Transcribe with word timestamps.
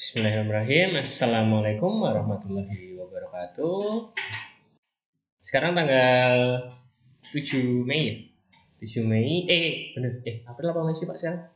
Bismillahirrahmanirrahim. 0.00 0.96
Assalamualaikum 0.96 2.00
warahmatullahi 2.00 2.96
wabarakatuh. 2.96 4.16
Sekarang 5.44 5.76
tanggal 5.76 6.72
7 7.20 7.84
Mei 7.84 8.08
ya? 8.08 8.16
7 8.80 9.04
Mei, 9.04 9.44
eh 9.44 9.92
bener, 9.92 10.24
eh 10.24 10.40
April 10.48 10.72
apa 10.72 10.88
masih 10.88 11.04
Pak 11.04 11.20
sekarang? 11.20 11.52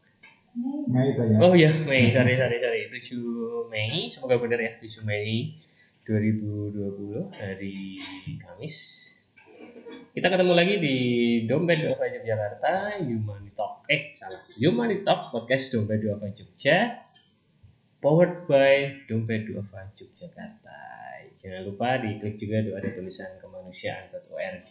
Mei 0.93 1.17
ya. 1.17 1.41
Oh 1.41 1.57
iya, 1.57 1.73
Mei, 1.89 2.13
sorry, 2.13 2.37
sorry, 2.37 2.61
sorry. 2.61 2.85
7 2.93 3.73
Mei, 3.73 4.13
semoga 4.13 4.37
benar 4.37 4.61
ya, 4.61 4.77
7 4.77 5.09
Mei 5.09 5.65
2020, 6.05 7.33
hari 7.33 8.05
Kamis. 8.45 9.09
Kita 10.13 10.29
ketemu 10.29 10.53
lagi 10.53 10.85
di 10.85 10.97
Dompet 11.49 11.81
Duafa 11.81 12.13
Yogyakarta, 12.13 12.93
Human 13.09 13.57
Talk. 13.57 13.89
Eh, 13.89 14.13
salah. 14.13 14.45
Human 14.61 15.01
Talk, 15.01 15.33
podcast 15.33 15.73
Dompet 15.73 16.05
Duafa 16.05 16.29
Jogja. 16.29 17.04
Powered 18.05 18.45
by 18.45 19.09
Dompet 19.09 19.49
Duafa 19.49 19.89
Yogyakarta. 19.97 20.77
Jangan 21.41 21.65
lupa 21.65 21.97
diklik 22.05 22.37
juga 22.37 22.61
tuh 22.61 22.77
ada 22.77 22.93
tulisan 22.93 23.41
kemanusiaan.org. 23.41 24.71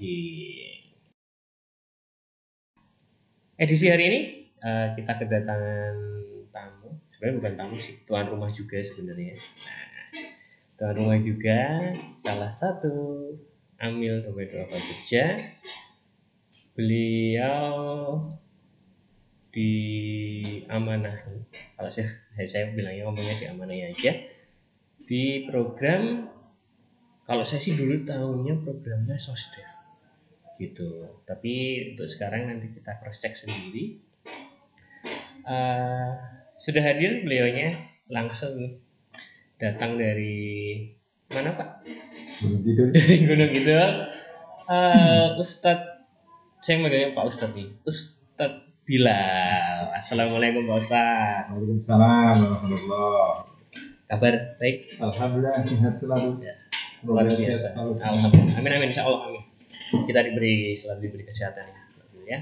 Edisi 3.57 3.89
hari 3.89 4.03
ini 4.05 4.21
eh, 4.61 4.87
kita 4.93 5.17
kedatangan 5.17 5.97
tamu. 6.53 6.93
Sebenarnya 7.09 7.35
bukan 7.41 7.53
tamu 7.57 7.75
sih, 7.81 8.05
tuan 8.05 8.29
rumah 8.29 8.53
juga 8.53 8.77
sebenarnya. 8.85 9.41
Nah, 9.41 9.89
tuan 10.77 10.93
rumah 10.93 11.17
juga 11.17 11.89
salah 12.21 12.53
satu 12.53 13.33
Amil 13.81 14.21
Dompet 14.21 14.53
Duafa 14.53 14.77
Jogja. 14.77 15.41
Beliau 16.77 17.65
diamanahi 19.49 21.49
kalau 21.77 21.89
saya 21.89 22.22
saya 22.35 22.73
bilangnya 22.73 23.05
ngomongnya 23.07 23.35
diamanahi 23.39 23.93
aja. 23.93 24.11
Di 25.03 25.45
program 25.47 26.31
kalau 27.23 27.43
saya 27.47 27.63
sih 27.63 27.75
dulu 27.77 28.03
tahunya 28.03 28.63
programnya 28.63 29.15
sosdev 29.15 29.67
gitu. 30.59 31.21
Tapi 31.23 31.53
untuk 31.93 32.07
sekarang 32.07 32.49
nanti 32.49 32.71
kita 32.71 32.99
cross 32.99 33.19
check 33.21 33.35
sendiri. 33.35 33.99
Eh, 35.43 36.11
sudah 36.59 36.81
hadir 36.83 37.27
beliaunya 37.27 37.83
langsung 38.07 38.79
datang 39.59 39.99
dari 39.99 40.87
mana 41.27 41.55
pak? 41.55 41.69
Belum 42.43 42.59
tidur. 42.63 42.87
dari 42.95 43.15
Gunung 43.27 43.51
Kidul. 43.51 43.91
Eh, 44.63 45.27
Ustadz 45.39 45.93
saya 46.63 46.79
manggilnya 46.79 47.11
Pak 47.11 47.27
Ustadz 47.27 47.55
nih. 47.59 47.67
Ustadz 47.83 48.72
Bilal. 48.83 49.95
Assalamualaikum 49.95 50.67
Pak 50.67 50.75
Ustadz 50.75 51.55
Waalaikumsalam 51.55 52.35
warahmatullah. 52.35 53.47
kabar 54.11 54.59
baik? 54.59 54.99
Alhamdulillah 54.99 55.63
sehat 55.63 55.95
selalu. 55.95 56.43
Ya, 56.43 56.51
luar 57.07 57.23
biasa. 57.23 57.79
Alhamdulillah. 57.79 58.59
Amin 58.59 58.71
amin. 58.75 58.91
Insya 58.91 59.07
Allah 59.07 59.31
amin. 59.31 59.43
Kita 60.03 60.19
diberi 60.27 60.75
selalu 60.75 60.99
diberi 60.99 61.23
kesehatan 61.23 61.63
ya 61.63 61.79
ya. 62.27 62.39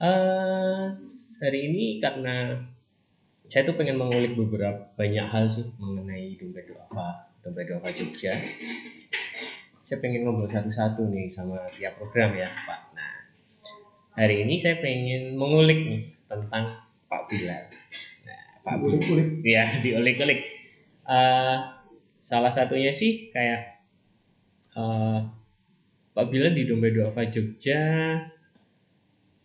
Eh, 0.00 0.84
hari 1.44 1.60
ini 1.68 2.00
karena 2.00 2.64
saya 3.52 3.68
tuh 3.68 3.76
pengen 3.76 4.00
mengulik 4.00 4.40
beberapa 4.40 4.96
banyak 4.96 5.28
hal 5.28 5.52
sih 5.52 5.68
mengenai 5.76 6.40
dompet 6.40 6.72
duafa 6.72 7.28
dompet 7.44 7.68
duafa 7.68 7.92
Jogja. 7.92 8.32
Saya 9.84 10.00
pengen 10.00 10.24
ngobrol 10.24 10.48
satu-satu 10.48 11.04
nih 11.12 11.28
sama 11.28 11.68
tiap 11.68 12.00
program 12.00 12.32
ya 12.32 12.48
Pak 12.48 12.93
hari 14.14 14.46
ini 14.46 14.54
saya 14.54 14.78
pengen 14.78 15.34
mengulik 15.34 15.80
nih 15.82 16.02
tentang 16.30 16.70
Pak 17.10 17.22
Bilal 17.26 17.66
nah 18.24 18.42
Pak 18.62 18.76
Bilal 18.80 19.42
ya 19.44 19.66
diulik-ulik. 19.84 20.40
Eh, 21.04 21.56
salah 22.24 22.52
satunya 22.54 22.88
sih 22.94 23.28
kayak 23.28 23.84
eh, 24.72 25.18
Pak 26.14 26.26
Bilal 26.30 26.54
di 26.54 26.64
Dompet 26.64 26.94
Duafa 26.96 27.28
Jogja. 27.28 27.82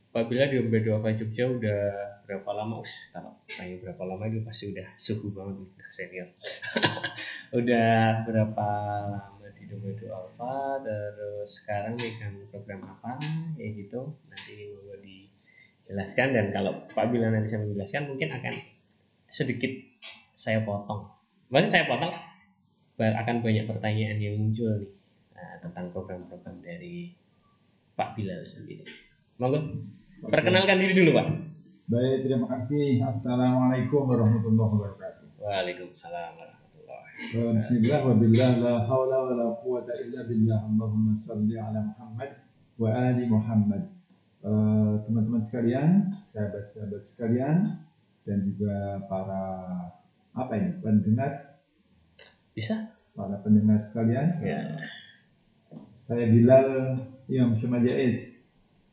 Pak 0.10 0.24
Bilal 0.30 0.54
di 0.54 0.56
Dompet 0.64 0.82
Duafa 0.88 1.10
Jogja 1.18 1.52
udah 1.52 1.82
berapa 2.24 2.50
lama? 2.54 2.80
Us 2.80 3.12
kalau 3.12 3.36
tanya 3.50 3.76
berapa 3.84 4.04
lama 4.08 4.24
itu 4.30 4.40
pasti 4.46 4.72
udah 4.72 4.88
suhu 4.96 5.34
banget 5.36 5.68
udah 5.68 5.90
senior. 5.92 6.30
Udah 7.50 8.30
berapa 8.30 8.68
lama 9.10 9.39
di 9.70 9.78
Dompet 9.78 10.02
Duafa 10.02 10.82
terus 10.82 11.62
sekarang 11.62 11.94
megang 11.94 12.42
program 12.50 12.82
apa 12.90 13.22
kayak 13.54 13.86
gitu 13.86 14.18
nanti 14.26 14.74
mau 14.74 14.98
dijelaskan 14.98 16.34
dan 16.34 16.46
kalau 16.50 16.90
Pak 16.90 17.06
Bilal 17.14 17.30
nanti 17.30 17.54
bisa 17.54 17.62
menjelaskan 17.62 18.10
mungkin 18.10 18.34
akan 18.34 18.54
sedikit 19.30 19.70
saya 20.34 20.66
potong 20.66 21.14
Berarti 21.50 21.70
saya 21.70 21.86
potong 21.86 22.14
akan 23.00 23.36
banyak 23.46 23.66
pertanyaan 23.70 24.18
yang 24.18 24.36
muncul 24.42 24.70
nih 24.82 24.92
nah, 25.38 25.56
tentang 25.62 25.94
program-program 25.94 26.62
dari 26.62 27.14
Pak 27.94 28.18
Bilal 28.18 28.44
sendiri. 28.44 28.86
Monggo 29.40 29.82
perkenalkan 30.28 30.78
diri 30.82 30.94
dulu 30.94 31.16
Pak. 31.16 31.28
Baik, 31.90 32.28
terima 32.28 32.46
kasih. 32.54 33.02
Assalamualaikum 33.02 34.06
warahmatullahi 34.06 34.72
wabarakatuh. 34.78 35.26
Waalaikumsalam 35.42 36.49
wa 37.20 38.14
billah 38.16 38.52
la 38.64 38.74
hawla 38.88 39.18
wa 39.28 39.32
la 39.36 39.48
quwata 39.60 39.92
illa 40.00 40.24
billah. 40.24 40.64
Allahumma 40.64 41.20
salli 41.20 41.60
ala 41.60 41.84
Muhammad 41.84 42.32
wa 42.80 42.90
ali 42.96 43.28
Muhammad. 43.28 43.84
Eh, 44.40 44.94
Teman-teman 45.04 45.44
sekalian, 45.44 46.16
sahabat-sahabat 46.32 47.04
sekalian, 47.04 47.76
dan 48.24 48.38
juga 48.48 49.04
para 49.12 49.44
apa 50.32 50.54
ini 50.56 50.80
pendengar, 50.80 51.60
Bisa? 52.56 52.96
para 53.12 53.36
pendengar 53.44 53.84
sekalian. 53.84 54.40
Ya. 54.40 54.80
Saya 56.00 56.32
Bilal 56.32 57.04
Imam 57.28 57.60
Syama 57.60 57.84
Jais, 57.84 58.40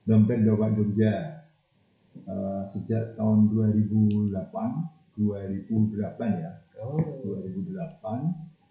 dompet 0.03 0.43
Dopak 0.43 0.75
Jogja. 0.75 1.47
Eh, 2.27 2.63
sejak 2.75 3.15
tahun 3.15 3.55
2008, 3.55 4.35
2008 5.15 6.43
ya, 6.43 6.59
Oh. 6.77 7.01
2008. 7.25 7.99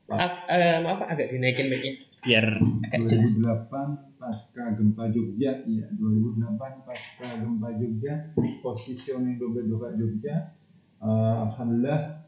Pas 0.05 0.21
Ag- 0.21 0.45
eh, 0.47 0.77
maaf 0.79 1.01
agak 1.03 1.33
dinaikin 1.33 1.65
mic-nya 1.65 1.93
biar 2.21 2.45
agak 2.85 3.05
jelas. 3.05 3.37
2008 3.37 4.13
pasca 4.15 4.63
gempa 4.73 5.09
Jogja, 5.09 5.65
iya 5.65 5.85
2008 5.91 6.57
pasca 6.81 7.27
gempa 7.35 7.69
Jogja, 7.75 8.13
positioning 8.61 9.35
dompet 9.35 9.65
Dopak 9.65 9.93
Jogja. 9.95 10.53
eh, 10.97 11.35
Alhamdulillah 11.43 12.21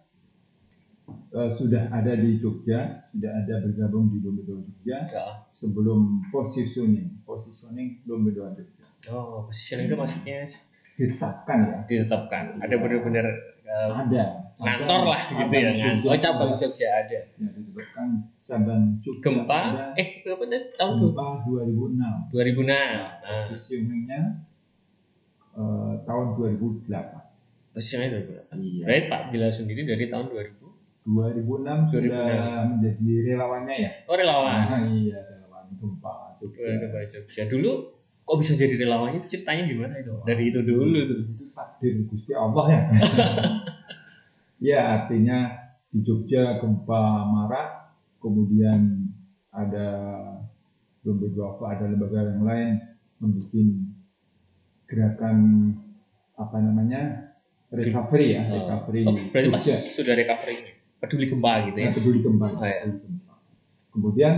eh, 1.31 1.49
sudah 1.51 1.89
ada 1.89 2.13
di 2.13 2.37
Jogja, 2.37 2.97
sudah 3.03 3.31
ada 3.35 3.61
bergabung 3.61 4.09
di 4.09 4.19
dompet 4.19 4.45
Dopak 4.45 4.65
Jogja 4.67 4.97
Ya. 5.07 5.25
sebelum 5.51 6.25
positioning, 6.29 7.21
positioning 7.23 8.01
dompet 8.03 8.33
Dopak 8.33 8.57
Jogja. 8.57 8.85
Oh, 9.07 9.45
positioning 9.45 9.85
itu 9.85 9.95
maksudnya 9.95 10.49
ditetapkan 10.93 11.57
ya 11.63 11.77
ditetapkan. 11.85 12.57
Ada 12.57 12.75
benar-benar 12.75 13.25
eh, 13.61 13.89
ada 13.93 14.46
ngantor 14.57 15.01
lah 15.05 15.21
gitu 15.29 15.53
ya. 15.53 15.69
ngan- 15.71 16.01
Oh, 16.03 16.17
cabang 16.17 16.51
Jogja 16.53 16.87
ada. 16.97 17.13
ya, 17.13 17.21
ditetapkan 17.47 18.07
cabang 18.41 18.81
Jogja 18.97 19.21
Gempa 19.21 19.59
ada 19.71 19.85
eh 19.93 20.07
berapa 20.19 20.43
tadi? 20.43 20.65
tahun 20.73 20.93
gempa 20.99 21.25
2006 21.43 22.33
2006. 22.33 22.65
Nah, 22.65 23.13
positioningnya 23.43 24.21
eh, 25.53 25.93
tahun 26.03 26.25
2008 26.33 26.89
positioningnya 27.71 28.11
2008. 28.49 28.57
iya 28.57 28.83
Berarti 28.83 29.03
Pak 29.07 29.21
Bilal 29.29 29.51
sendiri 29.51 29.81
dari 29.83 30.05
tahun 30.07 30.25
2000 30.27 30.65
2006 31.07 31.87
sudah 31.87 32.25
2006. 32.27 32.69
menjadi 32.69 33.07
relawannya 33.25 33.75
ya 33.77 33.91
Oh 34.05 34.15
relawan. 34.15 34.59
Ah, 34.65 34.81
iya 34.85 35.19
relawan 35.23 35.65
gempa 35.73 36.13
Jogja 36.37 36.87
Pak 36.87 37.03
Jogja. 37.09 37.41
Dulu 37.45 37.71
kok 38.23 38.37
bisa 38.37 38.53
jadi 38.55 38.75
relawan 38.77 39.13
itu 39.13 39.27
ceritanya 39.29 39.63
gimana 39.63 39.93
itu? 39.95 40.11
Dari 40.21 40.43
itu 40.45 40.59
dulu 40.61 40.83
tuh. 40.83 41.19
itu 41.23 41.45
takdir 41.49 41.93
Gusti 42.05 42.33
Allah 42.33 42.65
ya 42.67 42.81
ya 44.57 45.01
artinya 45.01 45.53
di 45.87 46.01
Jogja 46.01 46.57
gempa 46.57 47.01
marak 47.25 47.67
kemudian 48.19 49.07
ada 49.49 49.87
dompet 51.01 51.31
duafa 51.33 51.77
ada 51.77 51.85
lembaga 51.87 52.19
yang 52.27 52.43
lain 52.43 52.69
membuat 53.17 53.53
gerakan 54.87 55.37
apa 56.37 56.57
namanya 56.61 57.01
recovery 57.69 58.37
ya 58.37 58.43
recovery 58.47 59.01
Oh, 59.03 59.15
berarti 59.31 59.47
Jogja 59.51 59.75
sudah 59.75 60.13
recovery 60.13 60.55
peduli 60.97 61.25
gempa 61.27 61.51
gitu 61.69 61.77
ya. 61.77 61.89
peduli 61.93 62.19
gempa 62.21 62.45
Oh, 62.47 62.63
iya. 62.63 62.77
peduli 62.85 62.99
gempa. 63.03 63.33
kemudian 63.93 64.33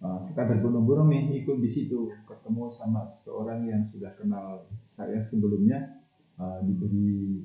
uh, 0.00 0.18
kita 0.30 0.42
berbondong-bondong 0.46 1.08
nih 1.10 1.22
ikut 1.42 1.58
di 1.58 1.70
situ 1.70 2.10
ketemu 2.24 2.70
sama 2.70 3.10
seseorang 3.10 3.66
yang 3.66 3.82
sudah 3.86 4.12
kenal 4.14 4.66
saya 4.86 5.18
sebelumnya 5.22 6.02
uh, 6.36 6.58
diberi 6.62 7.44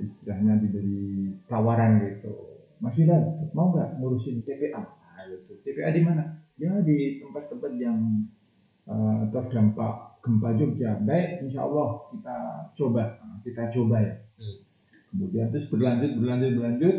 istilahnya 0.00 0.62
diberi 0.62 1.34
tawaran 1.50 1.98
gitu 2.02 2.32
Mas 2.78 2.94
Wildan 2.94 3.50
mau 3.52 3.74
nggak 3.74 3.98
ngurusin 3.98 4.46
TPA 4.46 4.78
nah, 4.78 5.24
gitu. 5.26 5.58
TPA 5.66 5.90
di 5.90 6.02
mana 6.06 6.38
ya 6.58 6.78
di 6.82 7.18
tempat-tempat 7.22 7.72
yang 7.78 7.98
uh, 8.86 9.26
terdampak 9.34 10.22
gempa 10.22 10.54
Jogja 10.58 10.98
baik 11.02 11.46
insya 11.46 11.66
Allah 11.66 12.06
kita 12.14 12.36
coba 12.74 13.02
Nah, 13.22 13.38
kita 13.42 13.70
coba 13.74 13.96
ya 14.02 14.14
Hmm. 14.38 14.62
kemudian 15.10 15.50
terus 15.50 15.66
berlanjut 15.66 16.14
berlanjut 16.14 16.50
berlanjut 16.54 16.96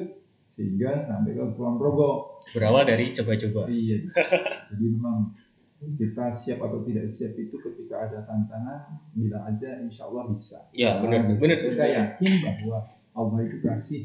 sehingga 0.52 1.00
sampai 1.08 1.40
ke 1.40 1.44
Kulon 1.56 1.80
Progo. 1.80 2.36
Berawal 2.52 2.84
dari 2.84 3.16
coba-coba. 3.16 3.72
Iya. 3.72 4.12
Jadi 4.76 4.86
memang 4.92 5.32
kita 5.80 6.36
siap 6.36 6.60
atau 6.60 6.84
tidak 6.84 7.08
siap 7.08 7.40
itu 7.40 7.56
ketika 7.56 8.04
ada 8.04 8.20
tantangan 8.28 9.00
bilang 9.16 9.48
aja 9.48 9.80
insya 9.80 10.12
Allah 10.12 10.28
bisa. 10.28 10.68
Ya, 10.76 11.00
benar, 11.00 11.24
Nah, 11.24 11.40
benar, 11.40 11.58
Kita 11.64 11.72
benar. 11.80 11.96
yakin 12.20 12.32
bahwa 12.44 12.78
Allah 13.16 13.40
itu 13.48 13.58
kasih 13.64 14.02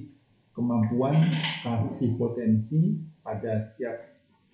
kemampuan, 0.55 1.19
kasih 1.67 2.15
potensi 2.15 3.03
pada 3.27 3.67
setiap 3.67 3.97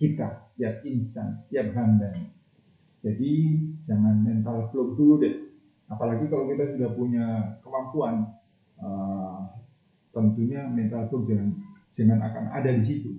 kita, 0.01 0.41
setiap 0.49 0.81
insan, 0.81 1.29
setiap 1.37 1.69
hamba. 1.77 2.09
Jadi 3.05 3.33
jangan 3.85 4.25
mental 4.25 4.73
block 4.73 4.97
dulu 4.97 5.21
deh. 5.21 5.35
Apalagi 5.93 6.25
kalau 6.25 6.49
kita 6.49 6.73
sudah 6.73 6.89
punya 6.97 7.25
kemampuan, 7.61 8.33
eh, 8.81 9.39
tentunya 10.09 10.65
mental 10.65 11.05
block 11.05 11.29
jangan 11.29 11.49
jangan 11.93 12.17
akan 12.17 12.45
ada 12.49 12.69
di 12.73 12.81
situ. 12.81 13.11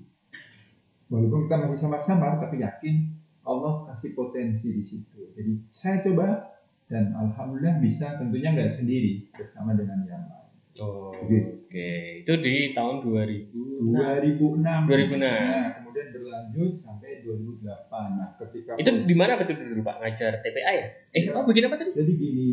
Walaupun 1.07 1.47
kita 1.47 1.71
masih 1.71 1.79
samar-samar, 1.87 2.41
tapi 2.43 2.65
yakin 2.67 3.15
Allah 3.43 3.91
kasih 3.91 4.15
potensi 4.15 4.71
di 4.71 4.83
situ. 4.87 5.35
Jadi 5.35 5.53
saya 5.75 5.99
coba 6.03 6.53
dan 6.87 7.11
alhamdulillah 7.17 7.83
bisa 7.83 8.21
tentunya 8.21 8.55
nggak 8.55 8.71
sendiri 8.71 9.27
bersama 9.35 9.75
dengan 9.75 10.05
yang 10.07 10.23
lain. 10.29 10.51
Oh. 10.81 11.13
Oke, 11.13 12.25
itu 12.25 12.33
di 12.41 12.73
tahun 12.73 13.05
2000. 13.05 13.53
2006. 13.53 14.89
2006. 14.89 15.21
Nah, 15.21 15.69
kemudian 15.81 16.07
berlanjut 16.17 16.73
sampai 16.77 17.21
2008. 17.25 18.17
Nah, 18.17 18.29
ketika 18.41 18.71
Itu 18.81 18.91
di 19.05 19.15
mana 19.17 19.37
betul 19.37 19.57
dulu 19.57 19.85
Pak 19.85 20.01
ngajar 20.01 20.41
TPA 20.41 20.73
ya? 20.73 20.87
Eh, 21.13 21.29
Iya. 21.29 21.37
oh 21.37 21.45
bikin 21.45 21.69
apa 21.69 21.77
tadi? 21.77 21.93
jadi 21.93 22.13
gini, 22.13 22.49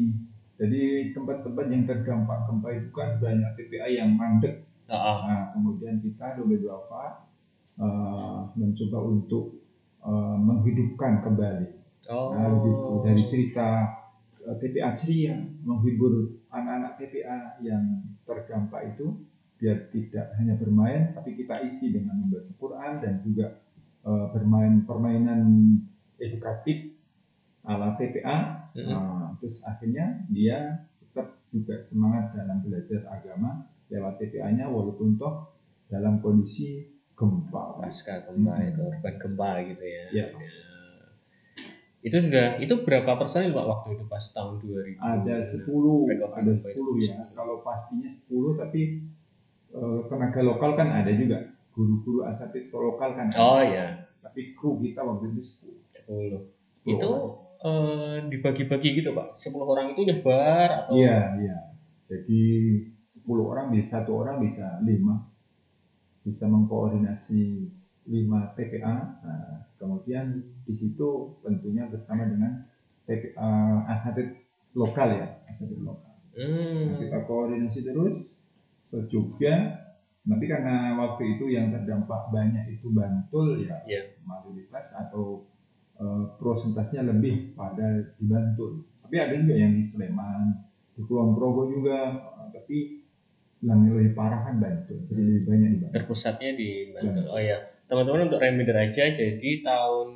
jadi 0.60 0.84
tempat-tempat 1.16 1.66
yang 1.72 1.84
terdampak 1.88 2.40
gempa 2.48 2.70
itu 2.76 2.90
kan 2.92 3.10
banyak 3.20 3.52
TPA 3.56 3.88
yang 3.88 4.12
mandek. 4.16 4.68
Nah, 4.88 5.52
kemudian 5.56 6.00
kita 6.04 6.36
Dobe 6.36 6.60
Duafa 6.60 7.30
eh, 7.80 8.40
mencoba 8.56 9.00
untuk 9.04 9.59
eh, 10.04 10.38
menghidupkan 10.40 11.24
kembali. 11.26 11.68
Oh. 12.12 12.32
Nah, 12.36 12.48
begitu. 12.60 12.92
Dari 13.04 13.24
cerita 13.28 13.68
eh, 14.44 14.56
TPA 14.60 14.90
ceria 14.96 15.36
menghibur 15.64 16.40
anak-anak 16.50 16.98
TPA 16.98 17.60
yang 17.64 18.04
terdampak 18.24 18.96
itu 18.96 19.26
biar 19.60 19.92
tidak 19.92 20.40
hanya 20.40 20.56
bermain 20.56 21.12
tapi 21.12 21.36
kita 21.36 21.60
isi 21.68 21.92
dengan 21.92 22.16
membaca 22.16 22.48
Quran 22.56 23.04
dan 23.04 23.20
juga 23.20 23.60
eh, 24.08 24.26
bermain 24.32 24.88
permainan 24.88 25.44
edukatif 26.16 26.96
ala 27.68 28.00
TPA 28.00 28.60
Mm-mm. 28.76 28.88
Nah, 28.88 29.34
terus 29.42 29.66
akhirnya 29.66 30.24
dia 30.30 30.86
tetap 31.02 31.42
juga 31.50 31.82
semangat 31.82 32.38
dalam 32.38 32.62
belajar 32.62 33.02
agama 33.10 33.66
lewat 33.90 34.22
TPA-nya 34.22 34.70
walaupun 34.70 35.18
toh 35.18 35.50
dalam 35.90 36.22
kondisi 36.22 36.86
gempa. 37.20 37.64
Pasca 37.76 38.24
gempa 38.24 38.54
Hmm. 38.56 38.70
itu 38.72 38.80
korban 38.80 39.14
gempa 39.20 39.50
gitu 39.68 39.84
ya. 39.84 40.04
Ya. 40.16 40.26
Itu 42.00 42.16
sudah 42.24 42.56
itu 42.64 42.74
berapa 42.88 43.20
personil 43.20 43.52
Pak 43.52 43.66
waktu 43.68 43.88
itu 44.00 44.06
pas 44.08 44.24
tahun 44.32 44.64
2000? 44.64 44.96
Ada 45.04 45.36
10, 45.44 46.08
Rekor 46.08 46.32
ada 46.32 46.48
gempa 46.48 46.68
itu 46.72 46.80
10 46.80 47.04
ya. 47.04 47.16
Kalau 47.36 47.60
pastinya 47.60 48.08
10 48.08 48.56
tapi 48.56 48.82
eh, 49.76 50.00
tenaga 50.08 50.42
lokal 50.42 50.72
kan 50.80 50.88
ada 50.96 51.12
juga. 51.12 51.44
Guru-guru 51.76 52.24
asatid 52.24 52.72
lokal 52.72 53.20
kan 53.20 53.28
ada. 53.28 53.40
Oh 53.40 53.60
ya, 53.60 53.88
Tapi 54.24 54.56
kru 54.56 54.80
kita 54.80 55.04
waktu 55.04 55.36
itu 55.36 55.44
10. 55.44 55.76
10. 56.08 56.40
10 56.88 56.96
Itu 56.96 57.10
eh, 57.60 58.16
dibagi-bagi 58.32 58.90
gitu 59.04 59.12
Pak. 59.12 59.36
10 59.36 59.60
orang 59.60 59.92
itu 59.92 60.08
nyebar 60.08 60.88
atau 60.88 60.96
Iya, 60.96 61.36
iya. 61.44 61.58
Jadi 62.08 62.42
10 63.12 63.28
orang 63.44 63.76
bisa 63.76 64.00
satu 64.00 64.24
orang 64.24 64.40
bisa 64.40 64.80
5 64.80 64.88
bisa 66.30 66.46
mengkoordinasi 66.46 67.66
5 68.06 68.54
TPA. 68.54 68.96
Nah, 69.26 69.66
kemudian 69.82 70.38
di 70.64 70.74
situ 70.78 71.34
tentunya 71.42 71.90
bersama 71.90 72.30
dengan 72.30 72.70
TPA 73.04 73.50
asatid 73.90 74.38
lokal 74.78 75.18
ya, 75.18 75.28
asatid 75.50 75.82
lokal. 75.82 76.06
Nah, 76.06 76.38
Hmm. 76.40 77.02
kita 77.02 77.26
koordinasi 77.26 77.82
terus 77.82 78.30
sejujurnya 78.80 79.76
nanti 80.24 80.46
karena 80.46 80.94
waktu 80.96 81.36
itu 81.36 81.50
yang 81.50 81.74
terdampak 81.74 82.30
banyak 82.30 82.78
itu 82.78 82.94
Bantul 82.94 83.66
ya 83.66 83.82
Iya. 83.84 84.14
mayoritas 84.24 84.94
atau 84.94 85.44
eh, 86.00 86.24
prosentasenya 86.38 87.12
lebih 87.12 87.58
pada 87.58 88.14
di 88.16 88.24
Bantul 88.24 88.86
tapi 89.02 89.16
ada 89.20 89.34
juga 89.36 89.56
yang 89.58 89.74
di 89.76 89.84
Sleman 89.84 90.54
di 90.96 91.02
Kulon 91.04 91.34
Progo 91.36 91.68
juga 91.68 92.14
tapi 92.54 92.99
yang 93.60 93.92
lebih 93.92 94.16
parah 94.16 94.48
kan 94.48 94.56
Bantul. 94.60 95.04
Jadi 95.12 95.22
lebih 95.22 95.44
banyak 95.48 95.68
di 95.68 95.78
Bantul. 95.84 95.96
Terpusatnya 96.00 96.52
di 96.56 96.70
Bantul. 96.96 97.26
Oh 97.28 97.42
ya, 97.42 97.58
teman-teman 97.92 98.32
untuk 98.32 98.40
reminder 98.40 98.78
aja. 98.80 99.04
Jadi 99.12 99.50
tahun 99.64 100.08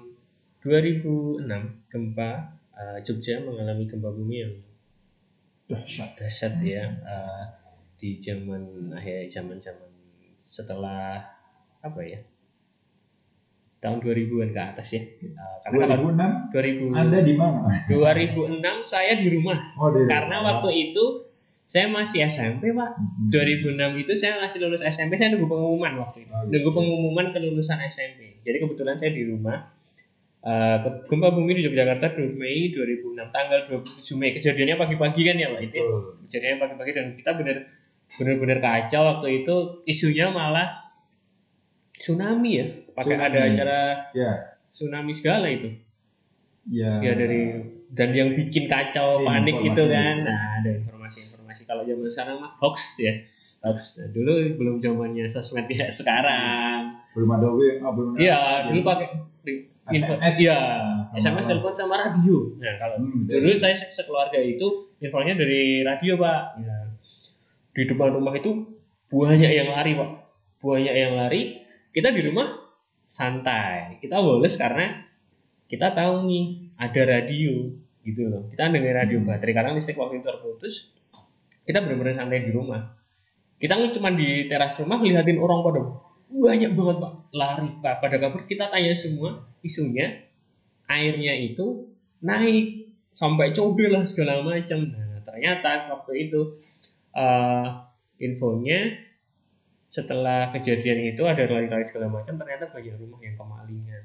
2006 0.64 1.92
gempa 1.92 2.32
eh, 2.72 2.98
Jogja 3.04 3.44
mengalami 3.44 3.84
gempa 3.84 4.10
bumi 4.16 4.36
yang 4.40 4.56
dahsyat. 5.68 6.16
dahsyat 6.16 6.54
ya. 6.64 6.86
Eh, 6.88 7.44
di 8.00 8.20
zaman 8.20 8.92
akhir 8.96 9.32
zaman 9.32 9.58
zaman 9.60 9.92
setelah 10.44 11.24
apa 11.84 12.02
ya 12.04 12.20
tahun 13.84 14.00
2000-an 14.00 14.50
ke 14.56 14.62
atas 14.64 14.88
ya. 14.96 15.04
Eh, 15.04 15.56
karena 15.68 15.92
kalau 15.92 16.16
2006 16.16 16.96
2000 16.96 16.96
Anda 16.96 17.20
di 17.20 17.34
mana? 17.36 17.68
2006 17.92 18.64
saya 18.88 19.20
di 19.20 19.28
rumah. 19.28 19.60
Oh, 19.76 19.92
di 19.92 20.08
karena 20.08 20.40
waktu 20.40 20.72
itu 20.72 21.33
saya 21.66 21.88
masih 21.88 22.22
SMP 22.24 22.70
pak. 22.70 22.94
Hmm. 22.94 23.30
2006 23.30 23.74
itu 23.98 24.14
saya 24.14 24.38
masih 24.38 24.62
lulus 24.62 24.82
SMP 24.82 25.14
saya 25.14 25.32
nunggu 25.32 25.48
pengumuman 25.48 25.98
waktu 25.98 26.24
itu. 26.24 26.30
Oh, 26.30 26.42
gitu. 26.42 26.52
nunggu 26.54 26.70
pengumuman 26.72 27.26
kelulusan 27.30 27.80
SMP 27.84 28.40
jadi 28.42 28.58
kebetulan 28.60 28.96
saya 28.96 29.12
di 29.12 29.24
rumah 29.24 29.72
Eh, 30.44 30.78
ke- 30.78 31.08
gempa 31.08 31.32
bumi 31.32 31.56
di 31.56 31.64
Yogyakarta 31.64 32.14
2 32.14 32.36
Mei 32.36 32.68
2006 32.70 33.32
tanggal 33.32 33.64
27 33.64 33.88
Mei. 34.14 34.36
Kejadiannya 34.36 34.76
pagi-pagi 34.76 35.22
kan 35.24 35.36
ya 35.38 35.48
pak 35.50 35.62
itu? 35.64 35.80
Betul. 35.80 36.20
kejadiannya 36.22 36.60
pagi-pagi 36.60 36.92
dan 36.92 37.06
kita 37.16 37.32
bener 37.34 37.58
bener-bener 38.12 38.60
kacau 38.60 39.02
waktu 39.08 39.40
itu. 39.40 39.56
Isunya 39.86 40.28
malah 40.30 40.84
tsunami 41.94 42.52
ya. 42.54 42.66
Pakai 42.92 43.16
ada 43.16 43.40
acara 43.42 43.80
ya. 44.12 44.32
tsunami 44.68 45.12
segala 45.12 45.48
itu. 45.48 45.80
Ya. 46.66 47.00
Ya 47.00 47.16
dari 47.16 47.64
dan 47.88 48.10
yang 48.12 48.34
bikin 48.34 48.68
kacau 48.68 49.22
Iya, 49.22 49.26
panik 49.26 49.56
informasi. 49.56 49.72
itu 49.72 49.84
kan. 49.88 50.16
Nah 50.22 50.40
ada 50.60 50.72
informasi-informasi 51.54 51.64
kalau 51.64 51.84
zaman 51.86 52.10
sekarang 52.10 52.36
mah 52.40 52.52
hoax 52.60 52.78
ya. 53.00 53.14
Hoax. 53.62 53.80
Nah, 53.96 54.10
dulu 54.10 54.32
belum 54.56 54.76
zamannya 54.80 55.26
sosmed 55.28 55.70
ya 55.70 55.88
sekarang. 56.02 57.00
Belum 57.14 57.30
ada 57.32 57.48
WA 57.48 57.78
belum 57.86 58.10
ada 58.12 58.20
iya 58.20 58.40
dulu 58.68 58.82
pakai 58.82 59.08
SMS. 59.86 60.36
iya 60.40 60.60
SMS 61.12 61.46
telepon 61.46 61.72
sama 61.72 62.00
radio. 62.00 62.56
Nah 62.56 62.74
kalau 62.78 62.96
Hmm, 62.98 63.28
betul. 63.28 63.44
dulu 63.44 63.56
saya 63.56 63.76
se- 63.76 63.92
sekeluarga 63.92 64.40
itu 64.40 64.66
infonya 64.98 65.36
dari 65.36 65.82
radio 65.82 66.16
pak. 66.16 66.42
Ya. 66.58 66.78
di 67.74 67.90
depan 67.90 68.14
rumah 68.14 68.32
itu 68.32 68.70
banyak 69.08 69.50
yang 69.50 69.68
lari 69.68 69.94
pak. 69.94 70.10
Banyak 70.60 70.94
yang 70.94 71.14
lari. 71.14 71.58
Kita 71.90 72.10
di 72.10 72.22
rumah 72.22 72.54
santai. 73.04 73.98
Kita 73.98 74.22
boles 74.22 74.56
karena 74.56 75.04
kita 75.66 75.92
tahu 75.92 76.24
nih 76.24 76.46
ada 76.76 77.02
radio 77.04 77.74
gitu 78.02 78.30
loh. 78.30 78.46
Kita 78.48 78.70
dengar 78.70 78.94
radio 78.96 79.18
Hmm. 79.20 79.28
baterai 79.28 79.54
karena 79.54 79.72
listrik 79.72 79.98
waktu 79.98 80.20
itu 80.20 80.26
terputus 80.26 80.93
kita 81.64 81.80
benar-benar 81.84 82.16
santai 82.16 82.44
di 82.44 82.52
rumah. 82.52 82.96
Kita 83.60 83.80
cuma 83.96 84.12
di 84.12 84.52
teras 84.52 84.76
rumah 84.84 85.00
ngeliatin 85.00 85.40
orang 85.40 85.64
pada 85.64 85.82
banyak 86.34 86.72
banget 86.76 86.98
pak. 87.00 87.14
Lari 87.32 87.70
pak. 87.80 87.96
Pada 88.04 88.16
kabur 88.20 88.44
kita 88.44 88.68
tanya 88.68 88.92
semua 88.92 89.48
isunya. 89.64 90.28
Airnya 90.92 91.40
itu 91.40 91.88
naik 92.20 92.92
sampai 93.16 93.56
code 93.56 93.88
lah 93.88 94.04
segala 94.04 94.44
macam. 94.44 94.92
Nah 94.92 95.24
ternyata 95.24 95.96
waktu 95.96 96.28
itu 96.28 96.60
eh, 97.16 97.68
infonya 98.20 99.00
setelah 99.94 100.50
kejadian 100.50 101.14
itu 101.14 101.22
ada 101.24 101.46
lari-lari 101.46 101.86
segala 101.86 102.10
macam 102.10 102.34
ternyata 102.36 102.74
banyak 102.74 102.98
rumah 102.98 103.22
yang 103.22 103.38
kemalingan. 103.38 104.04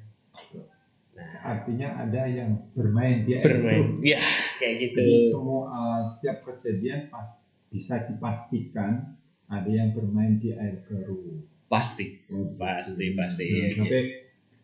Nah 1.17 1.31
artinya 1.43 1.89
ada 2.05 2.23
yang 2.29 2.71
bermain. 2.77 3.27
Di 3.27 3.41
air 3.41 3.43
bermain. 3.43 3.99
keruh. 3.99 4.07
ya 4.07 4.21
kayak 4.61 4.75
gitu. 4.87 5.01
Jadi 5.03 5.17
semua 5.33 5.61
uh, 5.67 6.01
setiap 6.07 6.47
kejadian 6.47 7.11
pas 7.11 7.48
bisa 7.73 8.05
dipastikan 8.09 9.17
ada 9.49 9.69
yang 9.71 9.97
bermain 9.97 10.37
di 10.41 10.53
air 10.53 10.85
keruh. 10.85 11.41
pasti 11.69 12.17
Oh, 12.33 12.49
Pasti, 12.57 13.13
gitu. 13.13 13.17
pasti, 13.21 13.45
Jangan 13.45 13.61
iya, 13.61 13.77
sampai 13.77 14.03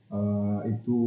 uh, 0.08 0.60
itu 0.68 0.98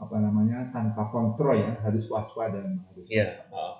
apa 0.00 0.16
namanya 0.18 0.66
tanpa 0.74 1.06
kontrol 1.14 1.54
ya 1.54 1.78
harus 1.84 2.10
waspada 2.10 2.58
harus. 2.58 3.06
ya 3.06 3.46
oh. 3.54 3.78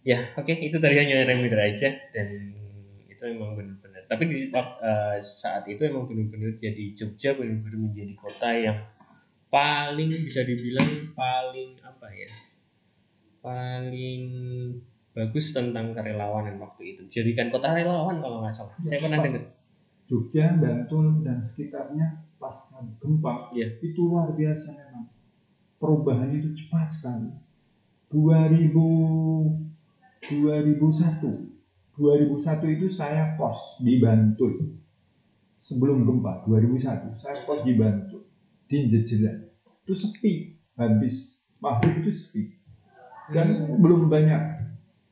ya 0.00 0.24
oke 0.40 0.48
itu 0.56 0.80
tadi 0.80 0.96
hanya 0.96 1.28
reminder 1.28 1.60
aja 1.60 1.92
dan 2.16 2.28
itu 3.04 3.22
emang 3.28 3.52
benar-benar 3.52 4.08
tapi 4.08 4.24
di 4.24 4.48
eh, 4.48 5.16
saat 5.20 5.68
itu 5.68 5.84
emang 5.84 6.08
benar-benar 6.08 6.56
jadi 6.56 6.96
Jogja 6.96 7.36
benar-benar 7.36 7.76
menjadi 7.76 8.14
kota 8.16 8.50
yang 8.56 8.78
paling 9.52 10.08
bisa 10.08 10.48
dibilang 10.48 11.12
paling 11.12 11.76
apa 11.84 12.08
ya 12.16 12.30
paling 13.44 14.24
bagus 15.14 15.54
tentang 15.54 15.94
kerelawanan 15.94 16.58
waktu 16.58 16.98
itu. 16.98 17.02
Jadikan 17.08 17.54
kota 17.54 17.70
relawan 17.70 18.18
kalau 18.18 18.42
nggak 18.42 18.50
salah. 18.54 18.74
Saya 18.82 18.98
pernah 18.98 19.18
dengar. 19.22 19.44
Jogja, 20.04 20.52
Bantul 20.60 21.24
dan 21.24 21.40
sekitarnya 21.40 22.28
pasca 22.36 22.84
gempa. 23.00 23.48
Iya. 23.56 23.80
itu 23.80 24.04
luar 24.04 24.36
biasa 24.36 24.76
memang. 24.76 25.08
Perubahannya 25.80 26.44
itu 26.44 26.52
cepat 26.52 26.92
sekali. 26.92 27.32
2000 28.12 28.68
2001 30.24 31.54
2001 31.94 32.76
itu 32.76 32.86
saya 32.92 33.38
kos 33.40 33.80
di 33.80 33.96
Bantul. 34.02 34.76
Sebelum 35.62 36.04
gempa 36.04 36.44
2001 36.44 37.16
saya 37.16 37.48
kos 37.48 37.64
di 37.64 37.72
Bantul. 37.78 38.28
Di 38.68 38.90
Jejeran 38.92 39.48
itu 39.84 39.94
sepi. 39.96 40.32
Habis 40.74 41.40
maghrib 41.62 42.04
itu 42.04 42.12
sepi. 42.12 42.42
Dan 43.32 43.80
belum 43.80 44.12
banyak 44.12 44.53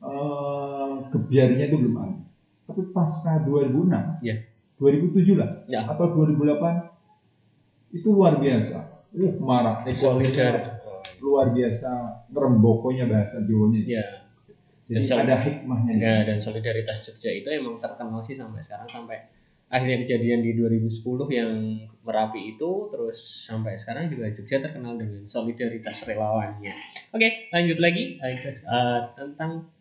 eh 0.03 0.91
kebiarnya 1.09 1.63
itu 1.65 1.77
belum 1.77 1.95
ada 1.97 2.19
tapi 2.63 2.81
pasca 2.89 3.39
2006 3.41 4.19
Iya. 4.19 4.35
2007 4.75 5.35
lah 5.35 5.49
Ya. 5.65 5.87
atau 5.87 6.11
2008 6.11 6.91
itu 7.93 8.07
luar 8.09 8.35
biasa 8.37 8.77
uh 9.13 9.33
marah 9.39 9.85
Solidar. 9.89 10.81
luar 11.19 11.51
biasa 11.51 11.91
ngerembokonya 12.29 13.05
bahasa 13.05 13.43
Jawanya 13.43 13.79
Ya. 13.81 14.05
jadi 14.85 15.03
Dan 15.03 15.19
ada 15.21 15.35
hikmahnya 15.39 15.93
Ya, 15.95 16.15
dan 16.23 16.37
solidaritas 16.37 17.05
Jogja 17.05 17.31
itu 17.31 17.47
emang 17.47 17.79
terkenal 17.79 18.19
sih 18.19 18.35
sampai 18.35 18.59
sekarang 18.59 18.87
sampai 18.87 19.17
akhirnya 19.69 20.03
kejadian 20.03 20.41
di 20.41 20.51
2010 20.53 20.91
yang 21.29 21.51
Merapi 22.03 22.53
itu 22.53 22.71
terus 22.89 23.15
sampai 23.41 23.73
sekarang 23.73 24.07
juga 24.07 24.27
Jogja 24.29 24.59
terkenal 24.59 24.99
dengan 24.99 25.23
solidaritas 25.23 26.03
relawannya. 26.03 26.67
Oke, 27.09 27.47
lanjut 27.49 27.79
lagi 27.79 28.19
Eh, 28.19 28.99
tentang 29.15 29.71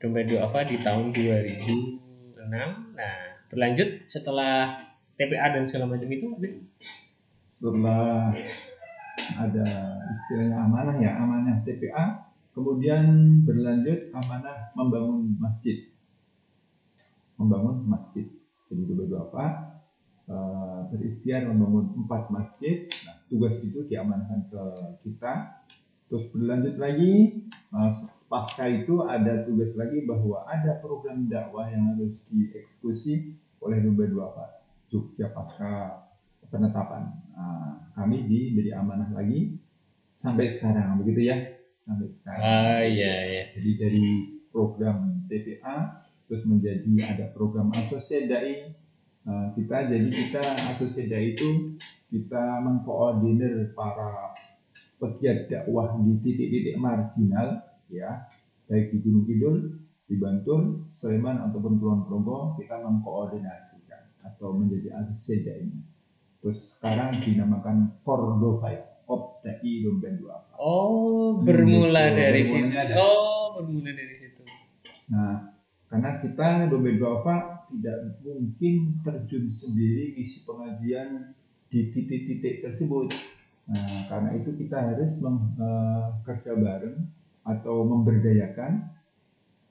dompet 0.00 0.32
duafa 0.32 0.64
di 0.64 0.80
tahun 0.80 1.12
2006. 1.12 2.48
Nah, 2.48 3.20
berlanjut 3.52 4.08
setelah 4.08 4.80
TPA 5.20 5.52
dan 5.52 5.68
segala 5.68 5.92
macam 5.92 6.08
itu 6.08 6.26
setelah 7.52 8.32
ada 9.36 9.68
istilahnya 10.16 10.56
amanah 10.56 10.96
ya 10.96 11.12
amanah 11.20 11.60
TPA 11.60 12.32
kemudian 12.56 13.04
berlanjut 13.44 14.08
amanah 14.16 14.72
membangun 14.72 15.36
masjid. 15.36 15.92
Membangun 17.36 17.84
masjid. 17.84 18.24
Jadi 18.72 18.82
dua 18.88 19.28
apa 19.28 19.46
eh, 20.24 20.78
berikhtiar 20.88 21.44
membangun 21.44 22.08
empat 22.08 22.32
masjid. 22.32 22.88
Nah, 23.04 23.20
tugas 23.28 23.60
itu 23.60 23.84
diamanahkan 23.84 24.48
ke 24.48 24.62
kita. 25.04 25.60
Terus 26.08 26.24
berlanjut 26.32 26.80
lagi 26.80 27.44
eh, 27.52 27.92
pasca 28.30 28.70
itu 28.70 29.02
ada 29.02 29.42
tugas 29.42 29.74
lagi 29.74 30.06
bahwa 30.06 30.46
ada 30.46 30.78
program 30.78 31.26
dakwah 31.26 31.66
yang 31.66 31.90
harus 31.92 32.14
dieksekusi 32.30 33.34
oleh 33.58 33.82
dompet 33.82 34.14
apa 34.14 34.62
Jogja 34.86 35.34
pasca 35.34 36.06
penetapan. 36.46 37.10
Nah, 37.34 37.90
kami 37.98 38.30
diberi 38.30 38.70
amanah 38.70 39.10
lagi 39.10 39.58
sampai 40.14 40.46
sekarang, 40.46 41.02
begitu 41.02 41.26
ya? 41.26 41.58
Sampai 41.82 42.06
sekarang. 42.06 42.46
Ah 42.46 42.82
iya 42.86 43.14
iya. 43.26 43.42
Jadi 43.58 43.70
dari 43.74 44.06
program 44.54 45.26
TPA 45.26 46.06
terus 46.30 46.46
menjadi 46.46 46.90
ada 47.10 47.34
program 47.34 47.74
asosiadai 47.74 48.78
Nah, 49.20 49.52
kita 49.52 49.84
jadi 49.84 50.08
kita 50.08 50.40
asosiadai 50.72 51.36
itu 51.36 51.76
kita 52.08 52.64
mengkoordinir 52.64 53.76
para 53.76 54.32
pegiat 54.96 55.46
dakwah 55.52 55.92
di 56.00 56.16
titik-titik 56.24 56.80
marginal 56.80 57.69
ya 57.92 58.24
baik 58.70 58.94
di 58.94 58.98
Gunung 59.02 59.26
Kidul, 59.26 59.56
di 60.06 60.14
Bantul, 60.14 60.86
Sleman 60.94 61.42
ataupun 61.50 61.82
Kulon 61.82 62.06
Progo 62.06 62.54
kita 62.54 62.78
mengkoordinasikan 62.78 64.22
atau 64.22 64.54
menjadi 64.54 64.94
asosiadai 65.02 65.66
terus 66.40 66.78
sekarang 66.78 67.18
dinamakan 67.20 68.00
Cordova 68.06 68.70
Kopdai 69.04 69.82
Dompet 69.82 70.22
Duafa 70.22 70.54
Oh, 70.60 71.40
bermula 71.42 72.12
gitu. 72.12 72.18
dari 72.20 72.42
situ. 72.46 72.68
ada. 72.70 72.94
Oh, 73.00 73.58
bermula 73.58 73.90
dari 73.90 74.14
situ. 74.16 74.44
Nah, 75.10 75.50
karena 75.90 76.20
kita 76.22 76.70
Dompet 76.70 76.96
Duafa 77.00 77.66
tidak 77.72 78.22
mungkin 78.22 79.02
terjun 79.02 79.50
sendiri 79.50 80.14
isi 80.20 80.46
pengajian 80.46 81.34
di 81.70 81.90
titik-titik 81.90 82.62
tersebut. 82.62 83.10
Nah, 83.70 84.06
karena 84.10 84.34
itu 84.38 84.50
kita 84.54 84.78
harus 84.94 85.18
meng- 85.22 85.54
eh, 85.58 86.06
kerja 86.26 86.54
bareng 86.58 86.98
atau 87.44 87.84
memberdayakan 87.88 88.90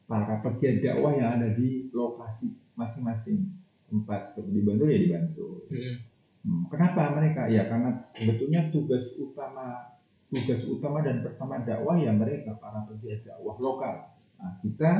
para 0.09 0.41
pegiat 0.41 0.81
dakwah 0.81 1.13
yang 1.13 1.37
ada 1.37 1.53
di 1.53 1.93
lokasi 1.93 2.57
masing-masing 2.73 3.53
tempat 3.89 4.33
seperti 4.33 4.49
di 4.57 4.61
Bantul 4.65 4.87
ya 4.89 4.99
di 4.99 5.09
Bantul. 5.09 5.53
Mm-mm. 5.69 5.95
Hmm, 6.39 6.63
Kenapa 6.71 7.13
mereka? 7.13 7.51
Ya 7.51 7.67
karena 7.67 7.99
sebetulnya 8.07 8.71
tugas 8.71 9.13
utama 9.19 9.91
tugas 10.29 10.61
utama 10.69 11.01
dan 11.01 11.25
pertama 11.25 11.61
dakwah 11.65 11.97
ya 11.97 12.13
mereka 12.13 12.55
para 12.57 12.85
pegiat 12.85 13.25
dakwah 13.25 13.57
lokal. 13.57 13.95
Nah, 14.39 14.55
kita 14.63 14.91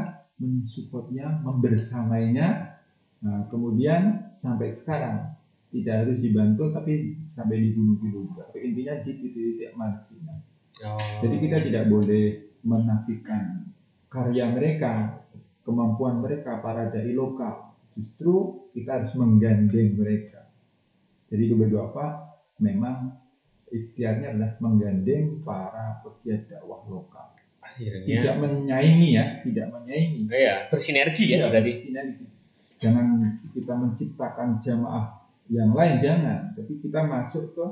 mensupportnya, 0.42 1.40
membersamainya. 1.46 2.76
Nah, 3.24 3.48
kemudian 3.48 4.34
sampai 4.36 4.74
sekarang 4.74 5.38
tidak 5.70 6.06
harus 6.06 6.18
dibantu 6.18 6.74
tapi 6.74 7.22
sampai 7.30 7.62
di 7.62 7.70
Gunung 7.78 8.02
Kidul 8.02 8.26
juga. 8.34 8.50
Tapi 8.50 8.74
intinya 8.74 8.94
di 9.06 9.12
titik-titik 9.16 9.72
marginal. 9.78 10.38
Oh. 10.82 10.98
Jadi 11.22 11.36
kita 11.46 11.58
tidak 11.62 11.86
boleh 11.92 12.49
menafikan 12.66 13.70
karya 14.10 14.50
mereka, 14.52 15.24
kemampuan 15.64 16.20
mereka 16.20 16.60
para 16.60 16.90
dai 16.90 17.14
lokal. 17.14 17.78
Justru 17.94 18.68
kita 18.74 19.02
harus 19.02 19.14
menggandeng 19.20 19.96
mereka. 20.00 20.50
Jadi 21.30 21.44
dua 21.54 21.94
apa? 21.94 22.08
Memang 22.60 23.14
ikhtiarnya 23.70 24.34
adalah 24.34 24.52
menggandeng 24.58 25.46
para 25.46 26.02
pegiat 26.02 26.50
dakwah 26.50 26.84
lokal. 26.90 27.38
Tidak 27.78 28.02
akhirnya 28.02 28.34
menyaingi 28.40 29.10
ya, 29.14 29.26
tidak 29.46 29.68
menyaingi. 29.70 30.26
oh 30.26 30.40
ya 30.40 30.56
bersinergi 30.74 31.26
ya 31.38 31.48
berarti. 31.52 31.72
sinergi. 31.76 32.26
Jangan 32.80 33.36
kita 33.52 33.74
menciptakan 33.76 34.64
jamaah 34.64 35.20
yang 35.52 35.76
lain 35.76 36.00
jangan, 36.00 36.56
tapi 36.56 36.80
kita 36.80 37.04
masuk 37.04 37.52
ke 37.54 37.66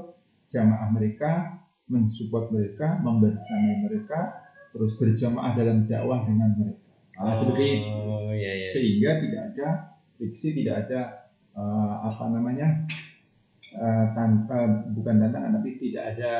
jamaah 0.52 0.92
mereka, 0.92 1.62
mensupport 1.88 2.52
mereka, 2.52 3.00
membersamai 3.00 3.88
mereka, 3.88 4.47
terus 4.78 4.94
berjamaah 5.02 5.58
dalam 5.58 5.90
dakwah 5.90 6.22
dengan 6.30 6.54
mereka. 6.54 6.86
Nah, 7.18 7.34
seperti 7.34 7.66
itu. 7.66 7.90
Oh 7.90 8.30
iya 8.30 8.52
iya. 8.54 8.70
Sehingga 8.70 9.12
tidak 9.26 9.42
ada 9.54 9.68
fiksi, 10.22 10.48
tidak 10.54 10.76
ada 10.86 11.02
eh, 11.58 11.94
apa 12.06 12.24
namanya 12.30 12.86
eh, 13.74 14.06
tanpa 14.14 14.86
bukan 14.94 15.18
tantangan, 15.18 15.58
tapi 15.58 15.82
tidak 15.82 16.04
ada 16.14 16.32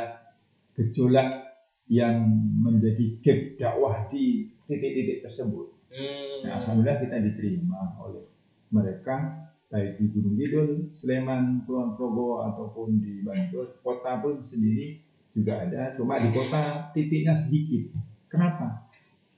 gejolak 0.78 1.50
yang 1.90 2.30
menjadi 2.62 3.18
gap 3.26 3.40
dakwah 3.58 4.06
di 4.14 4.54
titik-titik 4.70 5.26
tersebut. 5.26 5.74
Hmm. 5.90 6.46
Nah, 6.46 6.62
Alhamdulillah 6.62 7.02
kita 7.02 7.18
diterima 7.26 7.98
oleh 7.98 8.30
mereka 8.70 9.48
baik 9.68 10.00
di 10.00 10.06
Gunung 10.12 10.36
Kidul, 10.40 10.70
Sleman, 10.96 11.68
Kulon 11.68 11.96
Progo 12.00 12.44
ataupun 12.44 13.04
di 13.04 13.24
Bantul, 13.24 13.76
kota 13.84 14.24
pun 14.24 14.40
sendiri 14.40 15.04
juga 15.36 15.68
ada. 15.68 15.96
Cuma 16.00 16.20
di 16.24 16.32
kota 16.32 16.92
titiknya 16.96 17.36
sedikit. 17.36 17.92
Kenapa? 18.28 18.92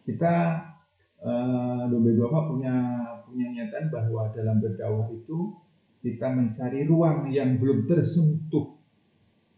Kita 0.03 0.33
eh, 1.21 1.81
Dombe 1.89 2.11
Dua 2.17 2.49
punya 2.49 2.75
punya 3.29 3.47
niatan 3.53 3.93
bahwa 3.93 4.33
dalam 4.33 4.57
berdakwah 4.57 5.13
itu 5.13 5.53
kita 6.01 6.31
mencari 6.33 6.87
ruang 6.89 7.29
yang 7.29 7.61
belum 7.61 7.85
tersentuh. 7.85 8.79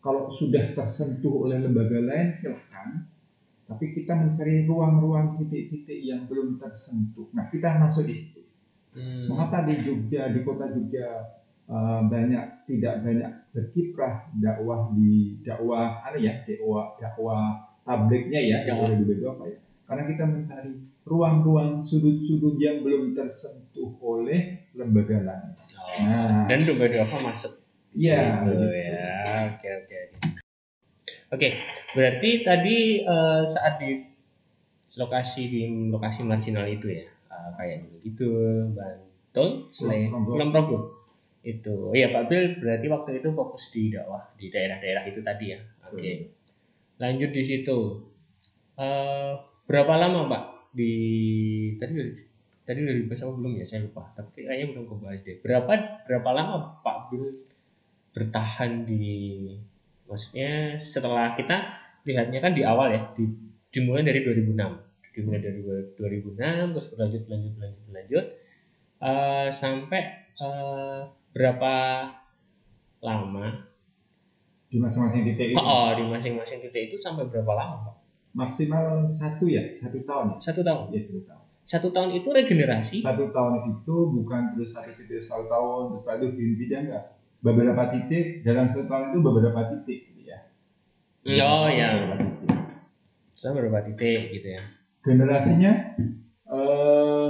Kalau 0.02 0.34
sudah 0.34 0.74
tersentuh 0.74 1.46
oleh 1.46 1.62
lembaga 1.62 2.02
lain 2.02 2.34
silahkan, 2.34 3.06
tapi 3.70 3.94
kita 3.94 4.18
mencari 4.18 4.66
ruang-ruang 4.66 5.38
titik-titik 5.40 6.02
yang 6.02 6.26
belum 6.26 6.58
tersentuh. 6.58 7.30
Nah, 7.38 7.48
kita 7.54 7.78
masuk 7.78 8.10
di 8.10 8.16
situ. 8.18 8.42
Hmm. 8.92 9.30
Mengapa 9.32 9.64
di 9.64 9.80
Jogja, 9.86 10.34
di 10.34 10.42
kota 10.44 10.68
Jogja 10.74 11.08
eh, 11.70 12.02
banyak 12.10 12.68
tidak 12.68 13.06
banyak 13.06 13.32
berkiprah 13.56 14.34
dakwah 14.36 14.92
di 14.92 15.40
dakwah 15.46 16.04
apa 16.04 16.18
ya 16.20 16.44
dakwah 16.44 17.00
dakwah 17.00 17.71
tabliknya 17.84 18.40
ya 18.40 18.58
Dakwah. 18.64 18.90
dakwah 18.94 19.06
di 19.06 19.26
apa 19.26 19.44
ya? 19.50 19.58
Karena 19.92 20.04
kita 20.08 20.24
mencari 20.24 20.72
ruang-ruang 21.04 21.84
sudut-sudut 21.84 22.56
yang 22.56 22.80
belum 22.80 23.12
tersentuh 23.12 23.92
oleh 24.00 24.72
lembaga 24.72 25.20
lain. 25.20 25.52
Oh. 25.76 26.00
Nah, 26.08 26.48
Dan 26.48 26.64
Domba 26.64 26.88
Dova 26.88 27.18
masuk. 27.28 27.60
Iya, 27.92 28.48
Gitu 28.48 28.72
ya. 28.72 29.04
Oke 29.52 29.70
oke. 29.84 30.00
Oke, 31.32 31.48
berarti 31.92 32.30
tadi 32.44 32.78
eh, 33.04 33.42
saat 33.44 33.84
di 33.84 34.00
lokasi 34.96 35.48
di 35.48 35.62
lokasi 35.92 36.24
marginal 36.24 36.68
itu 36.72 36.88
ya, 36.92 37.08
eh, 37.08 37.50
kayak 37.60 37.78
gitu, 38.04 38.32
Bantul, 38.72 39.72
Selain. 39.72 40.08
Kulon 40.12 40.52
Progo. 40.56 40.80
Itu, 41.42 41.90
oh 41.90 41.96
iya 41.98 42.14
Pak 42.14 42.30
Bil 42.30 42.62
berarti 42.62 42.86
waktu 42.86 43.10
itu 43.18 43.34
fokus 43.34 43.74
di 43.74 43.90
dakwah 43.90 44.30
di 44.38 44.48
daerah-daerah 44.54 45.04
itu 45.10 45.20
tadi 45.26 45.46
ya. 45.52 45.60
Oke. 45.90 46.12
Lanjut 47.02 47.34
di 47.34 47.44
situ. 47.44 47.80
Eh, 48.78 49.32
berapa 49.66 49.94
lama 49.98 50.30
Pak? 50.30 50.44
Di 50.78 50.94
tadi 51.82 51.94
tadi 51.98 52.14
tadi 52.62 52.80
udah 52.86 52.96
dibahas 53.02 53.22
apa 53.26 53.34
belum 53.34 53.54
ya? 53.58 53.66
Saya 53.66 53.90
lupa. 53.90 54.14
Tapi 54.14 54.46
kayaknya 54.46 54.66
belum 54.78 54.86
kebahas 54.86 55.20
deh. 55.26 55.38
Berapa 55.42 55.72
berapa 56.06 56.30
lama 56.30 56.56
Pak 56.86 56.98
Bil 57.10 57.34
bertahan 58.14 58.86
di 58.86 59.08
maksudnya 60.06 60.84
setelah 60.84 61.34
kita 61.34 61.58
lihatnya 62.04 62.44
kan 62.44 62.52
di 62.52 62.62
awal 62.68 62.92
ya 62.92 63.02
di 63.16 63.24
dimulai 63.72 64.04
dari 64.04 64.20
2006 64.28 65.16
dimulai 65.16 65.40
dari 65.40 65.64
2006 65.96 66.76
terus 66.76 66.88
berlanjut 66.92 67.22
berlanjut 67.26 67.52
berlanjut 67.58 67.84
berlanjut. 67.90 68.26
Uh, 69.02 69.50
sampai 69.50 70.30
uh, 70.38 71.10
berapa 71.34 71.74
lama 73.02 73.71
di 74.72 74.80
masing-masing 74.80 75.22
titik 75.28 75.48
itu? 75.52 75.60
Oh, 75.60 75.92
di 75.92 76.04
masing-masing 76.08 76.64
titik 76.64 76.88
itu 76.88 76.96
sampai 76.96 77.28
berapa 77.28 77.52
lama 77.52 77.78
Pak? 77.92 77.96
maksimal 78.32 79.12
satu 79.12 79.44
ya? 79.48 79.76
Satu 79.84 80.00
tahun 80.08 80.26
ya? 80.32 80.38
Satu 80.40 80.62
tahun. 80.64 80.86
Ya 80.92 81.00
satu 81.04 81.22
tahun. 81.28 81.44
Satu 81.68 81.88
tahun 81.92 82.10
itu 82.20 82.30
regenerasi? 82.32 82.98
Satu 83.04 83.26
tahun 83.32 83.54
itu 83.76 83.96
bukan 84.12 84.42
terus 84.56 84.76
satu 84.76 84.92
titik 84.96 85.24
satu 85.24 85.48
tahun 85.48 85.82
terus 85.96 86.04
satu 86.08 86.26
pindah 86.36 86.80
enggak. 86.88 87.04
Beberapa 87.42 87.84
titik 87.92 88.44
dalam 88.48 88.72
satu 88.72 88.88
tahun 88.88 89.04
itu 89.12 89.20
beberapa 89.20 89.60
titik 89.72 90.00
gitu 90.12 90.22
ya. 90.32 90.40
Oh 91.44 91.68
ya 91.68 91.88
beberapa 91.96 92.24
titik. 92.24 92.50
Sama 93.36 93.54
beberapa 93.60 93.80
titik 93.92 94.20
gitu 94.36 94.48
ya. 94.48 94.62
Generasinya 95.02 95.72
eh, 96.48 97.30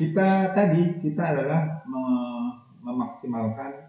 kita 0.00 0.28
tadi 0.56 0.82
kita 1.02 1.22
adalah 1.22 1.84
me- 1.88 2.56
memaksimalkan 2.84 3.83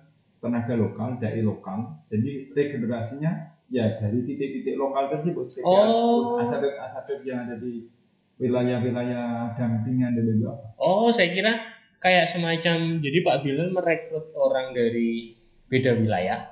tenaga 0.45 0.77
lokal 0.77 1.17
dari 1.17 1.41
lokal. 1.41 2.05
Jadi 2.13 2.53
regenerasinya 2.53 3.31
ya 3.73 3.97
dari 3.97 4.21
titik-titik 4.21 4.77
lokal 4.77 5.09
tersebut 5.09 5.49
Oh. 5.65 6.37
aset-aset 6.37 7.25
yang 7.25 7.49
ada 7.49 7.57
di 7.57 7.89
wilayah-wilayah 8.37 9.57
dampingan 9.57 10.13
dan 10.13 10.23
beberapa 10.29 10.65
Oh, 10.77 11.09
saya 11.09 11.33
kira 11.33 11.57
kayak 11.97 12.29
semacam 12.29 13.01
jadi 13.01 13.17
Pak 13.25 13.37
Bilal 13.41 13.73
merekrut 13.73 14.29
orang 14.37 14.75
dari 14.77 15.33
beda 15.65 15.97
wilayah 15.97 16.45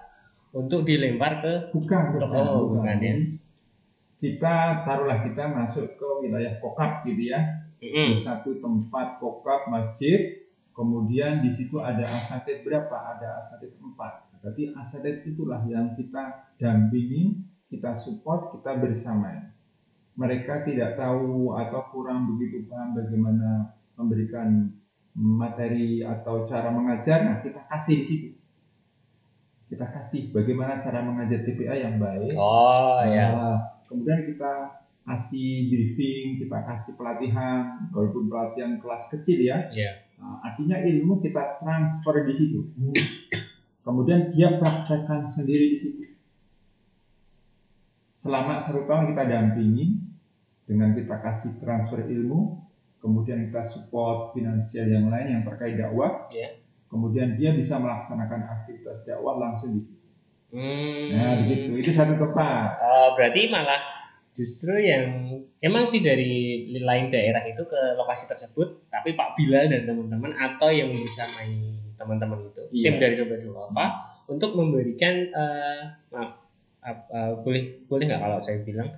untuk 0.49 0.81
dilempar 0.87 1.45
ke 1.45 1.53
bukan 1.69 2.17
bukan, 2.17 2.43
Oh, 2.49 2.73
bukan, 2.73 2.97
ya. 2.97 3.13
Kita 4.23 4.87
taruhlah 4.87 5.19
kita 5.27 5.51
masuk 5.51 5.99
ke 5.99 6.07
wilayah 6.23 6.57
kokap 6.57 7.03
gitu 7.05 7.29
ya. 7.29 7.39
Di 7.83 7.91
Mm, 7.91 8.15
satu 8.15 8.55
tempat 8.63 9.19
kokap 9.19 9.67
masjid 9.67 10.42
kemudian 10.73 11.45
di 11.45 11.53
situ 11.53 11.77
ada 11.79 12.03
asatet 12.05 12.65
berapa 12.65 12.93
ada 12.93 13.45
asatet 13.45 13.77
empat 13.77 14.33
berarti 14.41 14.73
asatet 14.75 15.23
itulah 15.29 15.61
yang 15.69 15.93
kita 15.93 16.53
dampingi 16.59 17.45
kita 17.69 17.95
support 17.95 18.57
kita 18.57 18.77
bersamai 18.81 19.53
mereka 20.13 20.61
tidak 20.65 20.97
tahu 20.97 21.57
atau 21.57 21.81
kurang 21.89 22.29
begitu 22.35 22.65
paham 22.69 22.93
bagaimana 22.93 23.73
memberikan 23.97 24.69
materi 25.13 26.01
atau 26.01 26.45
cara 26.45 26.73
mengajar 26.73 27.25
nah 27.25 27.37
kita 27.41 27.61
kasih 27.69 27.95
di 28.01 28.05
situ 28.05 28.29
kita 29.73 29.89
kasih 29.89 30.29
bagaimana 30.29 30.77
cara 30.77 31.01
mengajar 31.01 31.41
TPA 31.41 31.73
yang 31.77 31.97
baik 31.97 32.33
Oh 32.37 33.01
ya. 33.01 33.33
Nah, 33.33 33.57
kemudian 33.89 34.21
kita 34.25 34.83
kasih 35.03 35.67
briefing, 35.67 36.39
kita 36.39 36.57
kasih 36.63 36.93
pelatihan, 36.95 37.89
walaupun 37.91 38.31
pelatihan 38.31 38.79
kelas 38.79 39.11
kecil 39.11 39.37
ya. 39.43 39.67
Ya. 39.75 40.02
Nah, 40.19 40.41
artinya 40.43 40.77
ilmu 40.81 41.21
kita 41.23 41.61
transfer 41.61 42.15
di 42.25 42.33
situ. 42.33 42.59
Kemudian 43.83 44.31
dia 44.31 44.57
praktekkan 44.57 45.27
sendiri 45.27 45.75
di 45.75 45.77
situ. 45.77 46.03
Selama 48.15 48.55
satu 48.55 48.87
tahun 48.87 49.11
kita 49.11 49.23
dampingi 49.27 49.99
dengan 50.63 50.95
kita 50.95 51.19
kasih 51.19 51.59
transfer 51.59 52.07
ilmu, 52.07 52.55
kemudian 53.03 53.43
kita 53.51 53.67
support 53.67 54.31
finansial 54.31 54.87
yang 54.87 55.11
lain 55.11 55.27
yang 55.39 55.43
terkait 55.43 55.75
dakwah. 55.75 56.31
Ya. 56.31 56.55
Kemudian 56.87 57.35
dia 57.35 57.51
bisa 57.51 57.81
melaksanakan 57.81 58.47
aktivitas 58.47 59.03
dakwah 59.03 59.35
langsung 59.35 59.75
di 59.75 59.81
situ. 59.83 60.03
Hmm. 60.53 61.07
Nah, 61.11 61.31
begitu. 61.43 61.69
Itu 61.83 61.91
satu 61.91 62.15
tempat. 62.15 62.79
Oh, 62.79 63.17
berarti 63.17 63.49
malah 63.49 63.81
justru 64.37 64.77
yang 64.79 65.22
emang 65.63 65.83
sih 65.83 65.99
dari 65.99 66.33
lain 66.69 67.07
daerah 67.07 67.41
itu 67.41 67.63
ke 67.63 67.95
lokasi 67.95 68.27
tersebut, 68.27 68.85
tapi 68.87 69.15
Pak 69.15 69.33
Bilal 69.33 69.65
dan 69.65 69.87
teman-teman 69.87 70.31
atau 70.33 70.67
yang 70.67 70.91
bersamai 70.91 71.55
teman-teman 71.95 72.43
itu 72.43 72.61
Iya. 72.69 72.83
tim 72.83 72.95
dari 72.99 73.15
Dompet 73.15 73.41
apa 73.47 73.85
untuk 74.27 74.51
memberikan 74.53 75.13
eh, 75.25 75.81
maaf 76.09 76.29
ap- 76.79 77.07
eh, 77.07 77.31
boleh 77.39 77.63
boleh 77.85 78.03
nggak 78.05 78.19
kalau 78.19 78.37
saya 78.37 78.59
bilang 78.59 78.91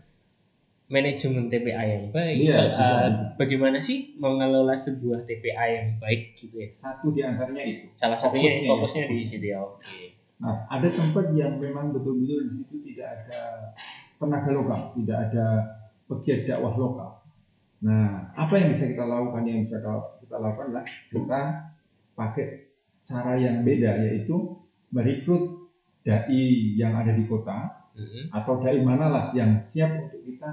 manajemen 0.86 1.50
TPA 1.50 1.82
yang 1.84 2.06
baik 2.10 2.36
Iya, 2.40 2.58
bisa, 2.64 2.78
bisa. 2.78 3.26
bagaimana 3.36 3.78
sih 3.78 4.14
mengelola 4.16 4.74
sebuah 4.76 5.26
TPA 5.26 5.66
yang 5.72 5.88
baik 5.98 6.34
gitu 6.36 6.62
ya 6.62 6.70
Satu 6.74 7.10
di 7.10 7.22
antaranya 7.22 7.62
itu. 7.64 7.90
salah 7.94 8.14
satunya 8.14 8.50
Fokusnya. 8.50 8.70
fokusnya 8.72 9.04
di 9.08 9.18
situ 9.22 9.46
ya 9.48 9.60
oke 9.60 9.98
Nah, 10.36 10.68
ada 10.68 10.92
tempat 10.92 11.32
yang 11.32 11.56
memang 11.56 11.90
betul-betul 11.90 12.52
di 12.52 12.60
situ 12.60 12.76
tidak 12.84 13.08
ada 13.24 13.72
tenaga 14.16 14.52
lokal, 14.52 14.92
tidak 14.94 15.32
ada 15.32 15.46
pegiat 16.06 16.46
dakwah 16.50 16.74
lokal. 16.78 17.12
Nah, 17.86 18.34
apa 18.34 18.54
yang 18.58 18.74
bisa 18.74 18.90
kita 18.90 19.06
lakukan? 19.06 19.46
Yang 19.46 19.60
bisa 19.70 19.78
kita 20.22 20.36
lakukan 20.42 20.66
adalah 20.72 20.86
kita 21.12 21.42
pakai 22.16 22.48
cara 23.06 23.34
yang 23.38 23.62
beda, 23.62 23.92
yaitu 24.10 24.58
merekrut 24.90 25.70
dai 26.06 26.78
yang 26.78 26.94
ada 26.98 27.14
di 27.14 27.26
kota 27.26 27.90
Mhm. 27.96 28.30
atau 28.34 28.62
dai 28.62 28.82
mana 28.82 29.08
lah 29.10 29.26
yang 29.34 29.62
siap 29.62 30.10
untuk 30.10 30.22
kita 30.26 30.50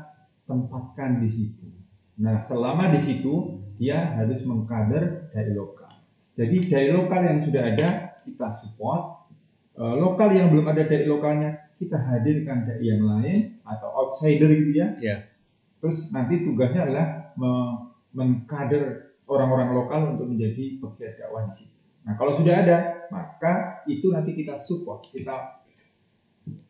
tempatkan 0.47 1.21
di 1.25 1.29
situ. 1.33 1.69
Nah, 2.21 2.39
selama 2.41 2.93
di 2.93 3.01
situ 3.01 3.61
dia 3.81 4.15
harus 4.15 4.45
mengkader 4.45 5.33
dai 5.33 5.51
lokal. 5.57 5.91
Jadi 6.37 6.57
dai 6.69 6.89
lokal 6.93 7.21
yang 7.25 7.39
sudah 7.41 7.63
ada 7.73 7.89
kita 8.25 8.49
support, 8.53 9.23
Eh, 9.73 9.95
lokal 9.97 10.37
yang 10.37 10.53
belum 10.53 10.69
ada 10.69 10.85
dai 10.85 11.09
lokalnya 11.09 11.73
kita 11.81 11.97
hadirkan 11.97 12.69
dai 12.69 12.85
yang 12.85 13.09
lain 13.09 13.57
atau 13.65 13.89
outsider 14.05 14.53
gitu 14.53 14.77
ya. 14.77 14.87
Ya. 15.01 15.17
Terus 15.83 15.99
nanti 16.09 16.47
tugasnya 16.47 16.87
adalah 16.87 17.07
me- 17.35 17.91
mengkader 18.15 18.85
orang-orang 19.27 19.75
lokal 19.75 20.01
untuk 20.15 20.31
menjadi 20.31 20.79
pegiat 20.79 21.13
dakwah 21.19 21.49
di 21.49 21.55
situ. 21.57 21.75
Nah, 22.03 22.15
kalau 22.15 22.35
sudah 22.35 22.55
ada, 22.57 22.79
maka 23.09 23.53
itu 23.85 24.09
nanti 24.09 24.33
kita 24.33 24.55
support, 24.55 25.07
kita 25.09 25.59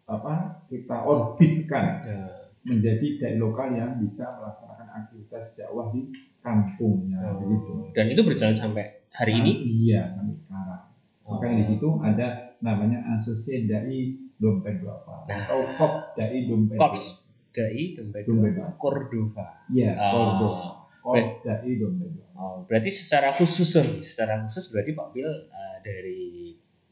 apa? 0.04 0.64
Kita 0.66 0.96
orbitkan 1.02 2.00
Ya. 2.00 2.20
menjadi 2.62 3.06
dai 3.18 3.36
lokal 3.36 3.72
yang 3.72 3.98
bisa 3.98 4.38
melaksanakan 4.38 4.88
aktivitas 4.94 5.56
dakwah 5.56 5.90
di 5.90 6.08
kampungnya 6.38 7.18
Oh. 7.22 7.40
begitu. 7.40 7.72
dan 7.92 8.06
itu 8.08 8.22
berjalan 8.22 8.54
sampai 8.54 8.84
hari 9.10 9.32
ini 9.34 9.52
Iya, 9.82 10.06
sampai 10.06 10.32
sekarang. 10.34 10.82
Makanya 11.22 11.54
di 11.58 11.66
situ 11.68 11.88
ada 11.98 12.28
namanya 12.58 12.98
asosiasi 13.12 13.66
dai 13.66 13.98
dompet 14.36 14.78
duafa 14.78 15.26
Nah. 15.26 15.36
atau 15.38 15.60
kop 15.74 15.92
dai 16.14 16.46
dompet 16.46 16.76
Kops 16.76 17.31
Dai 17.52 17.94
Duafa, 17.94 18.74
Cordova. 18.76 19.46
Iya, 19.68 19.92
Ah. 19.94 20.10
Cordova. 20.10 20.68
Baik. 21.02 21.42
dai 21.42 21.72
dompet 21.76 22.08
duafa. 22.14 22.38
Oh, 22.38 22.56
berarti 22.64 22.88
secara 22.88 23.34
khusus 23.34 23.74
nih, 23.74 23.98
secara 24.00 24.46
khusus 24.46 24.70
berarti 24.70 24.94
Pak 24.94 25.08
Bil 25.10 25.26
eh, 25.26 25.76
dari 25.82 26.22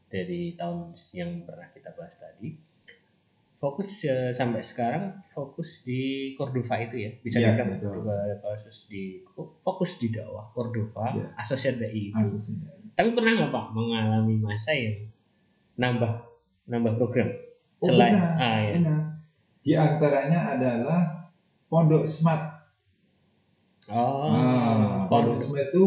dari 0.06 0.40
tahun 0.54 0.90
yang 1.14 1.46
pernah 1.46 1.70
kita 1.70 1.94
bahas 1.94 2.18
tadi 2.18 2.58
fokus 3.56 4.02
eh, 4.02 4.32
sampai 4.32 4.64
sekarang 4.64 5.14
fokus 5.30 5.84
di 5.84 6.32
Cordova 6.34 6.80
itu 6.80 6.96
ya 6.98 7.10
bisa 7.20 7.38
dibilang 7.38 7.76
betul. 7.76 8.02
Cordova 8.02 8.14
fokus 8.40 8.76
di 8.88 9.02
fokus 9.62 9.90
di 9.96 10.06
dakwah 10.10 10.50
Cordova 10.50 11.04
Iya. 11.14 11.26
asosiasi 11.38 11.78
dai 11.78 12.02
itu. 12.10 12.36
Tapi 12.96 13.08
pernah 13.14 13.32
nggak 13.36 13.52
Pak 13.52 13.64
mengalami 13.70 14.34
masa 14.40 14.74
yang 14.74 15.06
nambah 15.76 16.26
nambah 16.66 16.92
program 16.98 17.30
Oh, 17.80 17.88
selain 17.88 18.12
benar, 18.12 18.36
ah 18.36 18.58
ya 18.60 18.72
benar. 18.76 19.00
Di 19.60 19.76
antaranya 19.76 20.56
adalah 20.56 21.00
Pondok 21.68 22.08
Smart. 22.08 22.42
oh 23.92 24.26
Nah, 24.32 25.06
pondok 25.06 25.38
Smart 25.38 25.70
itu 25.70 25.84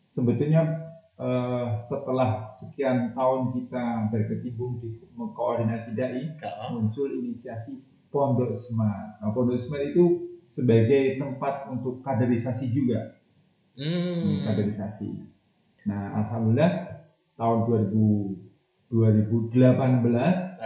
sebetulnya 0.00 0.90
eh, 1.20 1.66
setelah 1.84 2.48
sekian 2.48 3.12
tahun 3.12 3.52
kita 3.54 4.08
berkecimpung 4.08 4.80
di 4.80 4.96
koordinasi 5.14 5.92
dai, 5.92 6.32
Oh, 6.40 6.80
muncul 6.80 7.12
inisiasi 7.12 7.84
Pondok 8.08 8.56
Smart. 8.56 9.20
Nah, 9.20 9.30
Pondok 9.30 9.60
Smart 9.60 9.84
itu 9.84 10.26
sebagai 10.50 11.20
tempat 11.22 11.70
untuk 11.70 12.02
kaderisasi 12.02 12.74
juga, 12.74 13.20
hmm. 13.78 14.42
kaderisasi. 14.48 15.30
Nah, 15.86 16.26
alhamdulillah 16.26 17.06
tahun 17.38 17.58
2000 17.70 18.49
2018 18.90 19.54
oh 19.54 19.86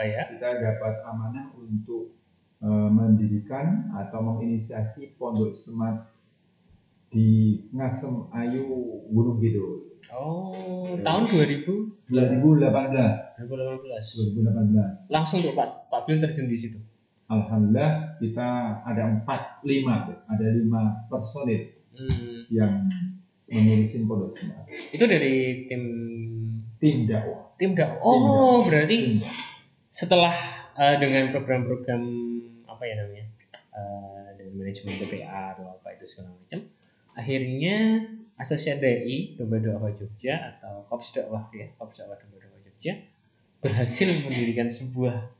ya 0.01 0.23
kita 0.33 0.49
dapat 0.57 1.05
amanah 1.05 1.53
untuk 1.55 2.17
eh, 2.59 2.89
mendirikan 2.89 3.93
atau 3.93 4.25
menginisiasi 4.25 5.13
Pondok 5.15 5.53
Smart 5.53 6.09
di 7.09 7.63
Ngasem 7.71 8.27
Ayu 8.33 8.65
Gunung 9.09 9.39
Kidul 9.39 9.95
oh 10.11 10.51
Ya. 10.85 11.01
tahun 11.01 11.25
2000 11.27 12.13
2018 12.13 12.13
2018 12.13 13.49
2018 14.37 15.09
langsung 15.11 15.41
tuh 15.41 15.53
Pak 15.53 15.89
Pak 15.89 16.05
Bil 16.05 16.21
terjun 16.21 16.47
di 16.47 16.55
situ. 16.55 16.77
Alhamdulillah 17.25 18.21
kita 18.21 18.49
ada 18.85 19.03
empat 19.11 19.65
lima 19.65 20.13
ada 20.25 20.47
lima 20.49 21.09
personil 21.09 21.73
Hmm. 21.95 22.43
yang 22.51 22.91
mengurusin 23.55 24.03
pondok 24.05 24.35
smart. 24.35 24.67
Itu 24.91 25.05
dari 25.07 25.65
tim 25.71 25.83
Tim 26.83 27.07
dakwah. 27.09 27.55
tim 27.57 27.73
dak. 27.73 28.03
Oh, 28.05 28.67
berarti 28.67 28.97
Tim 28.99 29.23
dakwah. 29.23 29.37
setelah 29.95 30.35
eh, 30.77 30.97
dengan 31.01 31.31
program-program 31.33 32.03
apa 32.67 32.83
ya 32.85 32.95
namanya 33.01 33.25
eh, 33.73 34.27
dengan 34.37 34.53
manajemen 34.61 34.99
PPA 35.01 35.55
atau 35.57 35.71
apa 35.71 35.95
itu 35.95 36.05
segala 36.05 36.35
macam 36.35 36.61
akhirnya 37.15 37.77
Asosiasi 38.35 38.83
DI 38.83 39.17
Domba 39.39 39.63
Dakwah 39.63 39.95
Jogja 39.95 40.59
atau 40.59 40.83
Kops 40.91 41.15
Dakwah 41.15 41.47
ya 41.55 41.71
Kops 41.79 42.03
Dakwah 42.03 42.19
Domba 42.19 42.43
Dakwah 42.43 42.61
Jogja 42.67 42.99
berhasil 43.63 44.11
mendirikan 44.27 44.69
sebuah 44.69 45.31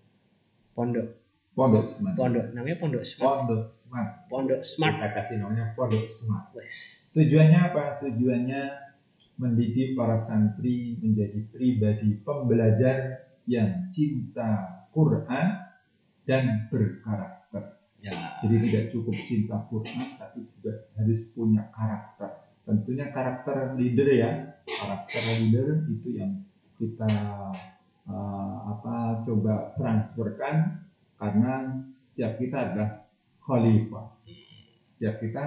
pondok 0.79 1.11
Pondok 1.55 1.87
smart. 1.87 2.19
pondok 2.19 2.51
namanya 2.51 2.83
pondok 2.83 3.07
smart 3.07 3.47
Pondok 3.47 3.71
smart. 3.71 4.11
pondok 4.27 4.61
smart 4.67 4.95
Kita 4.99 5.09
kasih 5.15 5.37
namanya 5.39 5.65
pondok 5.79 6.07
smart. 6.11 6.51
Wes. 6.59 6.75
Tujuannya 7.15 7.61
apa? 7.71 8.03
Tujuannya 8.03 8.63
mendidik 9.39 9.95
para 9.95 10.19
santri 10.19 10.99
menjadi 10.99 11.47
pribadi 11.55 12.19
pembelajar 12.27 13.27
yang 13.47 13.87
cinta 13.91 14.83
Quran 14.95 15.47
dan 16.27 16.67
berkarakter. 16.71 17.83
ya 18.03 18.39
Jadi 18.43 18.55
tidak 18.71 18.85
cukup 18.95 19.15
cinta 19.15 19.57
Quran, 19.71 20.19
tapi 20.19 20.47
juga 20.59 20.91
harus 20.99 21.23
punya 21.35 21.71
karakter. 21.71 22.31
Tentunya 22.65 23.11
karakter 23.13 23.77
leader 23.77 24.09
ya, 24.09 24.31
karakter 24.65 25.23
leader 25.39 25.69
itu 25.93 26.09
yang 26.17 26.43
kita 26.81 27.11
uh, 28.09 28.57
apa 28.71 29.23
coba 29.29 29.77
transferkan 29.77 30.84
karena 31.25 31.81
setiap 32.05 32.37
kita 32.37 32.57
adalah 32.61 32.91
khalifah. 33.41 34.21
Setiap 34.85 35.25
kita 35.25 35.47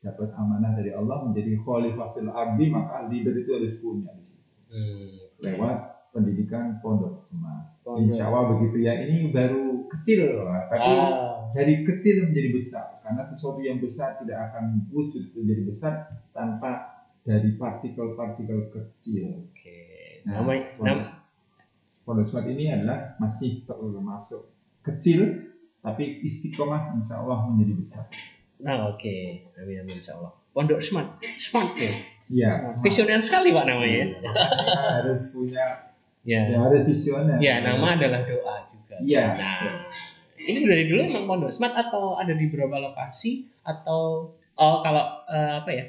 dapat 0.00 0.32
amanah 0.32 0.72
dari 0.80 0.96
Allah 0.96 1.28
menjadi 1.28 1.60
khalifah 1.60 2.16
fil 2.16 2.32
ardi 2.32 2.64
maka 2.72 3.04
leader 3.12 3.36
itu 3.36 3.50
harus 3.52 3.76
punya 3.84 4.16
hmm. 4.72 5.44
lewat 5.44 6.08
pendidikan 6.16 6.80
pondok 6.80 7.20
semar. 7.20 7.76
Pondok. 7.84 8.08
Insya 8.08 8.32
Allah 8.32 8.56
begitu 8.56 8.80
ya. 8.80 8.96
Ini 8.96 9.28
baru 9.28 9.84
kecil, 9.92 10.40
tapi 10.72 10.88
ah, 10.88 11.52
dari 11.52 11.84
kecil 11.84 12.32
menjadi 12.32 12.48
besar 12.56 12.96
karena 13.04 13.22
sesuatu 13.28 13.60
yang 13.60 13.76
besar 13.82 14.16
tidak 14.24 14.50
akan 14.50 14.88
wujud 14.88 15.36
menjadi 15.36 15.62
besar 15.68 15.92
tanpa 16.32 17.04
dari 17.20 17.60
partikel-partikel 17.60 18.72
kecil. 18.72 19.44
oke 19.44 19.78
Nah, 20.20 20.44
namanya 20.44 20.76
nam, 20.84 20.98
pondok 22.04 22.44
ini 22.44 22.68
adalah 22.68 23.16
masih 23.16 23.64
termasuk 23.64 24.52
kecil 24.94 25.20
tapi 25.80 26.20
istiqomah 26.22 26.92
insya 27.00 27.20
Allah 27.24 27.48
menjadi 27.48 27.72
besar. 27.78 28.04
nah 28.60 28.92
oke 28.92 29.16
amin 29.56 29.84
amin 29.84 29.94
insya 29.96 30.16
Allah 30.20 30.32
pondok 30.52 30.80
smart 30.80 31.16
smart 31.38 31.72
ya 31.76 31.92
Iya. 32.30 32.78
Visioner 32.86 33.18
sekali 33.18 33.50
pak 33.50 33.66
namanya 33.66 33.90
ya 33.90 34.06
Kita 34.22 34.82
harus 35.02 35.34
punya, 35.34 35.66
ya 36.22 36.46
ya 36.46 36.62
harus 36.62 36.86
visioner. 36.86 37.42
Ya, 37.42 37.58
nama 37.58 37.98
adalah 37.98 38.22
doa 38.22 38.62
juga. 38.70 39.02
Iya. 39.02 39.34
Nah, 39.34 39.90
ini 40.38 40.62
dari 40.62 40.86
dulu 40.86 41.00
emang 41.10 41.26
Pondok 41.26 41.50
Smart 41.50 41.74
atau 41.74 42.14
ada 42.14 42.30
di 42.30 42.46
beberapa 42.46 42.78
lokasi 42.78 43.50
atau 43.66 44.30
oh 44.54 44.76
kalau 44.86 45.26
eh, 45.26 45.52
apa 45.58 45.70
ya? 45.74 45.84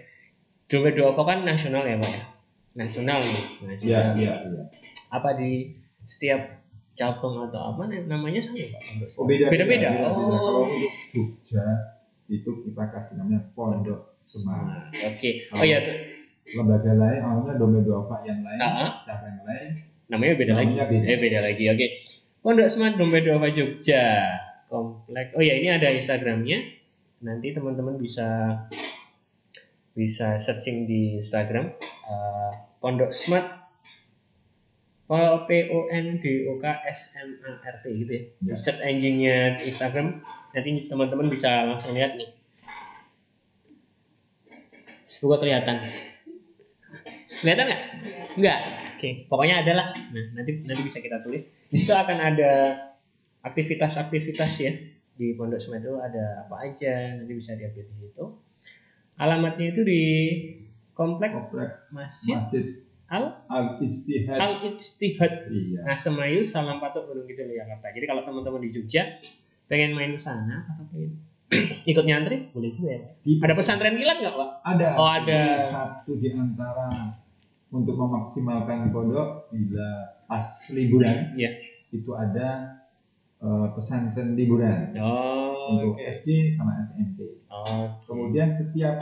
Dompet 0.65 0.97
Duovo 0.97 1.21
kan 1.21 1.45
nasional 1.45 1.85
ya, 1.85 2.01
Pak 2.01 2.09
ya? 2.09 2.23
Nasional 2.73 3.21
nih. 3.21 3.37
Iya, 3.37 3.65
Nasional. 3.69 4.11
iya, 4.17 4.33
iya. 4.41 4.63
Apa 5.13 5.29
di 5.37 5.77
setiap 6.09 6.41
cabang 7.01 7.49
atau 7.49 7.73
apa 7.73 7.89
namanya 8.05 8.37
sama 8.37 8.61
Pak? 8.61 8.81
Oh, 9.17 9.25
beda, 9.25 9.49
Beda-beda. 9.49 9.89
beda, 9.89 9.89
beda. 9.97 10.09
Oh. 10.13 10.37
Kalau 10.37 10.61
untuk 10.69 10.93
Jogja 11.09 11.65
itu 12.29 12.49
kita 12.61 12.83
kasih 12.93 13.13
namanya 13.17 13.41
Pondok 13.57 14.13
Smart. 14.15 14.93
Semar. 14.93 15.09
Oke. 15.09 15.49
Oh 15.51 15.65
ya, 15.65 15.81
tuh. 15.81 15.97
Lembaga 16.53 16.93
lain, 16.93 17.19
awalnya 17.21 17.53
domain 17.57 17.81
doa 17.81 18.05
yang 18.21 18.45
lain, 18.45 18.59
Ah. 18.61 19.01
cara 19.01 19.25
yang 19.25 19.43
lain. 19.43 19.69
namanya 20.05 20.33
beda 20.37 20.53
lagi. 20.53 20.73
Namanya 20.75 20.85
beda. 20.91 21.05
Eh 21.07 21.17
beda 21.17 21.39
lagi. 21.41 21.63
Oke. 21.67 21.87
Pondok 22.41 22.67
Smart 22.67 22.93
Dompet 22.97 23.21
Duovo 23.23 23.47
Jogja. 23.49 24.05
Komplek. 24.67 25.33
Oh 25.33 25.43
ya, 25.43 25.57
ini 25.57 25.69
ada 25.69 25.89
Instagramnya. 25.89 26.59
Nanti 27.21 27.53
teman-teman 27.53 27.97
bisa 27.97 28.27
bisa 29.91 30.39
searching 30.39 30.87
di 30.87 31.19
Instagram 31.19 31.67
eh, 31.83 32.51
Pondok 32.79 33.11
Smart 33.11 33.60
P 35.47 35.49
O 35.71 35.91
N 35.91 36.23
D 36.23 36.47
O 36.47 36.55
K 36.61 36.65
S 36.87 37.15
M 37.19 37.35
A 37.43 37.51
R 37.59 37.75
T 37.83 37.85
gitu 37.91 38.11
ya. 38.11 38.23
Di 38.39 38.51
Ya. 38.51 38.55
search 38.55 38.79
engine-nya 38.79 39.59
Instagram 39.59 40.23
nanti 40.55 40.87
teman-teman 40.87 41.27
bisa 41.27 41.67
langsung 41.67 41.91
lihat 41.95 42.15
nih. 42.15 42.31
Semoga 45.07 45.43
kelihatan. 45.43 45.83
Kelihatan 47.27 47.65
nggak? 47.67 47.81
Enggak. 48.39 48.59
Oke, 48.95 49.09
pokoknya 49.27 49.65
adalah. 49.65 49.91
Nah, 50.13 50.25
nanti 50.37 50.61
nanti 50.63 50.81
bisa 50.85 51.01
kita 51.01 51.19
tulis. 51.19 51.51
Di 51.67 51.75
situ 51.75 51.91
akan 51.91 52.17
ada 52.21 52.51
aktivitas-aktivitas 53.41 54.51
ya 54.61 54.71
di 55.17 55.37
Pondok 55.37 55.61
itu 55.61 55.91
ada 56.01 56.45
apa 56.47 56.55
aja 56.65 57.19
nanti 57.19 57.33
bisa 57.35 57.53
diupdate 57.53 57.89
di 57.89 57.97
situ. 58.07 58.25
Alamatnya 59.21 59.75
itu 59.75 59.81
di 59.85 60.01
Komplek 60.97 61.33
Komplek 61.33 61.69
Masjid 61.93 62.37
Masjid 62.37 62.65
Al 63.11 63.43
Al 63.45 63.65
Istihad. 63.77 64.39
Al 64.39 64.53
Ijtihad 64.63 65.51
Iya. 65.51 65.83
Nah, 65.83 65.97
Semayu 65.99 66.39
Salam 66.41 66.79
Patuk 66.79 67.05
Gunung 67.05 67.27
Kidul 67.27 67.51
Jakarta. 67.51 67.91
Jadi 67.91 68.05
kalau 68.07 68.23
teman-teman 68.23 68.63
di 68.63 68.71
Jogja 68.71 69.19
pengen 69.67 69.91
main 69.91 70.15
ke 70.15 70.21
sana 70.21 70.63
atau 70.65 70.87
pengen 70.87 71.19
ikut 71.91 72.03
nyantri 72.03 72.47
boleh 72.49 72.71
juga 72.71 72.89
ya. 72.89 73.01
Di 73.19 73.35
Ada 73.37 73.51
pesantren 73.51 73.99
kilat 73.99 74.17
nggak 74.17 74.31
pak? 74.33 74.49
Ada. 74.63 74.87
Oh, 74.95 75.03
ada. 75.05 75.41
Satu 75.61 76.15
di 76.15 76.31
antara 76.31 76.87
untuk 77.67 77.95
memaksimalkan 77.95 78.89
pondok 78.89 79.51
bila 79.51 79.87
pas 80.25 80.47
liburan 80.71 81.35
Iya. 81.35 81.51
itu 81.91 82.11
ada 82.15 82.79
eh, 83.37 83.67
pesantren 83.75 84.39
liburan 84.39 84.95
Oh, 84.95 85.75
untuk 85.75 85.99
oke. 85.99 86.07
SD 86.07 86.47
sama 86.49 86.79
SMP. 86.79 87.43
Oh, 87.47 87.91
Kemudian 88.07 88.55
setiap 88.55 88.95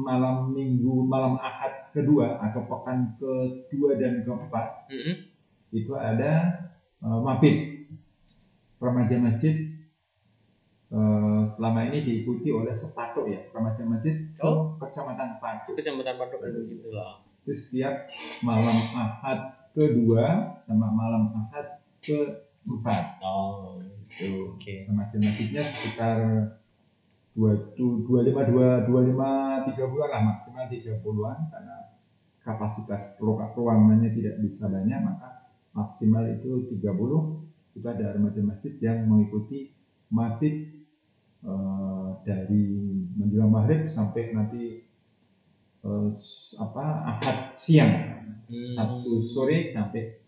malam 0.00 0.50
minggu, 0.50 1.04
malam 1.04 1.36
ahad 1.36 1.88
kedua 1.90 2.36
atau 2.40 2.64
pekan 2.64 3.14
kedua 3.64 3.94
dan 3.94 4.20
keempat 4.20 4.88
Mm-mm. 4.88 5.16
itu 5.70 5.92
ada 5.92 6.58
uh, 7.00 7.18
mabit 7.18 7.86
remaja 8.76 9.16
masjid 9.16 9.54
eh, 10.90 11.42
selama 11.46 11.86
ini 11.86 11.98
diikuti 12.02 12.50
oleh 12.50 12.74
sepatuk 12.74 13.26
ya 13.26 13.40
remaja 13.50 13.82
masjid 13.82 14.28
Oh. 14.42 14.76
kecamatan 14.76 15.38
Patuk 15.38 15.74
Kecamatan 15.74 16.14
Patuk 16.16 16.38
Gunung 16.38 16.66
Kidul. 16.66 16.90
lah. 16.92 17.24
itu 17.40 17.52
setiap 17.54 18.08
malam 18.40 18.76
ahad 18.92 19.38
kedua 19.72 20.56
sama 20.60 20.88
malam 20.88 21.32
ahad 21.32 21.80
keempat 22.00 23.20
Oh, 23.20 23.80
itu 23.80 24.52
oke. 24.52 24.74
remaja 24.84 25.16
masjidnya 25.16 25.62
sekitar 25.62 26.16
dua 27.34 27.52
dua 27.74 28.20
lima 28.22 28.42
dua 28.46 28.68
dua 28.86 29.00
lima 29.02 29.30
tiga 29.66 29.90
bulan 29.90 30.08
lah 30.08 30.22
maksimal 30.22 30.64
tiga 30.70 30.94
puluhan 31.02 31.50
karena 31.50 31.76
kapasitas 32.40 33.18
ruang- 33.18 33.50
ruangannya 33.56 34.14
tidak 34.14 34.38
bisa 34.38 34.70
banyak 34.70 35.00
maka 35.02 35.50
maksimal 35.74 36.22
itu 36.30 36.70
30 36.70 37.42
itu 37.74 37.86
ada 37.90 38.14
remaja 38.14 38.38
masjid 38.38 38.70
yang 38.78 39.10
mengikuti 39.10 39.74
mabit 40.14 40.86
eh, 41.42 42.08
dari 42.22 42.64
menjelang 43.18 43.50
maghrib 43.50 43.90
sampai 43.90 44.30
nanti 44.30 44.86
eh, 45.84 46.08
s- 46.14 46.54
apa 46.56 46.84
ahad 47.10 47.38
siang 47.56 47.92
Hmm. 48.44 48.76
satu 48.76 49.24
sore 49.24 49.64
sampai 49.64 50.20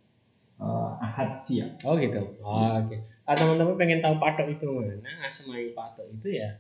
eh, 0.59 0.91
ahad 0.99 1.37
siang 1.37 1.77
Oh 1.85 1.95
gitu. 2.01 2.17
Oh, 2.41 2.81
oke. 2.81 2.97
Ah, 3.29 3.35
teman-teman 3.37 3.77
pengen 3.77 4.01
tahu 4.01 4.17
patok 4.17 4.49
itu 4.57 4.65
mana? 4.73 5.11
Asemayu 5.23 5.77
patok 5.77 6.09
itu 6.17 6.41
ya. 6.41 6.57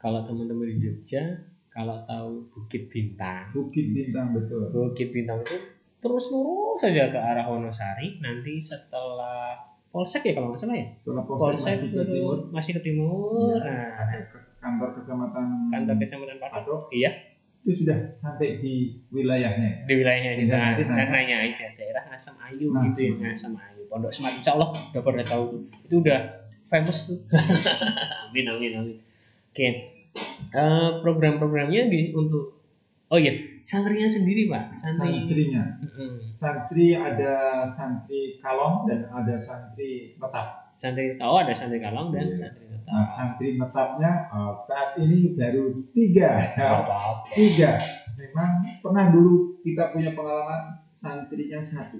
Kalau 0.00 0.24
teman-teman 0.24 0.64
di 0.64 0.76
Jogja, 0.80 1.22
kalau 1.68 2.00
tahu 2.08 2.48
Bukit 2.48 2.88
Bintang, 2.88 3.52
bukit 3.52 3.92
bintang 3.92 4.32
betul 4.32 4.72
Bukit 4.72 5.12
Bintang 5.12 5.44
itu 5.44 5.56
terus 6.00 6.32
lurus 6.32 6.80
saja 6.80 7.12
ke 7.12 7.20
arah 7.20 7.44
Wonosari. 7.44 8.16
Nanti 8.18 8.56
setelah 8.58 9.52
Polsek 9.90 10.22
ya 10.22 10.32
kalau 10.38 10.54
nggak 10.54 10.62
salah 10.62 10.76
ya. 10.78 10.86
setelah 11.02 11.24
polsek 11.26 11.66
masih 11.66 11.88
ke 11.90 12.04
timur 12.06 12.36
masih 12.54 12.72
ke 12.78 12.80
timur. 12.80 13.58
Ya, 13.58 13.90
Nah, 13.98 14.22
kantor 14.62 14.88
kecamatan 14.96 15.46
kantor 15.68 15.94
kecamatan 15.98 16.36
Patok. 16.38 16.80
Iya, 16.94 17.10
itu 17.66 17.82
sudah 17.82 17.98
sampai 18.14 18.62
di 18.62 19.02
wilayahnya 19.10 19.90
di 19.90 19.94
wilayahnya 19.98 20.32
kita. 20.38 20.54
nanti 20.54 20.82
Dan 20.86 20.94
nanya. 20.94 21.10
nanya 21.10 21.36
aja 21.42 21.66
daerah 21.74 22.02
Ngasem 22.06 22.34
Ayu 22.38 22.70
Ngasem. 22.70 22.86
gitu 22.86 23.00
ya. 23.02 23.12
Ngasem 23.34 23.52
Ayu. 23.58 23.82
Pondok 23.90 24.12
Smart 24.14 24.38
Insya 24.38 24.54
Allah 24.54 24.70
udah 24.78 25.02
pada 25.02 25.22
tahu. 25.26 25.44
Itu 25.82 25.94
udah 26.06 26.20
famous 26.70 26.98
tuh. 27.10 27.18
amin 28.30 28.46
amin 28.46 28.72
amin. 28.78 28.96
Oke. 29.50 29.68
Eh, 30.50 30.90
program-programnya 31.02 31.90
di 31.90 32.10
untuk 32.14 32.60
Oh 33.10 33.18
iya, 33.18 33.34
santrinya 33.66 34.06
sendiri 34.06 34.46
pak. 34.46 34.70
Santri. 34.78 35.26
Santrinya. 35.26 35.62
Mm-mm. 35.82 36.30
Santri 36.30 36.94
ada 36.94 37.66
santri 37.66 38.38
kalong 38.38 38.86
dan 38.86 39.10
ada 39.10 39.34
santri 39.34 40.14
metap. 40.14 40.70
Santri 40.78 41.18
tahu 41.18 41.34
ada 41.42 41.50
santri 41.50 41.82
kalong 41.82 42.14
dan 42.14 42.30
Iya. 42.30 42.38
santri 42.38 42.64
tetap. 42.70 42.86
Nah, 42.86 43.02
santri 43.02 43.48
metapnya 43.58 44.30
uh, 44.30 44.54
saat 44.54 44.94
ini 45.02 45.34
baru 45.34 45.90
tiga. 45.90 46.54
Tiga. 47.34 47.82
Memang 48.14 48.78
pernah 48.78 49.10
dulu 49.10 49.58
kita 49.66 49.90
punya 49.90 50.14
pengalaman 50.14 50.78
santrinya 50.94 51.58
satu. 51.58 51.98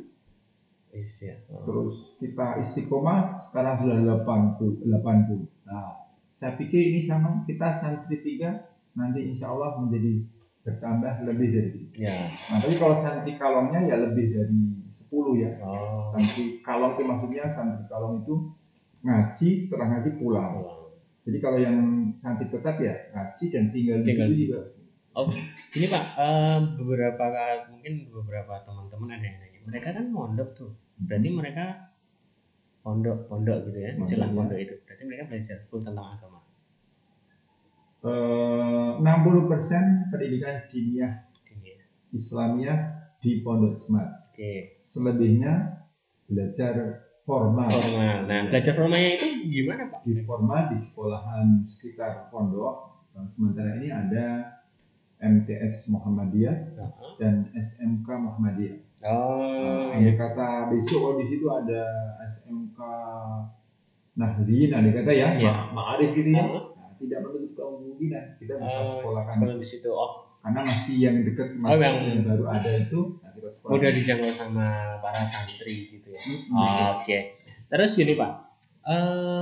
Iya. 0.94 1.42
Oh. 1.50 1.66
Terus 1.66 2.22
kita 2.22 2.62
istiqomah 2.62 3.34
sekarang 3.50 3.82
sudah 3.82 3.98
80. 4.22 4.86
80. 4.86 5.66
Nah, 5.66 6.09
saya 6.40 6.56
pikir 6.56 6.80
ini 6.80 7.04
sama 7.04 7.44
kita 7.44 7.68
santri 7.68 8.24
tiga 8.24 8.64
nanti 8.96 9.28
insya 9.28 9.52
Allah 9.52 9.76
menjadi 9.76 10.24
bertambah 10.64 11.28
lebih 11.28 11.48
dari 11.52 11.68
itu. 11.76 12.00
Ya. 12.00 12.32
Nah, 12.48 12.64
tapi 12.64 12.80
kalau 12.80 12.96
santri 12.96 13.36
kalongnya 13.36 13.84
ya 13.84 14.00
lebih 14.00 14.32
dari 14.32 14.60
10 14.88 15.36
ya. 15.36 15.52
Oh. 15.60 16.08
Santri 16.08 16.64
kalong 16.64 16.96
itu 16.96 17.04
maksudnya 17.04 17.44
santri 17.52 17.84
kalong 17.92 18.24
itu 18.24 18.56
ngaji 19.04 19.48
setelah 19.60 19.86
ngaji 19.92 20.10
pulang. 20.16 20.64
Pulang. 20.64 20.80
Jadi 21.28 21.38
kalau 21.44 21.58
yang 21.60 21.76
santri 22.24 22.48
tetap 22.48 22.76
ya 22.80 22.94
ngaji 23.12 23.44
dan 23.52 23.64
tinggal, 23.76 23.96
Tinggal 24.00 24.28
di 24.32 24.36
situ 24.40 24.44
juga. 24.48 24.60
Oh, 25.10 25.26
ini 25.76 25.86
Pak, 25.90 26.04
eh, 26.22 26.58
beberapa 26.80 27.24
mungkin 27.68 28.08
beberapa 28.08 28.64
teman-teman 28.64 29.12
ada 29.12 29.26
yang 29.28 29.36
nanya. 29.44 29.60
Mereka 29.68 29.88
kan 29.92 30.06
mondok 30.08 30.56
tuh. 30.56 30.72
Berarti 31.04 31.28
mereka 31.28 31.89
pondok 32.80 33.28
pondok 33.28 33.68
gitu 33.68 33.78
ya, 33.78 33.90
istilah 33.96 34.28
ya. 34.28 34.36
pondok 34.36 34.58
itu. 34.58 34.74
Berarti 34.88 35.02
mereka 35.04 35.24
belajar 35.28 35.56
full 35.68 35.80
tentang 35.84 36.08
agama. 36.08 36.40
Eh, 38.00 38.90
60% 39.04 40.08
pendidikan 40.08 40.64
diniyah 40.72 41.28
Ini 41.52 41.68
ya. 41.68 41.84
Islamiyah 42.16 42.78
di 43.20 43.44
Pondok 43.44 43.76
Smart. 43.76 44.32
Oke. 44.32 44.80
Selebihnya 44.80 45.84
belajar 46.24 47.04
formal. 47.28 47.68
Formal. 47.68 48.24
Nah, 48.24 48.48
belajar 48.48 48.72
formalnya 48.72 49.20
itu 49.20 49.28
gimana 49.52 49.92
Pak? 49.92 50.00
Di 50.08 50.24
formal 50.24 50.72
di 50.72 50.78
sekolahan 50.80 51.60
sekitar 51.68 52.32
pondok. 52.32 53.04
Dan 53.12 53.28
sementara 53.28 53.76
ini 53.76 53.92
ada 53.92 54.48
MTS 55.20 55.92
Muhammadiyah 55.92 56.56
Heeh. 56.80 57.12
dan 57.20 57.52
SMK 57.52 58.08
Muhammadiyah. 58.08 58.80
Oh, 59.04 59.92
Nah, 59.92 59.96
andai 59.96 60.16
kata 60.16 60.72
besok 60.72 61.00
oh, 61.00 61.12
di 61.20 61.28
situ 61.28 61.48
ada 61.48 61.84
SMK 62.50 62.78
Nahdien, 64.12 64.70
andai 64.74 64.92
kata 64.92 65.12
ya, 65.14 65.28
Iya. 65.32 65.52
Ma- 65.70 65.70
Ma'arif 65.72 66.10
gitu 66.12 66.28
ya. 66.28 66.42
Heeh. 66.42 66.62
Nah, 66.74 66.90
tidak 66.98 67.18
menutup 67.22 67.50
kemungkinan 67.54 68.24
kita 68.36 68.52
bisa 68.58 68.78
Oh, 68.80 68.90
sekolahkan 68.90 69.34
sekolah 69.38 69.54
di 69.56 69.66
situ. 69.66 69.88
Oh, 69.88 70.10
karena 70.42 70.60
masih 70.60 70.94
yang 70.98 71.16
dekat 71.22 71.48
Oh, 71.54 71.62
masih 71.62 71.78
yang- 71.80 72.02
yang 72.02 72.20
baru 72.26 72.44
ada 72.50 72.70
itu 72.74 73.00
nah 73.16 73.30
kita 73.30 73.48
sekolah. 73.48 73.72
udah 73.78 73.90
dijangkau 73.92 74.32
sama 74.34 74.66
para 74.98 75.22
santri 75.22 75.74
gitu 75.88 76.08
ya. 76.10 76.20
Mm-mm. 76.20 76.98
Oke. 76.98 77.18
Terus 77.70 77.90
gini 77.94 78.12
Pak, 78.14 78.30
eh 78.84 79.40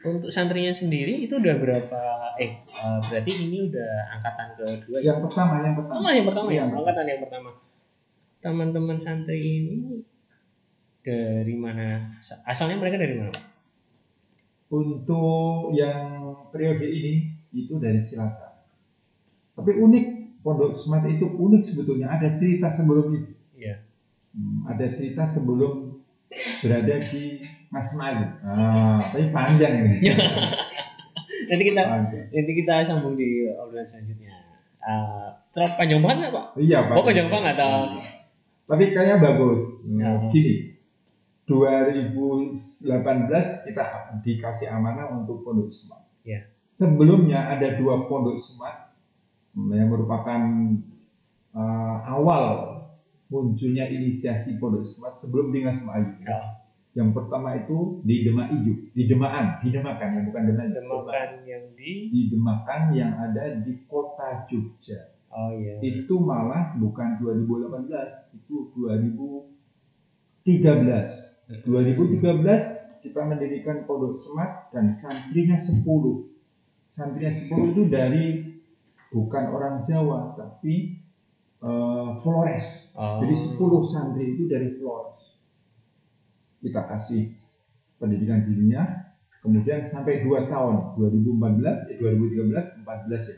untuk 0.00 0.28
santrinya 0.28 0.72
sendiri 0.72 1.16
itu 1.18 1.34
udah 1.34 1.56
berapa? 1.56 2.00
Eh, 2.36 2.50
eh, 2.60 2.98
berarti 3.02 3.32
ini 3.42 3.68
udah 3.68 3.90
angkatan 4.14 4.46
kedua 4.54 4.96
ya? 4.98 5.04
Yang 5.10 5.18
pertama, 5.26 5.54
yang 5.58 5.74
pertama. 5.74 5.96
Pertama 5.96 6.08
yang 6.10 6.26
pertama 6.26 6.48
ya, 6.50 6.56
Yang 6.58 6.70
angkatan 6.76 7.06
yang 7.06 7.20
pertama. 7.20 7.50
Teman-teman 8.40 8.98
santri 8.98 9.40
ini 9.40 9.76
dari 11.00 11.54
mana? 11.56 12.16
Asalnya 12.44 12.76
mereka 12.76 13.00
dari 13.00 13.16
mana? 13.16 13.34
Untuk 14.70 15.74
yang 15.74 16.46
periode 16.54 16.86
ini 16.86 17.34
itu 17.50 17.76
dari 17.82 18.06
Cilacap. 18.06 18.62
Tapi 19.58 19.76
unik 19.76 20.04
Pondok 20.40 20.72
Smart 20.72 21.04
itu 21.10 21.26
unik 21.26 21.62
sebetulnya 21.66 22.08
ada 22.08 22.32
cerita 22.38 22.72
sebelum 22.72 23.12
itu. 23.12 23.32
Iya. 23.58 23.82
Hmm, 24.32 24.64
ada 24.70 24.86
cerita 24.94 25.26
sebelum 25.26 26.00
berada 26.62 26.96
di 27.02 27.42
Mas 27.68 27.90
Mali. 27.98 28.24
Ah, 28.46 29.02
tapi 29.02 29.28
panjang 29.34 29.90
ini. 29.90 29.96
Nanti 31.50 31.64
kita 31.66 31.82
panjang. 31.82 32.26
nanti 32.30 32.52
kita 32.62 32.74
sambung 32.86 33.18
di 33.18 33.42
obrolan 33.50 33.82
selanjutnya. 33.82 34.30
Eh, 34.80 35.28
terlalu 35.50 35.72
panjang 35.74 36.00
banget 36.00 36.16
nggak, 36.22 36.32
Pak? 36.32 36.46
Iya, 36.62 36.78
Pak. 36.86 36.94
Oh, 36.94 37.02
panjang 37.02 37.28
banget, 37.28 37.56
ah. 37.58 37.90
Tapi 38.70 38.84
kayaknya 38.94 39.16
bagus. 39.18 39.62
Ya. 39.82 40.30
Gini, 40.30 40.69
2018 41.50 42.54
kita 43.66 43.84
dikasih 44.22 44.70
amanah 44.70 45.10
untuk 45.18 45.42
Pondok 45.42 45.74
Smart. 45.74 46.06
Ya. 46.22 46.46
Sebelumnya 46.70 47.50
ada 47.50 47.74
dua 47.74 48.06
Pondok 48.06 48.38
Smart 48.38 48.94
hmm, 49.58 49.74
yang 49.74 49.90
merupakan 49.90 50.38
uh, 51.50 51.96
awal 52.06 52.78
munculnya 53.26 53.90
inisiasi 53.90 54.62
Pondok 54.62 54.86
Smart 54.86 55.18
sebelum 55.18 55.50
Dinas 55.50 55.82
Melayu. 55.82 56.14
Ya. 56.22 56.62
Yang 56.94 57.10
pertama 57.18 57.54
itu 57.54 58.02
di 58.06 58.22
Demak 58.26 58.50
Ijo, 58.50 58.74
di 58.94 59.06
Demakan, 59.06 59.46
di 59.62 59.70
Demakan 59.74 60.08
yang 60.10 60.24
bukan 60.30 60.42
Demak. 60.46 60.66
Demakan 60.70 61.30
yang 61.46 61.64
di 61.74 62.10
Di 62.10 62.20
Demakan 62.30 62.94
yang 62.94 63.12
ada 63.18 63.54
di 63.58 63.74
kota 63.90 64.46
Jogja. 64.46 65.10
Oh 65.30 65.54
iya. 65.54 65.78
Itu 65.82 66.18
malah 66.18 66.74
bukan 66.78 67.18
2018, 67.22 68.34
itu 68.34 68.74
2013. 68.74 71.29
2013 71.50 73.02
kita 73.02 73.20
mendirikan 73.26 73.82
Pondok 73.82 74.22
Semat 74.22 74.70
dan 74.70 74.94
santrinya 74.94 75.58
10. 75.58 75.82
Santrinya 76.94 77.32
10 77.32 77.74
itu 77.74 77.82
dari 77.90 78.26
bukan 79.10 79.44
orang 79.50 79.82
Jawa 79.82 80.38
tapi 80.38 81.02
eh, 81.58 82.08
Flores. 82.22 82.94
Oh. 82.94 83.18
Jadi 83.24 83.34
10 83.34 83.90
santri 83.90 84.24
itu 84.38 84.46
dari 84.46 84.78
Flores. 84.78 85.18
Kita 86.62 86.86
kasih 86.86 87.34
pendidikan 87.98 88.46
dirinya 88.46 89.10
kemudian 89.40 89.80
sampai 89.80 90.20
2 90.22 90.52
tahun 90.52 91.00
2014 91.00 91.90
eh, 91.90 91.96
2013 91.98 92.84
14 92.84 93.10
ya. 93.10 93.36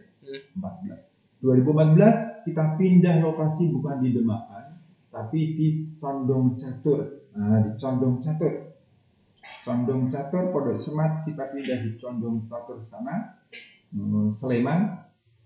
Hmm. 0.61 1.01
14. 1.40 1.40
2014 1.42 2.46
kita 2.46 2.64
pindah 2.79 3.14
lokasi 3.25 3.72
bukan 3.72 4.05
di 4.05 4.11
Demakan 4.14 4.66
tapi 5.09 5.40
di 5.57 5.68
Condong 5.96 6.59
Catur. 6.59 7.22
Nah, 7.33 7.64
di 7.64 7.73
Condong 7.81 8.21
Catur. 8.21 8.77
Condong 9.64 10.12
Catur 10.12 10.53
Pondok 10.53 10.79
Semat 10.79 11.25
kita 11.25 11.49
pindah 11.55 11.79
di 11.87 11.90
Condong 11.97 12.45
Catur 12.51 12.83
sana 12.85 13.40
hmm, 13.95 14.31
Sleman 14.31 15.03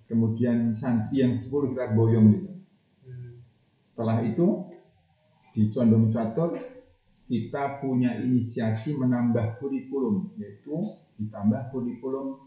kemudian 0.09 0.73
santri 0.73 1.21
yang 1.23 1.33
10 1.37 1.73
kita 1.73 1.95
boyong 1.95 2.27
gitu. 2.33 2.51
Hmm. 3.07 3.41
Setelah 3.87 4.25
itu 4.27 4.73
di 5.55 5.69
Condong 5.71 6.11
Catur 6.11 6.59
kita 7.27 7.83
punya 7.83 8.19
inisiasi 8.19 8.95
menambah 8.95 9.59
kurikulum 9.59 10.35
yaitu 10.39 10.79
ditambah 11.19 11.75
kurikulum 11.75 12.39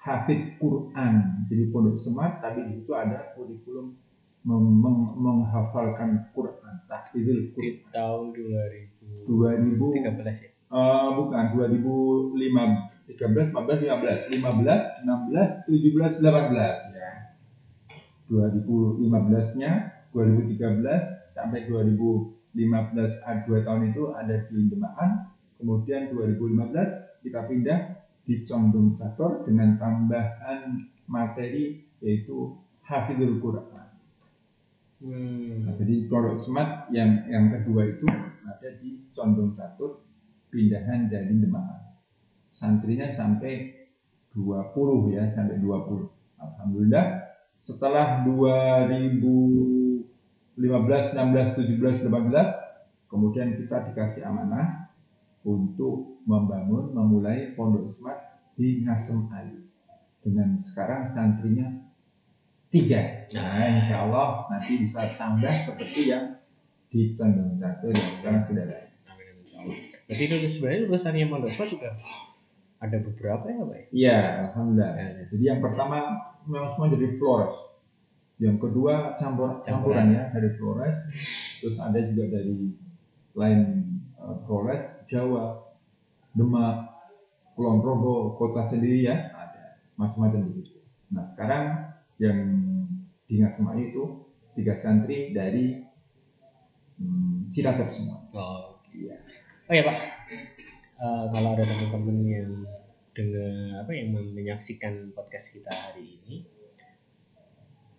hafid 0.00 0.56
Quran. 0.56 1.44
Jadi 1.50 1.62
pondok 1.68 1.96
semat 2.00 2.40
tapi 2.40 2.68
di 2.68 2.80
situ 2.80 2.92
ada 2.96 3.32
kurikulum 3.36 3.96
mem- 4.42 4.78
meng- 4.78 5.14
menghafalkan 5.16 6.30
Quran, 6.30 6.74
tahfidzul 6.86 7.38
Di 7.38 7.50
Quran. 7.52 7.90
tahun 7.90 8.24
2013 8.32 9.26
2000 9.26 9.92
ya. 9.98 10.12
eh, 10.68 11.08
bukan 11.16 11.44
2005 11.52 12.36
13 13.08 13.52
14 13.56 13.88
15 13.88 14.36
15 14.36 14.84
16 15.04 15.64
17 15.64 16.20
18 16.20 17.00
ya 17.00 17.12
2015 18.28 19.56
nya 19.56 19.72
2013 20.12 21.32
sampai 21.32 21.64
2015 21.64 22.28
ah, 23.24 23.36
dua 23.44 23.58
tahun 23.64 23.92
itu 23.92 24.12
ada 24.12 24.36
di 24.44 24.68
Demaan 24.68 25.10
kemudian 25.56 26.12
2015 26.12 27.24
kita 27.24 27.48
pindah 27.48 27.80
di 28.22 28.44
Condong 28.44 28.92
Catur 28.92 29.48
dengan 29.48 29.80
tambahan 29.80 30.76
materi 31.08 31.80
yaitu 32.00 32.52
Hafizul 32.84 33.40
Quran 33.40 33.87
Hmm. 34.98 35.62
Nah, 35.62 35.78
jadi 35.78 36.10
produk 36.10 36.34
smart 36.34 36.90
yang 36.90 37.22
yang 37.30 37.54
kedua 37.54 37.86
itu 37.86 38.06
ada 38.42 38.68
di 38.82 39.06
Condong 39.14 39.54
Catur 39.54 40.02
pindahan 40.50 41.06
dari 41.06 41.38
Demak. 41.38 41.94
Santrinya 42.50 43.06
sampai 43.14 43.86
20 44.34 45.14
ya, 45.14 45.30
sampai 45.30 45.62
20. 45.62 46.10
Alhamdulillah 46.38 47.06
setelah 47.62 48.26
2015, 48.26 50.06
16, 50.56 50.58
17, 50.58 52.08
18 52.08 53.10
kemudian 53.12 53.54
kita 53.60 53.92
dikasih 53.92 54.24
amanah 54.24 54.88
untuk 55.44 56.20
membangun 56.26 56.92
memulai 56.92 57.54
pondok 57.54 57.92
smart 57.94 58.40
di 58.58 58.82
Ngasem 58.82 59.30
Ali 59.30 59.68
dengan 60.24 60.58
sekarang 60.58 61.06
santrinya 61.06 61.87
tiga. 62.68 63.28
Nah, 63.32 63.80
insya 63.80 64.08
Allah 64.08 64.44
nanti 64.52 64.80
bisa 64.80 65.04
tambah 65.16 65.52
seperti 65.52 66.12
yang 66.12 66.36
di 66.88 67.12
Condong 67.16 67.60
Catur 67.60 67.92
yang 67.92 68.12
sekarang 68.20 68.42
sudah 68.44 68.64
ada. 68.64 68.78
Berarti 70.08 70.22
itu 70.24 70.36
sebenarnya 70.48 70.80
lulusannya 70.88 71.26
Pondok 71.28 71.50
Smart 71.52 71.70
juga 71.72 71.90
ada 72.78 72.96
beberapa 73.02 73.44
ya, 73.50 73.62
Pak? 73.66 73.74
ya? 73.74 73.84
Iya, 73.90 74.18
alhamdulillah. 74.48 74.92
Ya, 74.94 75.06
ya. 75.18 75.22
Jadi 75.34 75.44
yang 75.44 75.60
pertama 75.60 75.98
memang 76.46 76.70
semua 76.72 76.88
jadi 76.94 77.08
Flores. 77.18 77.54
Yang 78.38 78.56
kedua 78.62 79.18
campur 79.18 79.58
campuran 79.66 80.14
ya 80.14 80.30
dari 80.30 80.54
Flores, 80.54 80.94
terus 81.58 81.74
ada 81.82 81.98
juga 81.98 82.30
dari 82.30 82.70
lain 83.34 83.60
uh, 84.14 84.38
Flores, 84.46 84.86
Jawa, 85.10 85.58
Demak, 86.38 86.86
Kulon 87.58 87.82
Progo, 87.82 88.38
kota 88.38 88.70
sendiri 88.70 89.02
ya 89.02 89.34
ada 89.34 89.82
macam-macam 89.98 90.54
begitu. 90.54 90.78
Nah 91.10 91.26
sekarang 91.26 91.97
yang 92.18 92.38
di 93.24 93.38
Ngasema 93.38 93.74
itu 93.76 94.26
tiga 94.52 94.74
santri 94.76 95.30
dari 95.30 95.78
hmm, 96.98 97.46
Cilacap 97.48 97.88
semua. 97.88 98.22
Oh, 98.32 98.78
Iya. 98.88 99.14
oh 99.64 99.74
ya 99.74 99.84
Pak, 99.84 99.96
Eh, 100.98 101.24
kalau 101.30 101.54
ada 101.54 101.62
teman-teman 101.62 102.18
yang 102.26 102.50
dengan 103.14 103.78
apa 103.78 103.94
yang 103.94 104.10
menyaksikan 104.10 105.14
podcast 105.14 105.54
kita 105.54 105.70
hari 105.70 106.18
ini, 106.18 106.42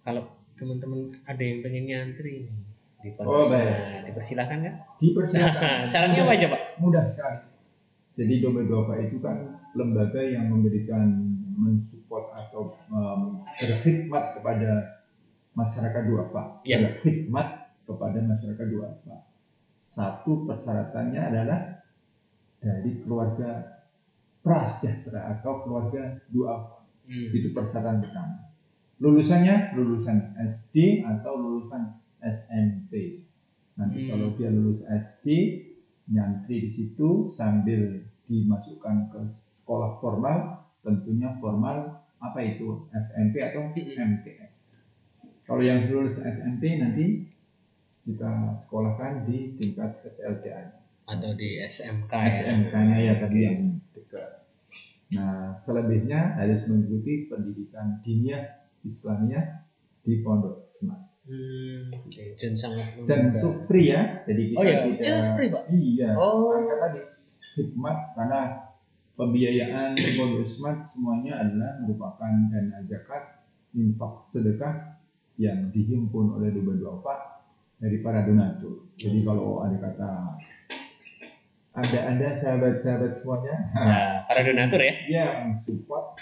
kalau 0.01 0.27
teman-teman 0.55 1.15
ada 1.23 1.39
yang 1.39 1.63
pengen 1.63 1.87
nyantri 1.87 2.43
nih 2.43 2.59
di 2.99 3.09
Oh, 3.15 3.39
podcast, 3.39 3.55
baik. 3.55 3.63
nah, 3.63 3.99
dipersilahkan 4.03 4.59
kan? 4.59 4.75
Dipersilakan. 4.99 5.77
Syaratnya 5.87 6.21
apa 6.27 6.33
aja 6.35 6.47
Pak? 6.51 6.61
mudah 6.77 7.03
sekali. 7.07 7.39
Jadi 8.19 8.33
Dompet 8.43 8.67
Duafa 8.67 8.95
itu 8.99 9.17
kan 9.23 9.37
lembaga 9.71 10.19
yang 10.19 10.51
memberikan 10.51 11.07
mensupport 11.55 11.98
atau 12.09 12.75
um, 12.89 13.45
berkhidmat 13.61 14.39
kepada 14.39 15.01
masyarakat 15.53 16.01
duafa. 16.09 16.63
Ya. 16.65 16.81
Berkhidmat 16.81 17.47
kepada 17.85 18.19
masyarakat 18.25 18.65
duafa. 18.69 19.17
Satu 19.85 20.45
persyaratannya 20.45 21.21
adalah 21.21 21.85
dari 22.61 23.01
keluarga 23.01 23.81
prasejahtera 24.41 25.37
atau 25.37 25.65
keluarga 25.65 26.17
duafa. 26.29 26.85
Hmm. 27.09 27.29
Itu 27.33 27.53
persyaratan 27.53 28.05
pertama. 28.05 28.53
Lulusannya 28.99 29.73
lulusan 29.79 30.35
SD 30.37 31.07
atau 31.07 31.39
lulusan 31.39 31.97
SMP. 32.19 33.23
Nanti 33.79 34.05
Hmm. 34.05 34.09
kalau 34.11 34.27
dia 34.35 34.51
lulus 34.51 34.83
SD, 34.83 35.25
nyantri 36.11 36.67
di 36.67 36.69
situ 36.69 37.31
sambil 37.31 38.03
dimasukkan 38.27 39.09
ke 39.09 39.19
sekolah 39.31 39.97
formal, 40.03 40.68
tentunya 40.89 41.37
formal 41.37 42.01
apa 42.17 42.39
itu 42.41 42.89
SMP 42.89 43.45
atau 43.45 43.69
MTS. 43.77 44.73
Kalau 45.45 45.61
yang 45.61 45.85
lulus 45.89 46.17
SMP 46.17 46.81
nanti 46.81 47.29
kita 48.05 48.57
sekolahkan 48.65 49.29
di 49.29 49.53
tingkat 49.61 50.01
SLTA. 50.01 50.81
Atau 51.05 51.37
di 51.37 51.61
SMK 51.61 52.09
ya? 52.09 52.33
SMK-nya 52.33 52.97
ya 53.01 53.13
tadi 53.21 53.39
yang 53.45 53.77
dekat. 53.93 54.45
Nah, 55.13 55.57
selebihnya 55.57 56.37
harus 56.37 56.69
mengikuti 56.69 57.29
pendidikan 57.29 57.97
diniyah 58.05 58.61
Islamiyah 58.85 59.65
di 60.05 60.21
Pondok 60.21 60.69
Smart. 60.69 61.09
Hmm, 61.29 61.93
oke. 61.93 62.41
dan 62.41 62.53
sangat 62.57 62.97
Dan 63.05 63.29
itu 63.29 63.45
memudahkan. 63.53 63.65
free 63.69 63.93
ya, 63.93 64.01
jadi 64.25 64.41
kita 64.49 64.57
Oh 64.57 64.63
iya, 64.65 64.77
tidak 64.81 65.05
itu 65.05 65.29
free 65.37 65.49
Pak. 65.53 65.63
Iya. 65.69 66.09
Oh. 66.17 66.57
Maka 66.57 66.75
tadi 66.89 67.01
hikmat 67.57 67.97
karena 68.17 68.41
pembiayaan 69.19 69.99
Pondok 70.15 70.47
Smart 70.47 70.87
semuanya 70.87 71.43
adalah 71.43 71.83
merupakan 71.83 72.31
dana 72.47 72.79
zakat, 72.87 73.43
infak 73.75 74.23
sedekah 74.23 74.95
yang 75.35 75.67
dihimpun 75.75 76.39
oleh 76.39 76.55
Duba 76.55 76.79
Duafa 76.79 77.43
dari 77.83 77.99
para 77.99 78.23
donatur. 78.23 78.87
Jadi 78.95 79.19
kalau 79.27 79.67
ada 79.67 79.75
kata 79.75 80.11
ada 81.69 81.99
ada 82.15 82.27
sahabat-sahabat 82.33 83.11
semuanya 83.11 83.55
Nah, 83.75 84.23
para 84.25 84.41
donatur 84.41 84.81
ya. 84.83 84.93
yang 85.11 85.53
support 85.59 86.15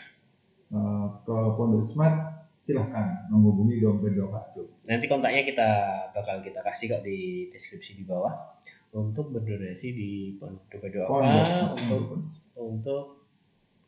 uh, 0.73 1.21
ke 1.21 1.37
Pondok 1.53 1.85
Smart 1.85 2.49
silahkan 2.57 3.29
menghubungi 3.29 3.77
dompet 3.77 4.17
doa 4.17 4.41
Nanti 4.89 5.05
kontaknya 5.05 5.45
kita 5.45 5.69
bakal 6.17 6.41
kita 6.41 6.65
kasih 6.65 6.97
kok 6.97 7.01
di 7.05 7.47
deskripsi 7.53 8.01
di 8.01 8.03
bawah 8.09 8.57
untuk 8.97 9.29
berdonasi 9.29 9.93
di 9.93 10.09
Pondok 10.41 10.81
Doa 10.89 11.77
untuk. 11.77 12.25
Untuk 12.59 13.23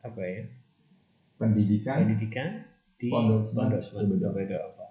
apa 0.00 0.22
ya 0.22 0.42
pendidikan 1.36 2.06
pendidikan 2.06 2.48
di 2.96 3.08
Pondok. 3.08 3.48
Doa 3.50 4.42
Doa. 4.44 4.86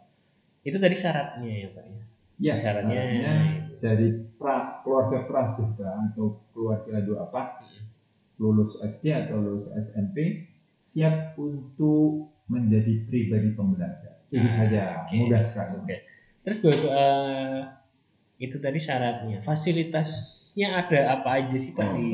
Itu 0.61 0.77
tadi 0.77 0.95
syaratnya 0.97 1.53
ya 1.55 1.67
Pak 1.71 1.83
ya. 1.85 2.01
Ya, 2.39 2.53
Syaratnya- 2.55 3.03
syaratnya 3.03 3.33
dari 3.79 4.07
pra, 4.35 4.79
keluarga 4.81 5.27
prasejahtera 5.27 6.11
atau 6.11 6.39
keluarga 6.51 7.03
doa 7.03 7.27
apa 7.27 7.63
lulus 8.39 8.79
SD 8.79 9.11
atau 9.11 9.37
lulus 9.37 9.67
SMP 9.77 10.47
siap 10.79 11.35
untuk 11.35 12.31
menjadi 12.47 13.03
pribadi 13.05 13.51
pembelajar. 13.51 14.23
Itu 14.31 14.39
Ah, 14.39 14.53
saja, 14.55 14.81
oke. 15.03 15.15
mudah 15.17 15.43
sekali. 15.43 15.73
Oke. 15.83 15.97
Terus 16.47 16.57
buat 16.63 16.79
eh, 16.79 17.59
itu 18.39 18.55
tadi 18.57 18.79
syaratnya. 18.79 19.43
Fasilitasnya 19.43 20.67
ada 20.79 21.19
apa 21.19 21.29
aja 21.43 21.57
sih 21.59 21.75
Pak 21.75 21.83
Oh, 21.83 21.93
di 21.93 22.07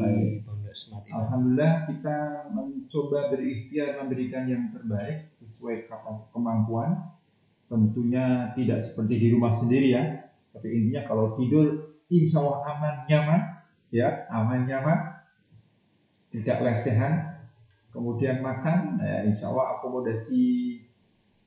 Smart? 0.76 1.08
Alhamdulillah 1.08 1.88
kita 1.88 2.52
mencoba 2.52 3.32
berikhtiar 3.32 4.04
memberikan 4.04 4.44
yang 4.52 4.76
terbaik 4.76 5.32
sesuai 5.40 5.88
kemampuan. 6.36 7.16
Tentunya 7.66 8.54
tidak 8.54 8.86
seperti 8.86 9.18
di 9.18 9.28
rumah 9.34 9.56
sendiri 9.56 9.96
ya. 9.96 10.04
Tapi 10.54 10.68
intinya 10.70 11.08
kalau 11.10 11.34
tidur 11.40 11.98
insya 12.14 12.44
Allah 12.44 12.60
aman 12.76 12.96
nyaman, 13.10 13.42
ya 13.90 14.30
aman 14.30 14.70
nyaman, 14.70 15.00
tidak 16.30 16.62
lesehan. 16.62 17.42
Kemudian 17.90 18.44
makan, 18.44 19.00
ya, 19.00 19.24
insya 19.24 19.50
Allah 19.50 19.80
akomodasi 19.80 20.78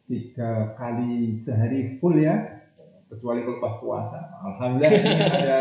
tiga 0.08 0.72
kali 0.80 1.36
sehari 1.36 2.00
full 2.00 2.16
ya, 2.16 2.64
kecuali 3.12 3.44
kalau 3.44 3.60
pas 3.60 3.74
puasa. 3.78 4.18
Alhamdulillah 4.42 4.96
ada 5.28 5.58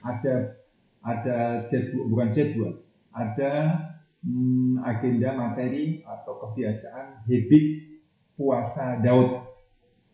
ada 0.00 0.34
ada 1.04 1.36
jadwal 1.68 2.08
bukan 2.08 2.32
jadwal, 2.32 2.81
ada 3.12 3.52
hmm, 4.24 4.80
agenda 4.82 5.36
materi 5.36 6.00
atau 6.04 6.40
kebiasaan 6.40 7.28
habit 7.28 7.64
puasa 8.36 8.98
Daud. 9.00 9.44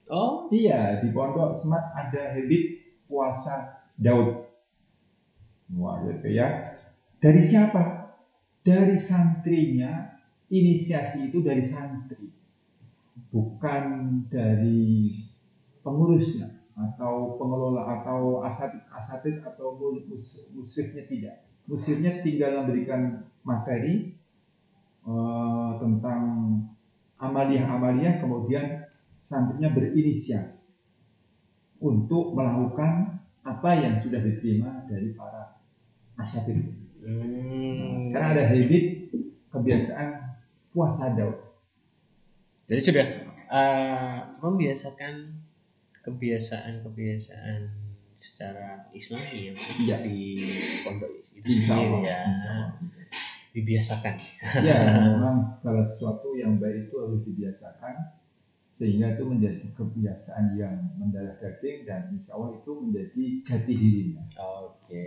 Oh, 0.09 0.49
Iya, 0.49 1.05
di 1.05 1.13
Pondok 1.13 1.61
Smart 1.61 1.93
ada 1.93 2.33
habit 2.33 2.65
puasa 3.07 3.89
Daud. 4.01 4.49
Wah, 5.77 6.01
gitu 6.01 6.29
ya. 6.33 6.81
Dari 7.21 7.43
siapa? 7.45 8.15
Dari 8.65 8.97
santrinya. 8.97 10.17
Inisiasi 10.49 11.29
itu 11.29 11.45
dari 11.45 11.61
santri. 11.61 12.25
Bukan 13.29 13.85
dari 14.33 15.13
pengurusnya 15.85 16.49
atau 16.73 17.37
pengelola 17.37 18.01
atau 18.01 18.41
asatid 18.41 18.81
asatid 18.89 19.45
atau 19.45 19.77
mus, 20.09 20.49
musirnya 20.57 21.05
tidak. 21.05 21.37
Musirnya 21.69 22.25
tinggal 22.25 22.65
memberikan 22.65 23.29
materi 23.45 24.17
eh, 25.05 25.71
tentang 25.79 26.23
amalia-amalia 27.21 28.25
kemudian 28.25 28.89
santrinya 29.21 29.69
berinisiasi 29.75 30.73
untuk 31.79 32.35
melakukan 32.35 33.21
apa 33.45 33.71
yang 33.79 33.95
sudah 33.95 34.19
diterima 34.19 34.89
dari 34.89 35.15
para 35.15 35.61
asatid. 36.19 36.59
Nah, 36.99 37.15
hmm. 37.15 38.11
sekarang 38.11 38.29
ada 38.35 38.45
habit 38.51 38.85
kebiasaan 39.55 40.09
puasa 40.75 41.15
Daud. 41.15 41.39
Jadi 42.69 42.81
sudah 42.85 43.07
eh, 43.49 44.19
membiasakan 44.43 45.15
kebiasaan-kebiasaan 46.05 47.88
secara 48.19 48.91
Islami 48.91 49.49
ya 49.49 49.53
Iya. 49.79 49.97
di 50.03 50.43
pondok 50.83 51.11
itu 51.33 51.49
sendiri 51.55 52.03
ya 52.03 52.23
dibiasakan. 53.49 54.15
Ya, 54.61 54.77
memang 55.09 55.41
segala 55.41 55.81
sesuatu 55.81 56.37
yang 56.37 56.59
baik 56.59 56.91
itu 56.91 56.95
harus 56.99 57.25
dibiasakan 57.25 57.95
sehingga 58.71 59.11
itu 59.11 59.25
menjadi 59.27 59.67
kebiasaan 59.73 60.55
yang 60.55 60.75
mendarah 60.95 61.35
daging 61.39 61.83
dan 61.83 62.13
insya 62.13 62.35
Allah 62.35 62.55
itu 62.55 62.71
menjadi 62.79 63.25
jati 63.43 63.73
dirinya. 63.73 64.23
Oke. 64.39 65.03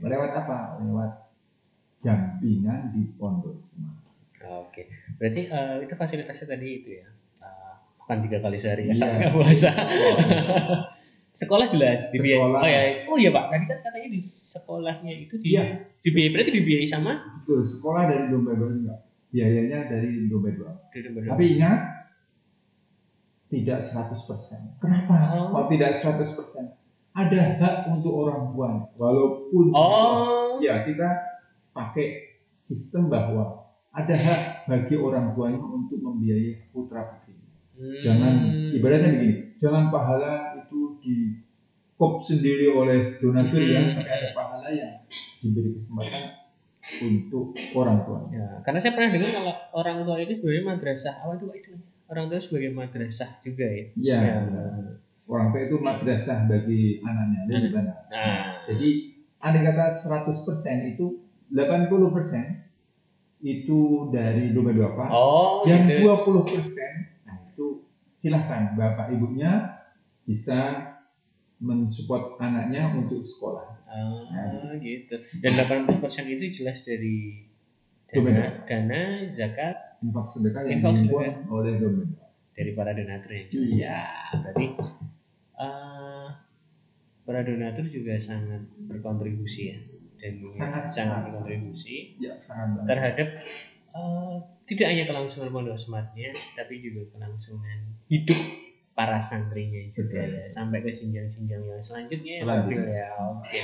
Melewat 0.00 0.32
apa? 0.32 0.80
Lewat 0.80 1.12
dampingan 2.00 2.90
di 2.90 3.12
pondok 3.14 3.60
semua. 3.60 3.92
Oke. 4.64 4.88
Berarti 5.20 5.42
eh, 5.46 5.76
itu 5.84 5.92
fasilitasnya 5.92 6.46
tadi 6.48 6.68
itu 6.80 6.88
ya. 6.96 7.06
Eh, 7.44 7.74
makan 8.00 8.18
tiga 8.24 8.38
kali 8.40 8.56
sehari 8.56 8.88
ya 8.88 8.94
Iya. 8.96 9.06
nggak 9.28 9.32
puasa. 9.34 9.70
Sekolah 11.32 11.66
jelas 11.72 12.12
dibiayai. 12.12 12.44
Sekolah. 12.44 12.60
Oh 12.60 12.68
ya, 12.68 12.80
oh 13.08 13.16
iya 13.16 13.30
Pak. 13.32 13.44
Tadi 13.48 13.64
kan 13.64 13.78
katanya 13.80 14.08
di 14.12 14.20
sekolahnya 14.20 15.12
itu 15.16 15.34
di 15.40 15.56
Iya. 15.56 15.64
dibiayai 16.04 16.30
berarti 16.36 16.50
dibiayai 16.60 16.88
sama 16.88 17.12
Betul, 17.40 17.64
sekolah 17.64 18.02
dari 18.04 18.24
dompet 18.28 18.60
enggak. 18.60 19.00
Biayanya 19.32 19.78
dari 19.88 20.28
dompet 20.28 20.60
di 20.60 21.24
Tapi 21.24 21.44
ingat, 21.56 21.78
tidak 23.48 23.78
100%. 23.80 24.80
Kenapa? 24.80 25.16
Oh. 25.36 25.56
Kok 25.56 25.66
tidak 25.72 25.96
100%? 25.96 26.76
Ada 27.12 27.40
hak 27.60 27.74
untuk 27.92 28.12
orang 28.12 28.52
tua. 28.56 28.88
Walaupun 28.96 29.76
Oh. 29.76 30.56
ya 30.60 30.84
kita 30.84 31.08
pakai 31.72 32.40
sistem 32.56 33.12
bahwa 33.12 33.68
ada 33.92 34.16
hak 34.16 34.68
bagi 34.68 34.96
orang 34.96 35.36
tuanya 35.36 35.60
untuk 35.60 36.00
membiayai 36.00 36.72
putra 36.72 37.04
putri. 37.12 37.36
Hmm. 37.76 38.00
Jangan 38.00 38.34
ibaratnya 38.72 39.16
begini, 39.16 39.36
jangan 39.60 39.92
pahala 39.92 40.51
itu 40.72 40.96
di 40.98 41.16
kop 41.94 42.18
sendiri 42.18 42.72
oleh 42.72 43.20
donatur 43.20 43.60
ya, 43.60 43.78
Hmm. 43.78 43.94
tapi 43.94 44.08
ada 44.10 44.28
pahala 44.32 44.68
yang 44.72 44.92
diberi 45.38 45.76
kesempatan 45.76 46.24
untuk 47.04 47.46
orang 47.76 47.98
tua. 48.02 48.20
Ya, 48.28 48.58
karena 48.60 48.80
saya 48.80 48.96
pernah 48.96 49.10
dengar 49.12 49.30
kalau 49.30 49.54
orang 49.76 49.96
tua 50.02 50.16
itu 50.18 50.32
sebagai 50.34 50.64
madrasah, 50.64 51.14
apa 51.20 51.36
itu 51.36 51.46
istilahnya? 51.52 51.86
Orang 52.08 52.24
tua 52.26 52.40
sebagai 52.40 52.70
madrasah 52.72 53.30
juga 53.38 53.64
ya. 53.64 53.84
Iya, 53.94 54.18
Ya. 54.18 54.64
orang 55.24 55.46
tua 55.50 55.60
itu 55.62 55.76
madrasah 55.78 56.38
bagi 56.46 56.80
anaknya, 57.00 57.40
dan 57.44 57.54
Anak. 57.54 57.64
gimana? 57.68 57.92
Nah, 58.08 58.42
Jadi 58.64 58.88
andai 59.38 59.62
kata 59.62 59.84
100% 59.92 60.88
itu 60.88 61.06
80% 61.52 62.66
itu 63.40 63.78
dari 64.08 64.50
domba 64.50 64.70
duafa, 64.70 65.06
oh, 65.08 65.66
yang 65.66 65.82
gitu. 65.84 66.06
20% 66.06 67.26
nah 67.26 67.42
itu 67.44 67.66
silahkan 68.12 68.74
bapak 68.74 69.10
ibunya 69.10 69.81
bisa 70.26 70.92
mensupport 71.62 72.42
anaknya 72.42 72.90
untuk 72.90 73.22
sekolah. 73.22 73.68
Ah, 73.86 74.74
gitu. 74.80 75.14
Dan 75.38 75.52
80% 75.54 76.02
itu 76.34 76.62
jelas 76.62 76.82
dari 76.82 77.46
dana, 78.08 78.64
dana 78.66 79.02
zakat 79.36 79.76
Infak 80.02 80.26
sedekah 80.26 80.66
yang 80.66 80.82
Infak 80.82 80.98
dibuat 80.98 81.34
oleh 81.46 81.78
duafa. 81.78 82.26
dari 82.58 82.70
para 82.74 82.90
donatur 82.92 83.30
ya. 83.30 83.44
Iya. 83.52 83.62
Ya, 83.78 84.00
berarti 84.34 84.66
eh, 85.62 86.26
para 87.22 87.40
donatur 87.46 87.86
juga 87.86 88.18
sangat 88.18 88.66
berkontribusi 88.90 89.62
ya 89.70 89.78
dan 90.18 90.32
Sangat, 90.50 90.84
sangat 90.90 91.20
berkontribusi 91.30 92.18
Ya 92.18 92.34
sangat 92.42 92.82
terhadap 92.86 93.28
eh, 93.94 94.34
tidak 94.66 94.86
hanya 94.90 95.04
kelangsungan 95.06 95.50
pondok 95.54 95.78
smartnya 95.78 96.34
tapi 96.58 96.82
juga 96.82 97.06
kelangsungan 97.14 97.94
hidup 98.10 98.40
para 98.92 99.18
santrinya 99.18 99.80
juga 99.88 100.20
ya. 100.20 100.44
Sampai 100.48 100.80
ke 100.80 100.92
jenjang-jenjang 100.92 101.62
yang 101.64 101.80
selanjutnya. 101.80 102.32
Ya, 102.32 102.42
Selanjutnya. 102.44 102.92
Ya 102.92 103.08
oke. 103.18 103.60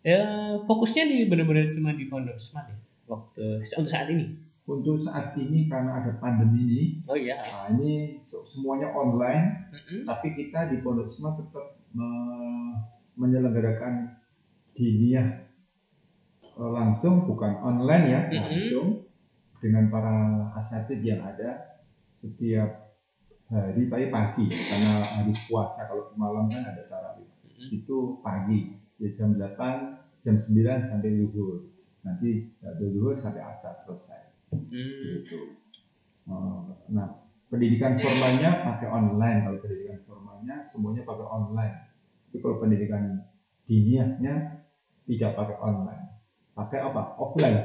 Ya 0.00 0.20
fokusnya 0.64 1.04
di 1.04 1.16
benar-benar 1.28 1.76
cuma 1.76 1.92
di 1.92 2.08
pondok 2.08 2.40
smart 2.40 2.72
ya 2.72 2.78
waktu 3.04 3.60
untuk 3.60 3.90
saat 3.90 4.08
ini? 4.08 4.32
Untuk 4.64 4.96
saat 4.96 5.34
ini 5.36 5.66
karena 5.66 5.98
ada 5.98 6.14
pandemi 6.16 6.62
ini, 6.62 6.82
oh 7.04 7.18
iya. 7.18 7.42
Nah 7.42 7.74
ini 7.74 8.22
se- 8.22 8.46
semuanya 8.46 8.94
online, 8.94 9.66
Mm-mm. 9.74 10.06
tapi 10.06 10.30
kita 10.38 10.70
di 10.70 10.78
Pondok 10.78 11.10
Smart 11.10 11.34
tetap 11.42 11.74
me- 11.90 12.78
menyelenggarakan 13.18 14.14
diniyah 14.72 15.42
eh, 16.54 16.70
langsung 16.70 17.26
bukan 17.26 17.52
online 17.58 18.04
ya 18.06 18.20
Mhm. 18.30 18.38
langsung 18.38 18.88
dengan 19.58 19.90
para 19.90 20.14
asatid 20.54 21.02
yang 21.02 21.18
ada 21.20 21.82
setiap 22.22 22.79
hari 23.50 23.90
tapi 23.90 24.06
pagi 24.08 24.46
karena 24.46 25.02
hari 25.02 25.34
puasa 25.44 25.90
kalau 25.90 26.14
malam 26.14 26.46
kan 26.46 26.62
ada 26.64 26.86
tarawih 26.86 27.26
Mm-mm. 27.44 27.68
itu 27.74 27.96
pagi 28.22 28.70
ya 28.96 29.10
jam 29.14 29.34
8 29.34 30.22
jam 30.22 30.36
9 30.38 30.54
sampai 30.86 31.10
zuhur 31.18 31.66
nanti 32.00 32.54
dari 32.56 32.86
zuhur 32.90 33.14
sampai 33.14 33.42
asar 33.44 33.82
selesai 33.82 34.30
Hmm. 34.50 35.22
gitu. 35.22 35.54
Eh, 36.26 36.60
Nah, 36.90 37.06
pendidikan 37.46 37.94
formalnya 37.94 38.66
pakai 38.66 38.90
online. 38.90 39.46
Kalau 39.46 39.62
pendidikan 39.62 40.02
formalnya 40.02 40.58
semuanya 40.66 41.06
pakai 41.06 41.22
online. 41.22 41.74
Tapi 42.26 42.42
kalau 42.42 42.58
pendidikan 42.58 43.30
diniyahnya 43.66 44.66
tidak 45.06 45.38
pakai 45.38 45.54
online. 45.54 46.18
Pakai 46.50 46.82
apa? 46.82 47.14
Offline. 47.14 47.62